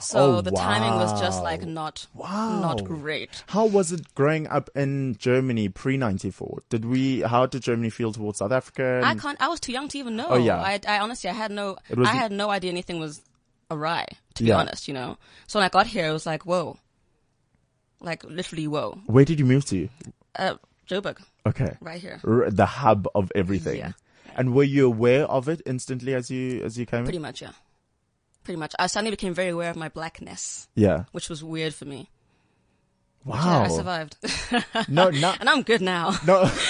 So 0.00 0.18
Oh, 0.18 0.40
the 0.40 0.50
timing 0.50 0.94
was 0.96 1.20
just 1.20 1.42
like 1.44 1.64
not 1.64 2.06
Wow. 2.12 2.60
not 2.60 2.82
great. 2.84 3.44
how 3.46 3.66
was 3.66 3.92
it 3.92 4.12
growing 4.16 4.48
up 4.48 4.68
in 4.74 5.14
Germany 5.16 5.68
pre 5.68 5.96
ninety 5.96 6.30
four? 6.30 6.62
Did 6.70 6.84
we? 6.84 7.20
How 7.20 7.46
did 7.46 7.62
Germany 7.62 7.88
feel 7.88 8.12
towards 8.12 8.38
South 8.38 8.50
Africa? 8.50 9.00
I 9.04 9.14
can't. 9.14 9.40
I 9.40 9.46
was 9.46 9.60
too 9.60 9.70
young 9.70 9.86
to 9.88 9.98
even 9.98 10.16
know. 10.16 10.26
Oh, 10.30 10.36
yeah. 10.38 10.56
I, 10.60 10.80
I 10.88 10.98
honestly, 10.98 11.30
I 11.30 11.34
had 11.34 11.52
no. 11.52 11.76
Was- 11.96 12.08
I 12.08 12.12
had 12.14 12.32
no 12.32 12.50
idea 12.50 12.72
anything 12.72 12.98
was 12.98 13.22
awry. 13.70 14.06
To 14.34 14.42
be 14.42 14.48
Yeah. 14.48 14.58
honest, 14.58 14.88
you 14.88 14.94
know. 14.94 15.18
So 15.46 15.60
when 15.60 15.66
I 15.66 15.68
got 15.68 15.86
here, 15.86 16.08
it 16.08 16.12
was 16.12 16.26
like 16.26 16.44
whoa, 16.44 16.78
like 18.00 18.24
literally 18.24 18.66
whoa. 18.66 18.98
Where 19.06 19.24
did 19.24 19.38
you 19.38 19.46
move 19.46 19.64
to? 19.66 19.88
Uh, 20.34 20.54
Joburg, 20.92 21.18
Okay, 21.46 21.76
right 21.80 22.00
here. 22.00 22.20
R- 22.26 22.50
the 22.50 22.66
hub 22.66 23.08
of 23.14 23.32
everything. 23.34 23.78
Yeah. 23.78 23.92
And 24.36 24.54
were 24.54 24.64
you 24.64 24.86
aware 24.86 25.24
of 25.26 25.48
it 25.48 25.62
instantly 25.66 26.14
as 26.14 26.30
you 26.30 26.62
as 26.64 26.76
you 26.78 26.84
came? 26.86 27.04
Pretty 27.04 27.16
in? 27.16 27.22
much, 27.22 27.40
yeah. 27.42 27.52
Pretty 28.44 28.58
much. 28.58 28.74
I 28.78 28.86
suddenly 28.88 29.10
became 29.12 29.34
very 29.34 29.50
aware 29.50 29.70
of 29.70 29.76
my 29.76 29.88
blackness, 29.88 30.68
Yeah. 30.74 31.04
which 31.12 31.28
was 31.30 31.42
weird 31.44 31.74
for 31.74 31.84
me. 31.86 32.10
Wow. 33.24 33.62
I 33.64 33.68
survived, 33.68 34.16
no, 34.88 35.10
no, 35.10 35.32
and 35.38 35.48
I'm 35.48 35.62
good 35.62 35.80
now. 35.80 36.14
no. 36.26 36.50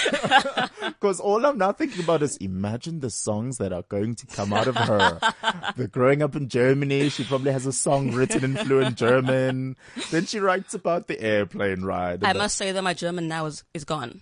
Because 0.81 1.19
all 1.19 1.45
I'm 1.45 1.57
now 1.57 1.71
thinking 1.71 2.03
about 2.03 2.21
is 2.23 2.37
imagine 2.37 2.99
the 2.99 3.09
songs 3.09 3.57
that 3.57 3.73
are 3.73 3.83
going 3.83 4.15
to 4.15 4.25
come 4.27 4.53
out 4.53 4.67
of 4.67 4.75
her. 4.75 5.19
the 5.77 5.87
growing 5.87 6.21
up 6.21 6.35
in 6.35 6.47
Germany, 6.49 7.09
she 7.09 7.23
probably 7.23 7.51
has 7.51 7.65
a 7.65 7.71
song 7.73 8.11
written 8.11 8.43
in 8.43 8.55
fluent 8.55 8.97
German. 8.97 9.75
Then 10.11 10.25
she 10.25 10.39
writes 10.39 10.73
about 10.73 11.07
the 11.07 11.19
airplane 11.21 11.81
ride. 11.83 12.23
I 12.23 12.33
must 12.33 12.55
say 12.57 12.71
that 12.71 12.83
my 12.83 12.93
German 12.93 13.27
now 13.27 13.45
is 13.47 13.63
is 13.73 13.83
gone. 13.85 14.21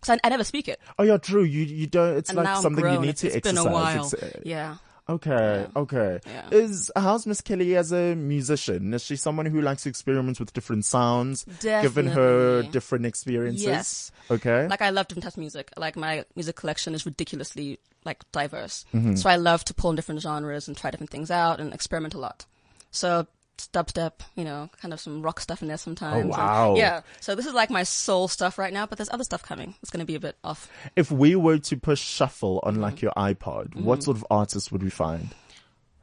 Because 0.00 0.18
I, 0.22 0.26
I 0.26 0.30
never 0.30 0.44
speak 0.44 0.68
it. 0.68 0.80
oh, 0.98 1.04
yeah, 1.04 1.18
true. 1.18 1.42
You 1.44 1.64
you 1.64 1.86
don't. 1.86 2.16
It's 2.16 2.30
And 2.30 2.36
like 2.38 2.56
something 2.56 2.82
grown. 2.82 2.94
you 2.94 3.00
need 3.00 3.08
It's- 3.10 3.20
to 3.20 3.26
it's 3.28 3.36
exercise. 3.36 3.64
been 3.64 3.70
a 3.70 3.74
while. 3.74 4.04
It's, 4.04 4.14
uh, 4.14 4.40
yeah. 4.44 4.76
Okay, 5.10 5.66
okay. 5.74 6.20
Yeah. 6.24 6.48
Is 6.52 6.90
how's 6.94 7.26
Miss 7.26 7.40
Kelle 7.40 7.76
as 7.76 7.92
a 7.92 8.14
musician? 8.14 8.94
Is 8.94 9.02
she 9.02 9.16
someone 9.16 9.46
who 9.46 9.60
likes 9.60 9.82
to 9.82 9.88
experiment 9.88 10.38
with 10.38 10.52
different 10.52 10.84
sounds, 10.84 11.44
given 11.60 12.06
her 12.06 12.62
different 12.62 13.06
experiences? 13.06 13.64
Yes. 13.66 14.12
Okay. 14.30 14.68
Like 14.68 14.82
I 14.82 14.90
love 14.90 15.08
different 15.08 15.24
types 15.24 15.34
of 15.34 15.40
music. 15.40 15.72
Like 15.76 15.96
my 15.96 16.24
music 16.36 16.54
collection 16.54 16.94
is 16.94 17.04
ridiculously 17.04 17.80
like 18.04 18.24
diverse. 18.30 18.84
Mm-hmm. 18.94 19.16
So 19.16 19.28
I 19.28 19.36
love 19.36 19.64
to 19.64 19.74
pull 19.74 19.90
in 19.90 19.96
different 19.96 20.20
genres 20.20 20.68
and 20.68 20.76
try 20.76 20.92
different 20.92 21.10
things 21.10 21.30
out 21.30 21.58
and 21.60 21.74
experiment 21.74 22.14
a 22.14 22.18
lot. 22.18 22.46
So 22.92 23.26
dubstep, 23.68 24.20
you 24.36 24.44
know, 24.44 24.68
kind 24.80 24.92
of 24.92 25.00
some 25.00 25.22
rock 25.22 25.40
stuff 25.40 25.62
in 25.62 25.68
there 25.68 25.76
sometimes. 25.76 26.26
Oh, 26.26 26.28
wow. 26.38 26.74
yeah. 26.76 27.02
So 27.20 27.34
this 27.34 27.46
is 27.46 27.54
like 27.54 27.70
my 27.70 27.82
soul 27.82 28.28
stuff 28.28 28.58
right 28.58 28.72
now, 28.72 28.86
but 28.86 28.98
there's 28.98 29.10
other 29.10 29.24
stuff 29.24 29.42
coming. 29.42 29.74
It's 29.82 29.90
going 29.90 30.00
to 30.00 30.06
be 30.06 30.14
a 30.14 30.20
bit 30.20 30.36
off. 30.44 30.70
if 30.96 31.10
we 31.10 31.36
were 31.36 31.58
to 31.58 31.76
push 31.76 32.00
shuffle 32.00 32.60
on 32.62 32.74
Mm-hmm. 32.74 32.82
like 32.82 33.02
your 33.02 33.12
iPod, 33.16 33.74
what 33.76 34.02
sort 34.02 34.16
of 34.16 34.24
artists 34.30 34.70
would 34.72 34.82
we 34.82 34.90
find? 34.90 35.34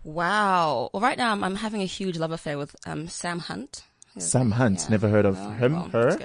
Wow. 0.04 0.90
Well, 0.94 1.02
right 1.02 1.18
now 1.18 1.32
I'm, 1.32 1.44
I'm 1.44 1.56
having 1.56 1.82
a 1.82 1.86
huge 1.86 2.18
love 2.18 2.32
affair 2.32 2.58
with 2.58 2.76
um, 2.86 3.08
Sam 3.08 3.40
Hunt. 3.40 3.84
Sam 4.20 4.52
Hunt. 4.52 4.82
Yeah. 4.84 4.90
Never 4.92 5.10
heard 5.10 5.26
of 5.26 5.38
Oh, 5.40 5.50
him. 5.52 5.74
well, 5.74 5.90
her. 5.90 6.20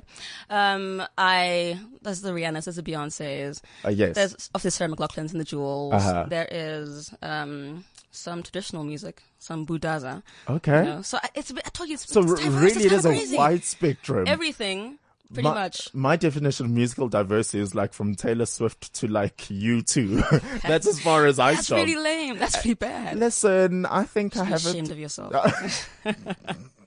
Um, 0.51 1.03
I 1.18 1.78
there's 2.03 2.20
the 2.22 2.30
Rihanna's, 2.32 2.64
there's 2.66 2.76
the 2.76 2.82
Beyonces. 2.82 3.61
Uh, 3.84 3.90
yes. 3.90 4.14
There's 4.14 4.51
of 4.55 4.62
the 4.62 4.70
Sarah 4.70 4.90
McLachlan's 4.90 5.32
and 5.32 5.40
the 5.40 5.45
Jewels. 5.45 5.95
Uh-huh. 5.95 6.26
There 6.28 6.49
is 6.51 7.12
um 7.22 7.84
some 8.11 8.43
traditional 8.43 8.84
music, 8.84 9.22
some 9.38 9.64
Budaza. 9.66 10.22
okay. 10.49 10.84
You 10.84 10.90
know? 10.97 11.03
So 11.03 11.18
I- 11.22 11.30
it's 11.34 11.51
I 11.53 11.70
told 11.70 11.88
you 11.88 11.95
it's, 11.95 12.11
so 12.12 12.20
it's 12.22 12.43
really, 12.45 12.84
it 12.84 12.93
is 12.93 13.07
a 13.07 13.36
wide 13.36 13.64
spectrum. 13.64 14.24
everything, 14.28 14.99
pretty 15.32 15.49
my, 15.49 15.55
much. 15.55 15.88
My 15.95 16.16
definition 16.16 16.66
of 16.66 16.72
musical 16.72 17.09
diversity 17.09 17.61
is 17.61 17.74
like 17.74 17.95
from 17.95 18.14
Taylor 18.14 18.45
Swift 18.45 18.93
to 18.97 19.07
like 19.09 19.38
U2. 19.38 20.61
That's 20.68 20.86
as 20.86 21.01
far 21.01 21.24
as 21.24 21.38
I 21.38 21.55
That's 21.55 21.66
stop. 21.68 21.78
really 21.78 21.97
lame. 21.97 22.38
That's 22.38 22.57
pretty 22.57 22.74
bad. 22.74 23.18
Listen, 23.18 23.86
I 23.86 24.05
think 24.05 24.36
I 24.36 24.45
haven't. 24.45 24.68
ashamed 24.70 24.90
of 24.90 24.99
yourself. 24.99 25.32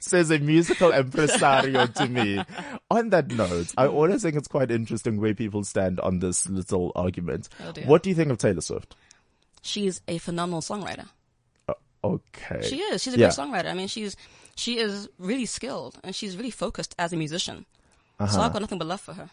says 0.00 0.30
a 0.30 0.38
musical 0.38 0.92
impresario 0.92 1.86
to 1.86 2.06
me. 2.08 2.42
On 2.90 3.10
that 3.10 3.28
note, 3.28 3.72
I 3.76 3.86
always 3.86 4.22
think 4.22 4.36
it's 4.36 4.48
quite 4.48 4.70
interesting 4.70 5.20
where 5.20 5.34
people 5.34 5.64
stand 5.64 6.00
on 6.00 6.18
this 6.18 6.48
little 6.48 6.92
argument. 6.94 7.48
Oh, 7.64 7.72
what 7.86 8.02
do 8.02 8.08
you 8.10 8.14
think 8.14 8.30
of 8.30 8.38
Taylor 8.38 8.60
Swift? 8.60 8.94
She's 9.62 10.00
a 10.08 10.18
phenomenal 10.18 10.60
songwriter. 10.60 11.08
Okay. 12.02 12.62
She 12.62 12.78
is. 12.80 13.02
She's 13.02 13.14
a 13.14 13.18
Yeah. 13.18 13.26
great 13.26 13.36
songwriter. 13.36 13.66
I 13.70 13.74
mean, 13.74 13.88
she's 13.88 14.16
she 14.54 14.78
is 14.78 15.08
really 15.18 15.46
skilled 15.46 15.98
and 16.02 16.14
she's 16.14 16.36
really 16.36 16.50
focused 16.50 16.94
as 16.98 17.12
a 17.12 17.16
musician. 17.16 17.66
Uh-huh. 18.18 18.32
So 18.32 18.40
I've 18.40 18.52
got 18.52 18.60
nothing 18.62 18.78
but 18.78 18.86
love 18.88 19.00
for 19.00 19.14
her. 19.14 19.30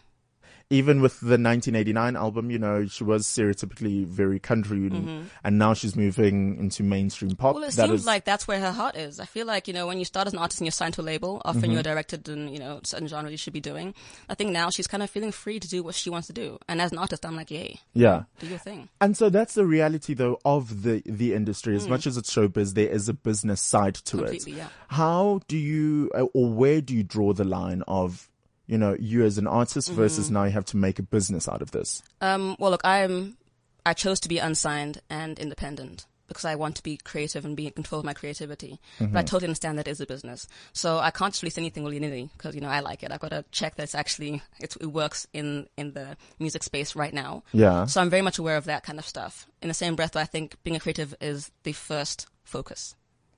Even 0.70 1.00
with 1.00 1.18
the 1.20 1.38
1989 1.38 2.14
album, 2.14 2.50
you 2.50 2.58
know, 2.58 2.84
she 2.84 3.02
was 3.02 3.26
stereotypically 3.26 4.06
very 4.06 4.38
country 4.38 4.86
and, 4.86 5.30
and 5.42 5.58
now 5.58 5.72
she's 5.72 5.96
moving 5.96 6.58
into 6.58 6.82
mainstream 6.82 7.34
pop. 7.36 7.52
Mm-hmm. 7.54 7.60
Well, 7.60 7.68
it 7.70 7.74
That 7.76 7.86
seems 7.88 8.00
is- 8.00 8.06
like 8.06 8.26
that's 8.26 8.46
where 8.46 8.60
her 8.60 8.72
heart 8.72 8.94
is. 8.94 9.18
I 9.18 9.24
feel 9.24 9.46
like, 9.46 9.66
you 9.66 9.72
know, 9.72 9.86
when 9.86 9.98
you 9.98 10.04
start 10.04 10.26
as 10.26 10.34
an 10.34 10.38
artist 10.38 10.60
and 10.60 10.66
you're 10.66 10.72
signed 10.72 10.92
to 10.94 11.00
a 11.00 11.02
label, 11.02 11.40
often 11.44 11.62
Mm-hmm. 11.62 11.72
you're 11.72 11.82
directed 11.82 12.28
in, 12.28 12.48
you 12.48 12.58
know, 12.58 12.80
certain 12.84 13.08
genres 13.08 13.30
you 13.32 13.38
should 13.38 13.54
be 13.54 13.60
doing. 13.60 13.94
I 14.28 14.34
think 14.34 14.50
now 14.50 14.68
she's 14.68 14.86
kind 14.86 15.02
of 15.02 15.08
feeling 15.08 15.32
free 15.32 15.58
to 15.58 15.66
do 15.68 15.82
what 15.82 15.94
she 15.94 16.10
wants 16.10 16.26
to 16.26 16.34
do. 16.34 16.58
And 16.68 16.82
as 16.82 16.92
an 16.92 16.98
artist, 16.98 17.24
I'm 17.24 17.34
like, 17.36 17.50
yay, 17.50 17.80
yeah. 17.94 18.24
do 18.38 18.46
your 18.46 18.58
thing. 18.58 18.90
And 19.00 19.16
so 19.16 19.30
that's 19.30 19.54
the 19.54 19.64
reality 19.64 20.12
though 20.12 20.38
of 20.44 20.82
the, 20.82 21.02
the 21.06 21.32
industry. 21.32 21.76
As 21.76 21.88
much 21.88 22.06
as 22.06 22.18
it's 22.18 22.30
showbiz, 22.34 22.74
there 22.74 22.88
is 22.90 23.08
a 23.08 23.14
business 23.14 23.62
side 23.62 23.94
to 23.94 24.16
Mm. 24.18 24.20
Completely, 24.20 24.52
it. 24.52 24.56
yeah. 24.58 24.68
How 24.88 25.40
do 25.48 25.56
you, 25.56 26.08
or 26.34 26.52
where 26.52 26.82
do 26.82 26.94
you 26.94 27.04
draw 27.04 27.32
the 27.32 27.44
line 27.44 27.82
of, 27.88 28.28
you 28.68 28.78
know, 28.78 28.96
you 29.00 29.24
as 29.24 29.38
an 29.38 29.48
artist 29.48 29.88
Mm-hmm. 29.88 29.96
versus 29.96 30.30
now 30.30 30.44
you 30.44 30.52
have 30.52 30.66
to 30.66 30.76
make 30.76 31.00
a 31.00 31.02
business 31.02 31.48
out 31.48 31.62
of 31.62 31.72
this? 31.72 32.02
Um, 32.20 32.54
well, 32.60 32.70
look, 32.70 32.84
I'm, 32.84 33.36
I 33.84 33.94
chose 33.94 34.20
to 34.20 34.28
be 34.28 34.38
unsigned 34.38 35.00
and 35.10 35.36
independent 35.38 36.06
because 36.28 36.44
I 36.44 36.56
want 36.56 36.76
to 36.76 36.82
be 36.82 36.98
creative 36.98 37.46
and 37.46 37.56
be 37.56 37.64
in 37.64 37.72
control 37.72 38.00
of 38.00 38.04
my 38.04 38.12
creativity. 38.12 38.78
But 39.00 39.16
I 39.16 39.22
totally 39.22 39.46
understand 39.46 39.78
that 39.78 39.88
it 39.88 39.92
is 39.92 40.02
a 40.02 40.06
business. 40.06 40.46
So 40.74 40.98
I 40.98 41.10
can't 41.10 41.32
just 41.32 41.42
release 41.42 41.56
anything 41.56 41.84
willy-nilly 41.84 42.28
because, 42.36 42.54
you 42.54 42.60
know, 42.60 42.68
I 42.68 42.80
like 42.80 43.02
it. 43.02 43.10
I've 43.10 43.20
got 43.20 43.30
to 43.30 43.46
check 43.50 43.76
that 43.76 43.84
it's 43.84 43.94
actually, 43.94 44.42
it's, 44.60 44.76
it 44.76 44.88
works 44.88 45.26
in, 45.32 45.68
in 45.78 45.94
the 45.94 46.18
music 46.38 46.62
space 46.64 46.94
right 46.94 47.14
now. 47.14 47.44
Yeah. 47.52 47.86
So 47.86 48.02
I'm 48.02 48.10
very 48.10 48.20
much 48.20 48.38
aware 48.38 48.58
of 48.58 48.66
that 48.66 48.82
kind 48.82 48.98
of 48.98 49.06
stuff. 49.06 49.46
In 49.62 49.68
the 49.68 49.74
same 49.74 49.96
breath, 49.96 50.12
though, 50.12 50.20
I 50.20 50.26
think 50.26 50.62
being 50.64 50.76
a 50.76 50.80
creative 50.80 51.14
is 51.18 51.50
the 51.62 51.72
first 51.72 52.26
focus. 52.44 52.94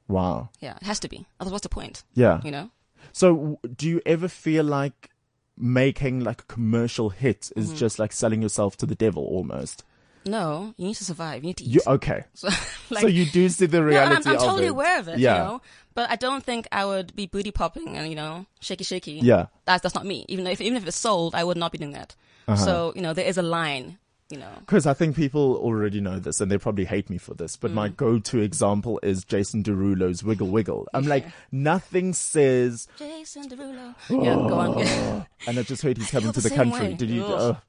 Wow. 0.08 0.48
Yeah, 0.58 0.74
it 0.74 0.82
has 0.82 0.98
to 1.00 1.08
be. 1.08 1.24
Otherwise, 1.38 1.52
what's 1.52 1.62
the 1.62 1.68
point? 1.68 2.02
Yeah. 2.14 2.40
You 2.42 2.50
know? 2.50 2.70
So 3.12 3.60
do 3.76 3.88
you 3.88 4.00
ever 4.04 4.26
feel 4.26 4.64
like 4.64 5.10
making 5.60 6.20
like 6.20 6.42
a 6.42 6.44
commercial 6.44 7.10
hit 7.10 7.42
Mm-hmm. 7.42 7.60
is 7.60 7.78
just 7.78 7.98
like 7.98 8.12
selling 8.12 8.42
yourself 8.42 8.76
to 8.78 8.86
the 8.86 8.94
devil 8.94 9.24
almost? 9.24 9.84
No, 10.26 10.74
you 10.76 10.88
need 10.88 10.96
to 10.96 11.04
survive. 11.04 11.42
You 11.42 11.48
need 11.48 11.56
to 11.58 11.64
eat. 11.64 11.74
You, 11.76 11.80
okay. 11.86 12.24
So, 12.34 12.48
like, 12.90 13.02
so 13.02 13.06
you 13.06 13.24
do 13.26 13.48
see 13.48 13.66
the 13.66 13.78
No, 13.80 13.84
reality 13.86 14.16
I'm, 14.16 14.28
I'm 14.28 14.34
of 14.36 14.40
totally 14.42 14.66
it. 14.66 14.70
aware 14.70 14.98
of 14.98 15.08
it, 15.08 15.18
Yeah. 15.18 15.36
you 15.36 15.42
know. 15.44 15.62
But 15.94 16.10
I 16.10 16.16
don't 16.16 16.44
think 16.44 16.68
I 16.72 16.84
would 16.84 17.14
be 17.16 17.26
booty 17.26 17.50
popping 17.50 17.96
and 17.96 18.08
you 18.08 18.14
know 18.16 18.46
shaky 18.60 18.84
shaky. 18.84 19.12
Yeah. 19.22 19.46
that's 19.64 19.82
that's 19.82 19.94
not 19.94 20.04
me. 20.06 20.24
Even 20.28 20.46
if 20.46 20.60
even 20.60 20.76
if 20.76 20.86
it's 20.86 20.96
sold, 20.96 21.34
I 21.34 21.42
would 21.44 21.56
not 21.56 21.72
be 21.72 21.78
doing 21.78 21.92
that. 21.92 22.14
Uh-huh. 22.48 22.56
So 22.64 22.92
you 22.94 23.02
know 23.02 23.12
there 23.12 23.26
is 23.26 23.38
a 23.38 23.42
line. 23.42 23.98
You 24.30 24.38
know, 24.38 24.48
Because 24.60 24.86
I 24.86 24.94
think 24.94 25.16
people 25.16 25.56
already 25.56 26.00
know 26.00 26.20
this 26.20 26.40
and 26.40 26.50
they 26.52 26.56
probably 26.56 26.84
hate 26.84 27.10
me 27.10 27.18
for 27.18 27.34
this, 27.34 27.56
but 27.56 27.72
Mm. 27.72 27.74
my 27.74 27.88
go-to 27.88 28.38
example 28.38 29.00
is 29.02 29.24
Jason 29.24 29.64
Derulo's 29.64 30.22
Wiggle 30.22 30.46
Wiggle. 30.48 30.86
I'm 30.94 31.04
like, 31.06 31.26
nothing 31.50 32.12
says, 32.12 32.86
Jason 32.96 33.48
Derulo. 33.48 33.94
Yeah, 34.08 34.34
go 34.36 34.54
on. 34.54 35.26
And 35.48 35.58
I 35.58 35.62
just 35.64 35.82
heard 35.82 35.98
he's 35.98 36.10
coming 36.12 36.30
to 36.32 36.40
the 36.40 36.48
the 36.48 36.54
country. 36.54 36.88
way. 36.90 36.94
Did 36.94 37.10
you? 37.10 37.24
Ugh. 37.24 37.56
Uh, 37.56 37.60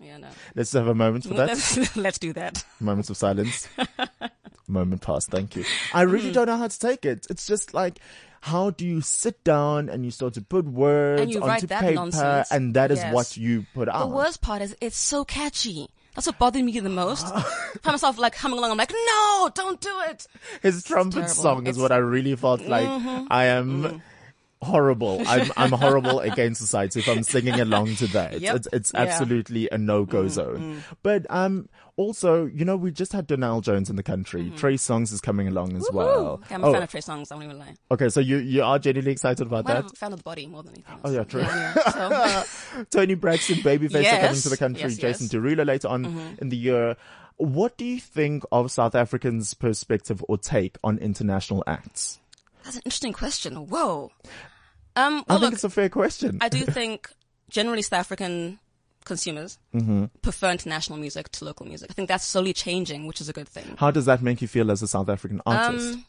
yeah 0.00 0.16
no. 0.18 0.28
let's 0.54 0.72
have 0.72 0.86
a 0.88 0.94
moment 0.94 1.24
for 1.24 1.32
that. 1.34 1.48
Let's, 1.48 1.96
let's 1.96 2.18
do 2.18 2.32
that. 2.34 2.62
Moments 2.78 3.08
of 3.08 3.16
silence. 3.16 3.68
Moment 4.68 5.02
passed. 5.02 5.30
Thank 5.30 5.56
you. 5.56 5.64
I 5.94 6.02
really 6.02 6.30
Mm. 6.30 6.34
don't 6.34 6.46
know 6.46 6.56
how 6.56 6.68
to 6.68 6.78
take 6.78 7.04
it. 7.04 7.26
It's 7.30 7.46
just 7.46 7.72
like, 7.74 7.98
how 8.42 8.70
do 8.70 8.86
you 8.86 9.00
sit 9.00 9.42
down 9.44 9.88
and 9.88 10.04
you 10.04 10.10
start 10.10 10.34
to 10.34 10.42
put 10.42 10.64
words 10.66 11.20
And 11.22 11.30
you 11.30 11.38
onto 11.38 11.48
write 11.48 11.68
that 11.68 11.80
paper, 11.80 11.94
nonsense. 11.94 12.50
and 12.50 12.74
that 12.74 12.90
is 12.90 12.98
Yes. 12.98 13.14
what 13.14 13.36
you 13.36 13.66
put 13.74 13.88
out. 13.88 14.08
The 14.08 14.14
worst 14.14 14.40
part 14.40 14.62
is 14.62 14.76
it's 14.80 14.96
so 14.96 15.24
catchy. 15.24 15.88
That's 16.14 16.26
what 16.26 16.38
bothered 16.38 16.62
me 16.62 16.78
the 16.78 16.88
most. 16.90 17.26
I 17.26 17.40
find 17.82 17.94
myself 17.94 18.18
like 18.18 18.34
humming 18.34 18.58
along. 18.58 18.70
I'm 18.70 18.76
like, 18.76 18.92
no, 18.92 19.50
don't 19.54 19.80
do 19.80 19.94
it. 20.08 20.26
His 20.62 20.84
trumpet 20.84 21.30
song 21.30 21.66
is 21.66 21.70
It's- 21.70 21.74
Mm-hmm. 21.76 21.82
what 21.82 21.92
I 21.92 21.96
really 21.96 22.36
felt 22.36 22.60
like. 22.66 22.86
I 23.30 23.44
am. 23.46 24.02
Horrible. 24.62 25.22
I'm 25.26 25.50
I'm 25.56 25.72
horrible 25.78 26.20
against 26.20 26.60
society 26.60 27.00
if 27.00 27.08
I'm 27.08 27.24
singing 27.24 27.58
along 27.60 27.96
to 27.96 28.06
that. 28.08 28.40
Yep. 28.40 28.56
It's 28.56 28.68
it's 28.72 28.92
Yeah. 28.94 29.00
Mm-hmm. 29.00 29.10
absolutely 29.10 29.68
a 29.72 29.78
no 29.78 30.04
go 30.04 30.28
zone. 30.28 30.84
But 31.02 31.26
um 31.30 31.68
also, 31.96 32.46
you 32.46 32.64
know, 32.64 32.76
we 32.76 32.90
just 32.90 33.12
had 33.12 33.26
Donell 33.26 33.60
Jones 33.60 33.90
in 33.90 33.96
the 33.96 34.02
country. 34.02 34.50
Trey 34.56 34.74
Songz 34.74 35.12
is 35.12 35.20
coming 35.20 35.46
along 35.48 35.76
as 35.76 35.86
well. 35.92 36.38
Mm-hmm. 36.38 36.44
Okay, 36.44 36.54
I'm 36.54 36.64
a 36.64 36.66
oh, 36.68 36.72
fan 36.72 36.82
of 36.84 36.90
Trey 36.90 37.00
Songz. 37.00 37.32
I 37.32 37.34
won't 37.34 37.46
even 37.46 37.58
lie. 37.58 37.74
okay, 37.90 38.08
so 38.08 38.20
you 38.20 38.38
you 38.38 38.62
are 38.62 38.78
genuinely 38.78 39.12
excited 39.12 39.46
about 39.46 39.66
that? 39.66 39.78
I'm 39.78 39.86
a 39.86 39.88
fan 39.90 40.12
of 40.12 40.20
the 40.20 40.22
body 40.22 40.46
more 40.46 40.62
than 40.62 40.74
anything. 40.74 40.94
Else. 40.94 41.00
Oh, 41.04 41.10
yeah, 41.10 41.24
true. 41.24 41.40
anyway, 41.40 42.44
so, 42.72 42.84
Toni 42.90 43.14
Braxton, 43.14 43.56
Babyface 43.58 44.12
are 44.12 44.20
coming 44.20 44.40
to 44.40 44.48
the 44.48 44.56
country. 44.56 44.82
yes, 44.82 44.96
Jason 44.96 45.24
yes. 45.24 45.32
Mm-hmm. 45.32 45.60
Derulo 45.60 45.66
later 45.66 45.88
on 45.88 46.36
in 46.40 46.48
the 46.50 46.56
year. 46.56 46.96
What 47.36 47.76
do 47.76 47.84
you 47.84 47.98
think 47.98 48.44
of 48.52 48.70
South 48.70 48.94
Africans' 48.94 49.54
perspective 49.54 50.24
or 50.28 50.38
take 50.38 50.78
on 50.84 50.98
international 50.98 51.64
acts? 51.66 52.20
that's 52.64 52.76
an 52.76 52.82
interesting 52.84 53.12
question. 53.12 53.54
Whoa. 53.68 54.10
Um, 54.96 55.24
I 55.28 55.34
think 55.34 55.40
look, 55.42 55.52
it's 55.54 55.64
a 55.64 55.70
fair 55.70 55.88
question. 55.88 56.38
I 56.40 56.48
do 56.48 56.64
think 56.66 57.10
generally 57.48 57.82
South 57.82 58.00
African 58.00 58.58
consumers 59.04 59.58
Mm-hmm. 59.74 60.04
prefer 60.22 60.50
international 60.52 60.98
music 60.98 61.28
to 61.30 61.44
local 61.44 61.66
music. 61.66 61.90
I 61.90 61.94
think 61.94 62.08
that's 62.08 62.24
slowly 62.24 62.52
changing, 62.52 63.06
which 63.06 63.20
is 63.20 63.28
a 63.28 63.32
good 63.32 63.48
thing. 63.48 63.74
How 63.78 63.90
does 63.90 64.04
that 64.06 64.22
make 64.22 64.40
you 64.42 64.48
feel 64.48 64.70
as 64.70 64.82
a 64.82 64.86
South 64.88 65.08
African 65.08 65.40
artist? 65.46 65.94
Um, 65.94 66.04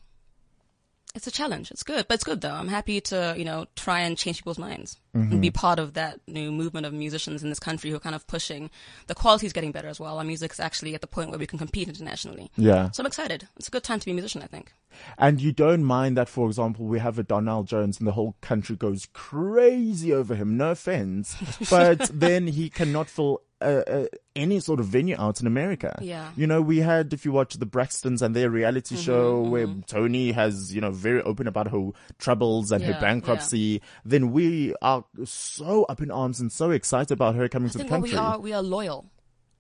it's 1.16 1.28
a 1.28 1.32
challenge. 1.32 1.72
It's 1.72 1.84
good, 1.84 2.08
but 2.08 2.16
it's 2.16 2.24
good 2.24 2.42
though. 2.42 2.54
I'm 2.54 2.68
happy 2.68 3.00
to, 3.02 3.34
you 3.38 3.46
know, 3.46 3.66
try 3.76 4.02
and 4.02 4.18
change 4.18 4.38
people's 4.38 4.60
minds 4.60 4.98
and 5.14 5.42
be 5.42 5.52
part 5.52 5.78
of 5.78 5.94
that 5.94 6.20
new 6.28 6.52
movement 6.52 6.88
of 6.88 6.94
musicians 6.94 7.44
in 7.44 7.50
this 7.50 7.60
country 7.60 7.92
who 7.92 7.96
are 7.96 8.00
kind 8.00 8.16
of 8.16 8.26
pushing 8.26 8.72
the 9.08 9.14
quality 9.14 9.46
is 9.46 9.54
getting 9.54 9.72
better 9.72 9.88
as 9.88 10.00
well. 10.00 10.18
Our 10.18 10.24
music's 10.24 10.60
actually 10.60 10.96
at 10.96 11.02
the 11.02 11.08
point 11.08 11.30
where 11.30 11.38
we 11.38 11.46
can 11.46 11.60
compete 11.60 11.88
internationally. 11.88 12.50
yeah. 12.58 12.90
So 12.92 13.04
I'm 13.04 13.08
excited. 13.08 13.48
It's 13.58 13.68
a 13.68 13.72
good 13.72 13.84
time 13.84 14.00
to 14.00 14.06
be 14.06 14.12
a 14.12 14.16
musician, 14.16 14.42
I 14.42 14.48
think. 14.48 14.74
And 15.18 15.40
you 15.42 15.52
don't 15.52 15.84
mind 15.84 16.18
that, 16.18 16.30
for 16.30 16.48
example, 16.48 16.86
we 16.86 17.00
have 17.00 17.20
a 17.20 17.24
Donell 17.24 17.64
Jones 17.64 18.00
and 18.00 18.08
the 18.08 18.12
whole 18.14 18.36
country 18.42 18.76
goes 18.76 19.08
crazy 19.14 20.14
over 20.14 20.36
him. 20.36 20.58
No 20.58 20.72
offense. 20.72 21.36
But 21.70 22.10
then 22.14 22.48
he 22.48 22.70
cannot 22.70 23.10
fill 23.10 23.42
uh, 23.62 23.84
uh, 23.88 24.06
any 24.36 24.60
sort 24.60 24.80
of 24.80 24.88
venue 24.88 25.16
out 25.18 25.40
in 25.40 25.48
America. 25.48 25.98
Yeah. 26.02 26.32
You 26.36 26.46
know, 26.48 26.62
we 26.62 26.80
had, 26.80 27.14
if 27.14 27.24
you 27.26 27.32
watch 27.32 27.54
the 27.56 27.66
Braxtons 27.66 28.22
and 28.22 28.36
their 28.36 28.50
reality 28.50 28.96
Mm-hmm, 28.96 29.04
show 29.04 29.42
where 29.42 29.68
Toni 29.88 30.32
has, 30.34 30.76
you 30.76 30.82
know, 30.82 30.92
very 30.92 31.22
open 31.22 31.48
about 31.48 31.70
her 31.72 31.90
troubles 32.20 32.72
and 32.72 32.84
her 32.84 32.92
Yeah, 32.92 33.00
bankruptcy, 33.00 33.82
then 34.06 34.32
we 34.32 34.74
are 35.20 35.26
so 35.26 35.84
up 35.86 36.02
in 36.02 36.12
arms 36.12 36.40
and 36.40 36.52
so 36.52 36.72
excited 36.72 37.12
about 37.12 37.36
her 37.36 37.48
coming 37.50 37.70
I 37.70 37.72
to 37.74 37.78
the 37.80 37.84
what 37.86 38.02
we 38.02 38.10
country. 38.12 38.18
are, 38.18 38.40
we 38.40 38.54
are 38.54 38.62
loyal. 38.62 39.06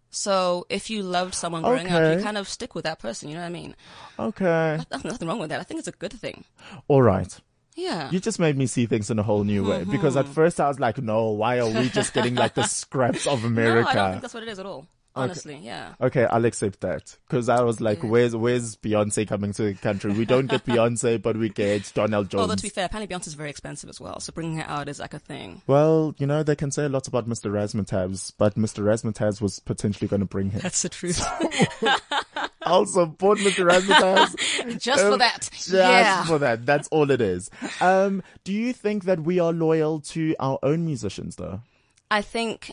So 0.09 0.65
if 0.69 0.89
you 0.89 1.01
loved 1.01 1.33
someone 1.33 1.63
growing 1.63 1.89
up, 1.89 2.17
you 2.17 2.23
kind 2.23 2.37
of 2.37 2.47
stick 2.47 2.75
with 2.75 2.83
that 2.83 2.99
person. 2.99 3.29
You 3.29 3.35
know 3.35 3.41
what 3.41 3.47
I 3.47 3.51
mean? 3.51 3.75
Okay. 4.19 4.77
Nothing, 4.91 5.09
nothing 5.11 5.27
wrong 5.27 5.39
with 5.39 5.49
that. 5.49 5.59
I 5.59 5.63
think 5.63 5.79
it's 5.79 5.87
a 5.87 5.91
good 5.93 6.13
thing. 6.13 6.43
All 6.87 7.01
right. 7.01 7.35
Yeah. 7.75 8.11
You 8.11 8.19
just 8.19 8.37
made 8.39 8.55
me 8.55 8.67
see 8.67 8.85
things 8.85 9.09
in 9.09 9.17
a 9.17 9.23
whole 9.23 9.43
new 9.43 9.67
way 9.67 9.83
because 9.83 10.15
Mm-hmm. 10.15 10.29
at 10.29 10.35
first 10.35 10.59
I 10.61 10.67
was 10.67 10.79
like, 10.79 10.99
no, 10.99 11.31
why 11.31 11.59
are 11.59 11.67
we 11.67 11.89
just 11.89 12.13
getting 12.13 12.35
like 12.35 12.53
the 12.53 12.63
scraps 12.63 13.25
of 13.25 13.43
America? 13.43 13.85
no? 13.85 13.89
I 13.89 13.93
don't 13.95 14.11
think 14.11 14.21
that's 14.21 14.33
what 14.35 14.43
it 14.43 14.49
is 14.49 14.59
at 14.59 14.67
all. 14.67 14.85
Honestly, 15.15 15.59
yeah. 15.61 15.93
Okay, 16.01 16.25
I'll 16.25 16.45
accept 16.45 16.81
that 16.81 17.17
because 17.27 17.47
I 17.47 17.61
was 17.61 17.79
like, 17.79 18.01
"Where's 18.03 18.35
where's 18.35 18.75
Beyonce 18.77 19.27
coming 19.27 19.53
to 19.53 19.63
the 19.63 19.73
country? 19.75 20.11
We 20.13 20.25
don't 20.25 20.47
get 20.47 20.65
Beyonce, 20.65 21.21
but 21.21 21.37
we 21.37 21.49
get 21.49 21.91
Donell 21.93 22.23
Jones." 22.23 22.41
Although 22.41 22.55
to 22.55 22.63
be 22.63 22.69
fair, 22.69 22.85
apparently 22.85 23.15
Beyonce's 23.15 23.35
very 23.35 23.49
expensive 23.51 23.89
as 23.89 24.01
well, 24.01 24.19
so 24.19 24.31
bringing 24.33 24.57
her 24.57 24.65
out 24.67 24.89
is 24.89 24.99
like 24.99 25.13
a 25.13 25.19
thing. 25.19 25.61
well, 25.67 26.15
you 26.17 26.25
know 26.25 26.41
they 26.41 26.55
can 26.55 26.71
say 26.71 26.85
a 26.85 26.89
lot 26.89 27.07
about 27.07 27.29
Mr. 27.29 27.51
Razzmatazz, 27.51 28.33
but 28.37 28.55
Mr. 28.55 28.83
Razzmatazz 28.83 29.39
was 29.41 29.59
potentially 29.59 30.07
going 30.07 30.21
to 30.21 30.25
bring 30.25 30.49
him. 30.49 30.61
That's 30.61 30.81
the 30.81 30.89
truth. 30.89 31.23
I'll 32.65 32.85
support 32.85 33.39
Mr. 33.39 33.69
Razzmatazz 33.69 34.79
Just 34.79 35.01
for 35.03 35.11
Um, 35.13 35.19
that. 35.19 35.49
Just 35.51 35.69
yeah. 35.73 36.23
for 36.25 36.39
that. 36.39 36.65
That's 36.65 36.87
all 36.89 37.11
it 37.11 37.19
is. 37.21 37.49
Um, 37.81 38.23
do 38.43 38.53
you 38.53 38.73
think 38.73 39.03
that 39.03 39.19
we 39.19 39.39
are 39.39 39.51
loyal 39.51 39.99
to 39.99 40.33
our 40.39 40.59
own 40.63 40.85
musicians, 40.85 41.35
though? 41.35 41.61
I 42.09 42.21
think 42.21 42.71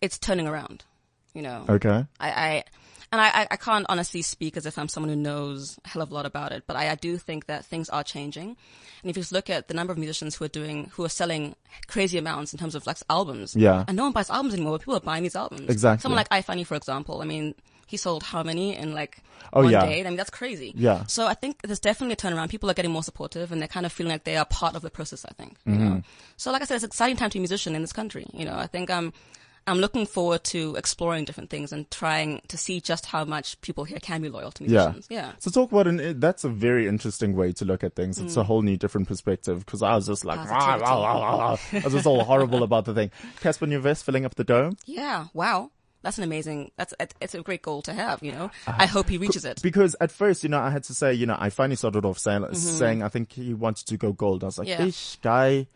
it's 0.00 0.18
turning 0.18 0.46
around. 0.48 0.84
You 1.34 1.42
know, 1.42 1.64
Okay. 1.68 2.04
I, 2.18 2.30
I 2.30 2.64
and 3.12 3.20
I, 3.20 3.48
I 3.50 3.56
can't 3.56 3.86
honestly 3.88 4.22
speak 4.22 4.56
as 4.56 4.66
if 4.66 4.78
I'm 4.78 4.86
someone 4.88 5.10
who 5.10 5.16
knows 5.16 5.78
a 5.84 5.88
hell 5.88 6.00
of 6.02 6.12
a 6.12 6.14
lot 6.14 6.26
about 6.26 6.52
it, 6.52 6.62
but 6.68 6.76
I, 6.76 6.90
I 6.90 6.94
do 6.94 7.18
think 7.18 7.46
that 7.46 7.64
things 7.64 7.88
are 7.88 8.04
changing. 8.04 8.56
And 9.02 9.10
if 9.10 9.16
you 9.16 9.22
just 9.22 9.32
look 9.32 9.50
at 9.50 9.66
the 9.66 9.74
number 9.74 9.92
of 9.92 9.98
musicians 9.98 10.36
who 10.36 10.44
are 10.44 10.48
doing, 10.48 10.90
who 10.94 11.04
are 11.04 11.08
selling 11.08 11.56
crazy 11.88 12.18
amounts 12.18 12.52
in 12.52 12.58
terms 12.60 12.76
of 12.76 12.86
like 12.86 12.98
albums, 13.10 13.56
Yeah. 13.56 13.84
and 13.88 13.96
no 13.96 14.04
one 14.04 14.12
buys 14.12 14.30
albums 14.30 14.54
anymore, 14.54 14.74
but 14.74 14.82
people 14.82 14.94
are 14.96 15.00
buying 15.00 15.24
these 15.24 15.34
albums. 15.34 15.68
Exactly. 15.68 16.02
Someone 16.02 16.18
like 16.18 16.28
iFunny, 16.28 16.64
for 16.64 16.76
example, 16.76 17.20
I 17.20 17.24
mean, 17.24 17.56
he 17.88 17.96
sold 17.96 18.22
how 18.22 18.44
many 18.44 18.76
in 18.76 18.94
like 18.94 19.18
Oh, 19.52 19.62
one 19.64 19.72
yeah. 19.72 19.84
day? 19.86 20.00
I 20.00 20.04
mean, 20.04 20.16
that's 20.16 20.30
crazy. 20.30 20.72
Yeah. 20.76 21.04
So 21.06 21.26
I 21.26 21.34
think 21.34 21.62
there's 21.62 21.80
definitely 21.80 22.12
a 22.12 22.16
turnaround. 22.16 22.48
People 22.50 22.70
are 22.70 22.74
getting 22.74 22.92
more 22.92 23.02
supportive 23.02 23.50
and 23.50 23.60
they're 23.60 23.66
kind 23.66 23.86
of 23.86 23.90
feeling 23.90 24.12
like 24.12 24.22
they 24.22 24.36
are 24.36 24.44
part 24.44 24.76
of 24.76 24.82
the 24.82 24.90
process, 24.90 25.24
I 25.24 25.32
think. 25.32 25.56
Mm-hmm. 25.66 25.84
know? 25.84 26.02
So 26.36 26.52
like 26.52 26.62
I 26.62 26.64
said, 26.66 26.76
it's 26.76 26.84
an 26.84 26.88
exciting 26.90 27.16
time 27.16 27.30
to 27.30 27.34
be 27.34 27.40
a 27.40 27.42
musician 27.42 27.74
in 27.74 27.80
this 27.82 27.92
country. 27.92 28.26
You 28.32 28.44
know, 28.44 28.54
I 28.54 28.68
think 28.68 28.88
I'm, 28.90 29.12
I'm 29.66 29.78
looking 29.78 30.06
forward 30.06 30.44
to 30.44 30.74
exploring 30.76 31.24
different 31.24 31.50
things 31.50 31.72
and 31.72 31.90
trying 31.90 32.40
to 32.48 32.56
see 32.56 32.80
just 32.80 33.06
how 33.06 33.24
much 33.24 33.60
people 33.60 33.84
here 33.84 33.98
can 34.00 34.22
be 34.22 34.28
loyal 34.28 34.50
to 34.52 34.64
Yeah. 34.64 34.86
musicians. 34.86 35.06
Yeah. 35.10 35.32
So 35.38 35.50
talk 35.50 35.70
about 35.70 35.86
an, 35.86 36.00
eh, 36.00 36.12
that's 36.16 36.44
a 36.44 36.48
very 36.48 36.88
interesting 36.88 37.36
way 37.36 37.52
to 37.52 37.64
look 37.64 37.84
at 37.84 37.94
things. 37.94 38.18
It's 38.18 38.36
a 38.36 38.40
mm. 38.40 38.46
whole 38.46 38.62
new 38.62 38.76
different 38.76 39.08
perspective 39.08 39.64
because 39.64 39.82
I 39.82 39.94
was 39.94 40.06
just 40.06 40.24
like, 40.24 40.38
rah, 40.48 40.74
rah, 40.76 41.02
rah. 41.02 41.56
I 41.72 41.78
was 41.84 41.92
just 41.92 42.06
all 42.06 42.24
horrible 42.24 42.62
about 42.62 42.84
the 42.84 42.94
thing. 42.94 43.10
Cassper 43.40 43.68
Nyovest 43.68 44.02
filling 44.04 44.24
up 44.24 44.34
the 44.34 44.44
dome. 44.44 44.76
Yeah. 44.86 45.26
Wow. 45.34 45.70
That's 46.02 46.16
an 46.16 46.24
amazing, 46.24 46.70
that's, 46.76 46.94
it's 47.20 47.34
a 47.34 47.42
great 47.42 47.60
goal 47.60 47.82
to 47.82 47.92
have, 47.92 48.22
you 48.22 48.32
know. 48.32 48.50
Ah. 48.66 48.76
I 48.78 48.86
hope 48.86 49.10
he 49.10 49.18
reaches 49.18 49.44
it. 49.44 49.60
Because 49.62 49.94
at 50.00 50.10
first, 50.10 50.42
you 50.42 50.48
know, 50.48 50.58
I 50.58 50.70
had 50.70 50.82
to 50.84 50.94
say, 50.94 51.12
you 51.12 51.26
know, 51.26 51.36
I 51.38 51.50
finally 51.50 51.76
started 51.76 52.06
off 52.06 52.18
saying, 52.18 52.40
mm-hmm. 52.40 52.54
saying 52.54 53.02
I 53.02 53.08
think 53.08 53.32
he 53.32 53.52
wanted 53.52 53.86
to 53.88 53.98
go 53.98 54.12
gold. 54.12 54.42
I 54.42 54.46
was 54.46 54.58
like, 54.58 54.68
Mm-hmm. 54.68 54.82
Yeah. 54.82 54.88
ish, 54.88 55.16
guy 55.16 55.66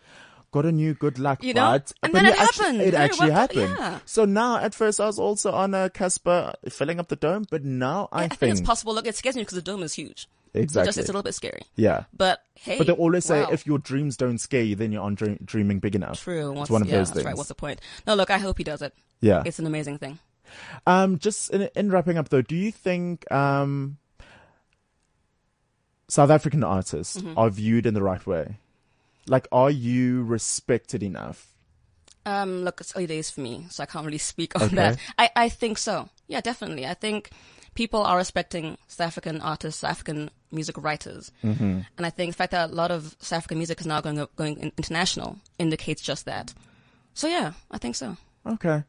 got 0.55 0.65
a 0.65 0.73
new 0.73 0.95
good 0.95 1.19
luck, 1.19 1.43
You 1.43 1.53
know? 1.55 1.73
but, 1.73 1.93
And 2.03 2.13
but 2.13 2.23
then 2.23 2.33
it 2.33 2.39
actually, 2.41 2.65
happened. 2.65 2.81
It 2.83 2.95
actually 2.95 3.31
happened. 3.33 3.75
yeah. 3.79 3.99
So 4.07 4.25
now, 4.25 4.59
at 4.59 4.73
first, 4.75 5.01
I 5.01 5.07
was 5.07 5.19
also 5.19 5.51
on 5.53 5.75
a 5.75 5.91
Cassper 5.91 6.55
filling 6.71 7.01
up 7.01 7.09
the 7.09 7.17
dome, 7.17 7.45
but 7.51 7.65
now 7.65 8.09
I, 8.13 8.25
I 8.25 8.29
think 8.29 8.53
it's 8.53 8.61
possible. 8.61 8.95
Look, 8.95 9.07
it 9.07 9.17
scares 9.17 9.35
me 9.37 9.43
because 9.43 9.57
the 9.57 9.63
dome 9.63 9.83
is 9.83 9.95
huge. 9.95 10.29
So 10.55 10.61
exactly. 10.61 10.87
just, 10.89 10.99
it's 10.99 11.09
a 11.09 11.13
little 11.13 11.25
bit 11.25 11.35
scary. 11.35 11.63
yeah. 11.75 12.05
But 12.17 12.39
hey. 12.55 12.79
But 12.79 12.87
they 12.87 12.93
always 12.93 13.25
say 13.25 13.43
wow. 13.43 13.49
if 13.51 13.67
your 13.67 13.79
dreams 13.79 14.17
don't 14.17 14.39
scare 14.39 14.63
you, 14.63 14.77
then 14.77 14.93
you 14.93 15.01
aren't 15.03 15.19
dream- 15.19 15.41
dreaming 15.45 15.81
big 15.81 15.97
enough. 15.97 16.23
True. 16.23 16.55
It's 16.61 16.71
one 16.71 16.83
of 16.83 16.89
yeah, 16.89 16.99
those 16.99 17.09
that's 17.09 17.17
things. 17.19 17.27
right. 17.27 17.37
What's 17.37 17.49
the 17.49 17.57
point? 17.57 17.81
No, 18.07 18.15
look, 18.15 18.31
I 18.31 18.39
hope 18.39 18.59
he 18.59 18.65
does 18.65 18.81
it. 18.81 18.95
yeah. 19.21 19.43
It's 19.45 19.59
an 19.59 19.67
amazing 19.67 19.99
thing. 19.99 20.21
Um, 20.87 21.19
just 21.19 21.51
in, 21.51 21.69
in 21.75 21.91
wrapping 21.91 22.17
up 22.19 22.29
though, 22.29 22.43
do 22.43 22.55
you 22.55 22.71
think 22.71 23.29
um, 23.33 23.97
South 26.09 26.31
African 26.31 26.63
artists 26.63 27.17
Mm-hmm. 27.21 27.37
are 27.37 27.51
viewed 27.51 27.87
in 27.87 27.95
the 27.95 28.03
right 28.03 28.25
way? 28.25 28.59
Like, 29.27 29.49
are 29.53 29.71
you 29.71 30.23
respected 30.25 31.03
enough? 31.03 31.53
Um, 32.27 32.63
look, 32.65 32.81
it's 32.81 32.95
early 32.97 33.07
days 33.07 33.31
for 33.31 33.41
me, 33.41 33.67
so 33.71 33.83
I 33.83 33.87
can't 33.87 34.05
really 34.05 34.19
speak 34.19 34.57
on 34.57 34.63
Okay. 34.63 34.77
that. 34.77 34.99
I, 35.19 35.31
I 35.37 35.49
think 35.49 35.79
so. 35.79 36.09
Yeah, 36.27 36.41
definitely. 36.41 36.87
I 36.87 36.95
think 36.95 37.31
people 37.75 38.01
are 38.03 38.17
respecting 38.17 38.79
South 38.89 39.09
African 39.09 39.41
artists, 39.41 39.81
South 39.81 39.91
African 39.91 40.31
music 40.51 40.77
writers. 40.79 41.33
Mm-hmm. 41.43 41.81
And 41.97 42.07
I 42.07 42.11
think 42.11 42.33
the 42.33 42.37
fact 42.37 42.53
that 42.53 42.71
a 42.71 42.73
lot 42.73 42.91
of 42.91 43.15
South 43.21 43.39
African 43.39 43.59
music 43.59 43.81
is 43.81 43.87
now 43.87 44.01
going, 44.01 44.27
going 44.37 44.59
international 44.79 45.39
indicates 45.59 46.01
just 46.01 46.25
that. 46.25 46.55
So 47.13 47.29
yeah, 47.29 47.53
I 47.71 47.79
think 47.79 47.95
so. 47.97 48.17
Okay, 48.47 48.85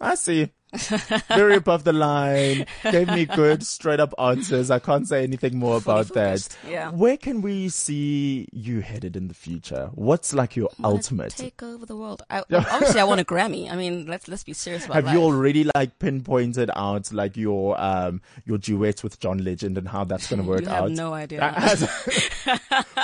I 0.00 0.14
see. 0.16 0.50
Very 1.28 1.56
above 1.56 1.84
the 1.84 1.92
line. 1.92 2.66
Gave 2.84 3.08
me 3.08 3.24
good, 3.26 3.66
straight 3.66 3.98
up 4.00 4.14
answers. 4.18 4.70
I 4.70 4.78
can't 4.78 5.06
say 5.08 5.22
anything 5.24 5.58
more 5.58 5.76
about 5.78 6.08
that. 6.14 6.48
yeah. 6.68 6.90
Where 6.90 7.16
can 7.16 7.42
we 7.42 7.68
see 7.68 8.48
you 8.52 8.80
headed 8.80 9.16
in 9.16 9.28
the 9.28 9.34
future? 9.34 9.90
What's 9.94 10.32
like 10.32 10.54
your 10.56 10.70
ultimate? 10.84 11.34
Take 11.36 11.62
over 11.62 11.84
the 11.86 11.96
world. 11.96 12.22
I, 12.30 12.42
obviously, 12.52 13.00
I 13.00 13.04
want 13.04 13.20
a 13.20 13.24
Grammy. 13.24 13.70
I 13.70 13.76
mean, 13.76 14.06
let's 14.06 14.28
let's 14.28 14.44
be 14.44 14.52
serious 14.52 14.84
about 14.86 14.94
Have 14.94 15.04
life. 15.06 15.14
you 15.14 15.22
already 15.22 15.66
like 15.74 15.98
pinpointed 15.98 16.70
out 16.76 17.12
like 17.12 17.36
your 17.36 17.80
um 17.80 18.20
your 18.44 18.58
duet 18.58 19.02
with 19.02 19.18
John 19.18 19.38
Legend 19.42 19.76
and 19.78 19.88
how 19.88 20.04
that's 20.04 20.28
going 20.30 20.42
to 20.42 20.48
work 20.48 20.60
You 20.62 20.68
have 20.68 20.84
out? 20.84 20.90
no 20.92 21.12
idea. 21.14 21.52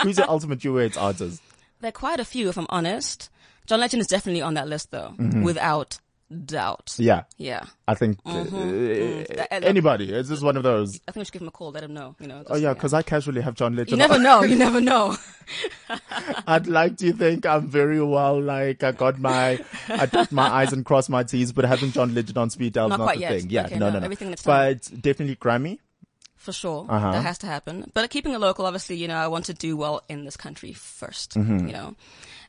Who's 0.03 0.19
your 0.19 0.29
ultimate 0.31 0.61
duet 0.61 0.97
artist? 0.97 1.43
There 1.81 1.89
are 1.89 1.93
quite 1.93 2.21
a 2.21 2.25
few, 2.25 2.49
if 2.49 2.57
I'm 2.57 2.67
honest. 2.71 3.31
John 3.67 3.81
Legend 3.81 4.01
is 4.01 4.07
definitely 4.07 4.43
on 4.43 4.55
that 4.55 4.69
list, 4.69 4.93
though, 4.93 5.15
without 5.43 5.99
doubt. 6.45 6.87
Mm-hmm. 6.87 7.03
Yeah, 7.03 7.23
Yeah. 7.37 7.65
I 7.89 7.95
think 7.95 8.19
uh, 8.27 8.31
Uh, 8.41 9.45
anybody. 9.51 10.13
It's 10.13 10.29
just 10.29 10.43
one 10.43 10.57
of 10.57 10.63
those. 10.63 11.01
I 11.07 11.13
think 11.13 11.23
we 11.23 11.25
should 11.25 11.33
give 11.35 11.43
him 11.43 11.49
a 11.49 11.53
call, 11.53 11.71
let 11.71 11.85
him 11.85 11.95
know. 11.95 12.17
You 12.21 12.27
know. 12.27 12.43
Oh 12.49 12.57
yeah, 12.57 12.75
because 12.75 12.93
I 12.95 13.03
casually 13.03 13.41
have 13.43 13.55
John 13.55 13.77
Legend. 13.77 13.91
you 13.93 13.97
never 13.97 14.19
know. 14.19 14.43
You 14.43 14.57
never 14.57 14.81
know. 14.81 15.17
I'd 16.47 16.67
like 16.67 16.97
to 16.99 17.13
think 17.13 17.47
I'm 17.47 17.69
very 17.69 18.03
well. 18.03 18.41
Like 18.41 18.83
I 18.83 18.93
got 18.93 19.19
my, 19.19 19.59
I 19.89 20.07
dot 20.07 20.33
my 20.33 20.49
I's 20.49 20.73
and 20.73 20.85
cross 20.85 21.09
my 21.09 21.23
T's, 21.23 21.53
but 21.53 21.65
having 21.65 21.93
John 21.93 22.15
Legend 22.15 22.39
on 22.39 22.51
speed 22.51 22.73
dial 22.73 22.87
is 22.87 22.91
Not 22.91 22.99
not 22.99 23.15
the 23.15 23.21
yet. 23.21 23.31
thing. 23.41 23.51
Yeah, 23.51 23.67
Okay, 23.67 23.79
no, 23.79 23.91
no, 23.91 23.99
no, 24.01 24.05
everything 24.05 24.29
in 24.29 24.33
its 24.33 24.43
time. 24.43 24.75
But 24.75 25.01
definitely 25.03 25.37
Grammy. 25.37 25.79
For 26.37 26.53
sure. 26.53 26.87
Uh-huh. 26.89 27.13
That 27.13 27.23
has 27.23 27.39
to 27.39 27.47
happen. 27.47 27.91
But 27.95 28.09
keeping 28.11 28.33
it 28.33 28.39
local, 28.39 28.67
obviously, 28.67 28.97
you 28.97 29.09
know, 29.09 29.17
I 29.17 29.27
want 29.29 29.47
to 29.47 29.55
do 29.55 29.77
well 29.77 30.03
in 30.09 30.25
this 30.25 30.37
country 30.37 30.73
1st 30.73 31.29
Mm-hmm. 31.39 31.67
you 31.67 31.73
know. 31.73 31.95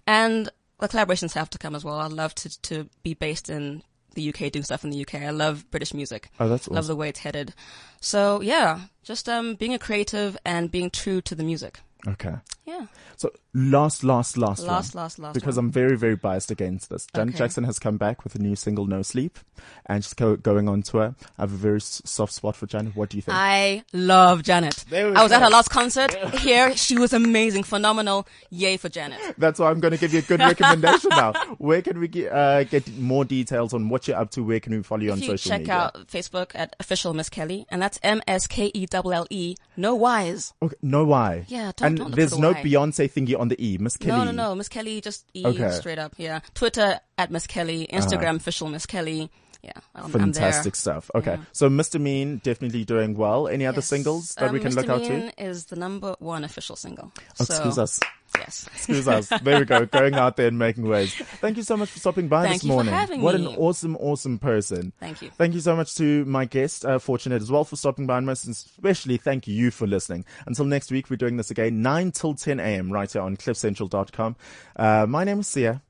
And 0.05 0.49
collaborations 0.81 1.33
have 1.33 1.49
to 1.51 1.57
come 1.57 1.75
as 1.75 1.83
well. 1.83 1.99
I'd 1.99 2.11
love 2.11 2.35
to, 2.35 2.61
to 2.63 2.89
be 3.03 3.13
based 3.13 3.49
in 3.49 3.83
the 4.13 4.29
UK, 4.29 4.51
doing 4.51 4.63
stuff 4.63 4.83
in 4.83 4.89
the 4.89 5.01
UK. 5.01 5.15
I 5.15 5.29
love 5.29 5.69
British 5.71 5.93
music. 5.93 6.29
Oh, 6.39 6.47
that's 6.49 6.67
Love 6.67 6.87
the 6.87 6.95
way 6.95 7.09
it's 7.09 7.19
headed. 7.19 7.53
So 8.01 8.41
yeah, 8.41 8.81
just, 9.03 9.29
um, 9.29 9.55
being 9.55 9.73
a 9.73 9.79
creative 9.79 10.37
and 10.45 10.71
being 10.71 10.89
true 10.89 11.21
to 11.21 11.35
the 11.35 11.43
music. 11.43 11.79
Okay. 12.07 12.35
Yeah. 12.67 12.85
So 13.15 13.31
last, 13.53 14.03
last, 14.03 14.37
last, 14.37 14.61
Last, 14.61 14.93
one. 14.93 15.03
last, 15.03 15.17
last 15.19 15.33
Because 15.33 15.55
one. 15.55 15.65
I'm 15.65 15.71
very, 15.71 15.97
very 15.97 16.15
biased 16.17 16.51
against 16.51 16.89
this. 16.89 17.07
Janet 17.15 17.33
Okay. 17.33 17.45
Jackson 17.45 17.63
has 17.63 17.79
come 17.79 17.97
back 17.97 18.23
with 18.25 18.35
a 18.35 18.39
new 18.39 18.55
single, 18.57 18.85
No 18.85 19.01
Sleep, 19.01 19.39
and 19.85 20.03
she's 20.03 20.13
go- 20.13 20.35
going 20.35 20.67
on 20.67 20.81
tour. 20.81 21.15
I 21.39 21.41
have 21.43 21.53
a 21.53 21.55
very 21.55 21.77
s- 21.77 22.01
soft 22.05 22.33
spot 22.33 22.55
for 22.57 22.67
Janet. 22.67 22.95
What 22.95 23.09
do 23.09 23.17
you 23.17 23.21
think? 23.23 23.35
I 23.37 23.85
love 23.93 24.43
Janet. 24.43 24.83
There 24.89 25.09
we 25.09 25.15
I 25.15 25.23
was 25.23 25.31
at 25.31 25.41
her 25.41 25.49
last 25.49 25.69
concert 25.69 26.13
here. 26.35 26.75
She 26.75 26.97
was 26.97 27.13
amazing, 27.13 27.63
phenomenal. 27.63 28.27
Yay 28.49 28.75
for 28.77 28.89
Janet. 28.89 29.19
That's 29.37 29.59
why 29.59 29.71
I'm 29.71 29.79
going 29.79 29.93
to 29.93 29.97
give 29.97 30.11
you 30.13 30.19
a 30.19 30.23
good 30.23 30.39
recommendation 30.41 31.09
now. 31.11 31.31
Where 31.57 31.81
can 31.81 31.99
we 31.99 32.09
get, 32.09 32.31
uh, 32.31 32.65
get 32.65 32.95
more 32.99 33.23
details 33.25 33.73
on 33.73 33.87
what 33.89 34.07
you're 34.09 34.17
up 34.17 34.29
to? 34.31 34.43
Where 34.43 34.59
can 34.59 34.75
we 34.75 34.83
follow 34.83 35.01
you 35.03 35.11
on 35.13 35.19
If 35.19 35.23
you 35.23 35.29
social 35.37 35.49
check 35.51 35.61
media? 35.61 35.73
out 35.73 35.93
Facebook 36.09 36.51
at 36.53 36.75
official 36.81 37.13
Miss 37.13 37.29
Kelle, 37.29 37.65
and 37.69 37.81
that's 37.81 37.97
M 38.03 38.21
S 38.27 38.45
K 38.45 38.69
E 38.73 38.85
L 38.91 39.11
L 39.11 39.25
E, 39.29 39.55
no 39.77 39.95
Y's. 39.95 40.53
Okay, 40.61 40.75
no 40.81 41.05
why. 41.05 41.45
Yeah, 41.47 41.71
don't- 41.75 41.87
and 41.87 41.97
don't 41.97 42.07
look 42.09 42.15
there's 42.17 42.33
for 42.33 42.39
the. 42.63 42.73
Beyonce 42.73 43.11
thingy 43.11 43.39
on 43.39 43.47
the 43.47 43.63
E. 43.63 43.77
Miss 43.77 43.97
Kelle. 43.97 44.17
No, 44.17 44.23
no, 44.25 44.31
no, 44.31 44.55
Miss 44.55 44.69
Kelle, 44.69 44.99
just 45.01 45.25
E 45.35 45.45
Okay. 45.45 45.71
straight 45.71 45.99
up. 45.99 46.13
Yeah, 46.17 46.39
Twitter 46.53 46.99
at 47.17 47.31
Miss 47.31 47.47
Kelle, 47.47 47.85
Instagram 47.87 48.35
official 48.37 48.67
Miss 48.69 48.85
Kelle. 48.85 49.29
Yeah, 49.63 49.71
I'm, 49.95 50.05
I'm. 50.05 50.11
Fantastic 50.11 50.75
stuff. 50.75 51.09
Okay, 51.15 51.37
so 51.51 51.67
Mr. 51.69 51.99
Mean 51.99 52.37
definitely 52.43 52.85
doing 52.85 53.15
well. 53.15 53.47
Any 53.47 53.65
other 53.65 53.77
Yes. 53.79 53.87
singles 53.87 54.35
that 54.35 54.49
Um, 54.49 54.53
we 54.53 54.59
can 54.59 54.71
Mr. 54.71 54.75
look 54.75 54.89
out 54.89 55.01
Mean 55.01 55.31
to? 55.31 55.43
is 55.43 55.65
the 55.65 55.75
number 55.75 56.15
one 56.19 56.43
official 56.43 56.75
single. 56.75 57.11
Oh, 57.39 57.43
so, 57.43 57.53
excuse 57.55 57.77
us. 57.79 57.99
Yes. 58.39 58.67
Excuse 58.75 59.07
us. 59.07 59.29
There 59.41 59.59
we 59.59 59.65
go. 59.65 59.85
Going 59.85 60.15
out 60.15 60.35
there 60.37 60.47
and 60.47 60.57
making 60.59 60.87
waves. 60.87 61.13
Thank 61.15 61.57
you 61.57 61.63
so 61.63 61.75
much 61.77 61.89
for 61.89 61.99
stopping 61.99 62.27
by 62.27 62.43
Thank 62.43 62.55
this 62.55 62.63
you 62.63 62.69
for 62.69 62.73
morning. 62.75 62.93
having 62.93 63.21
what 63.21 63.39
me. 63.39 63.45
an 63.45 63.55
awesome, 63.57 63.95
awesome 63.97 64.39
person. 64.39 64.93
Thank 64.99 65.21
you. 65.21 65.29
Thank 65.31 65.53
you 65.53 65.59
so 65.59 65.75
much 65.75 65.95
to 65.95 66.25
my 66.25 66.45
guest, 66.45 66.85
uh, 66.85 66.99
Fortunate, 66.99 67.41
as 67.41 67.51
well 67.51 67.63
for 67.63 67.75
stopping 67.75 68.07
by, 68.07 68.17
and 68.17 68.25
most 68.25 68.45
especially 68.47 69.17
thank 69.17 69.47
you 69.47 69.71
for 69.71 69.87
listening. 69.87 70.25
Until 70.45 70.65
next 70.65 70.91
week, 70.91 71.09
we're 71.09 71.17
doing 71.17 71.37
this 71.37 71.51
again, 71.51 71.81
9 71.81 72.11
till 72.11 72.33
10 72.35 72.59
a.m. 72.59 72.91
right 72.91 73.11
here 73.11 73.21
on 73.21 73.37
cliffcentral.com. 73.37 74.35
Uh, 74.75 75.05
my 75.07 75.23
name 75.23 75.39
is 75.39 75.47
Sia, 75.47 75.81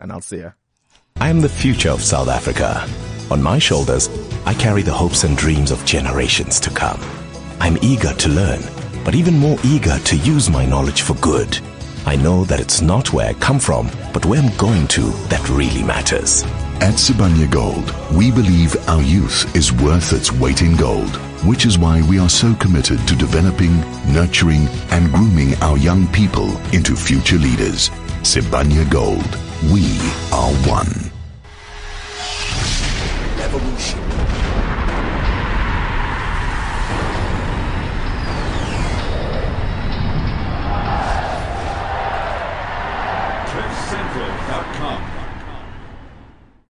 and 0.00 0.12
I'll 0.12 0.20
see 0.20 0.36
you. 0.38 0.52
I 1.20 1.28
am 1.28 1.40
the 1.40 1.48
future 1.48 1.90
of 1.90 2.02
South 2.02 2.28
Africa. 2.28 2.86
On 3.30 3.42
my 3.42 3.58
shoulders, 3.58 4.08
I 4.46 4.54
carry 4.54 4.82
the 4.82 4.92
hopes 4.92 5.24
and 5.24 5.36
dreams 5.36 5.70
of 5.70 5.84
generations 5.84 6.58
to 6.60 6.70
come. 6.70 7.00
I'm 7.60 7.78
eager 7.82 8.12
to 8.12 8.28
learn, 8.28 8.60
but 9.04 9.14
even 9.14 9.38
more 9.38 9.56
eager 9.64 9.98
to 9.98 10.16
use 10.16 10.50
my 10.50 10.64
knowledge 10.66 11.02
for 11.02 11.14
good. 11.14 11.58
I 12.04 12.16
know 12.16 12.44
that 12.44 12.60
it's 12.60 12.80
not 12.80 13.12
where 13.12 13.28
I 13.28 13.34
come 13.34 13.60
from, 13.60 13.88
but 14.12 14.26
where 14.26 14.40
I'm 14.40 14.56
going 14.56 14.88
to 14.88 15.02
that 15.28 15.48
really 15.48 15.82
matters. 15.82 16.42
At 16.80 16.94
Sibanye 16.94 17.48
Gold, 17.48 17.94
we 18.12 18.32
believe 18.32 18.76
our 18.88 19.02
youth 19.02 19.54
is 19.54 19.72
worth 19.72 20.12
its 20.12 20.32
weight 20.32 20.62
in 20.62 20.76
gold, 20.76 21.14
which 21.46 21.64
is 21.64 21.78
why 21.78 22.02
we 22.08 22.18
are 22.18 22.28
so 22.28 22.54
committed 22.56 22.98
to 23.06 23.14
developing, 23.14 23.80
nurturing, 24.12 24.66
and 24.90 25.12
grooming 25.12 25.54
our 25.62 25.78
young 25.78 26.08
people 26.08 26.56
into 26.74 26.96
future 26.96 27.38
leaders. 27.38 27.88
Sibanye 28.22 28.90
Gold, 28.90 29.38
we 29.70 29.84
are 30.32 30.52
one. 30.68 31.12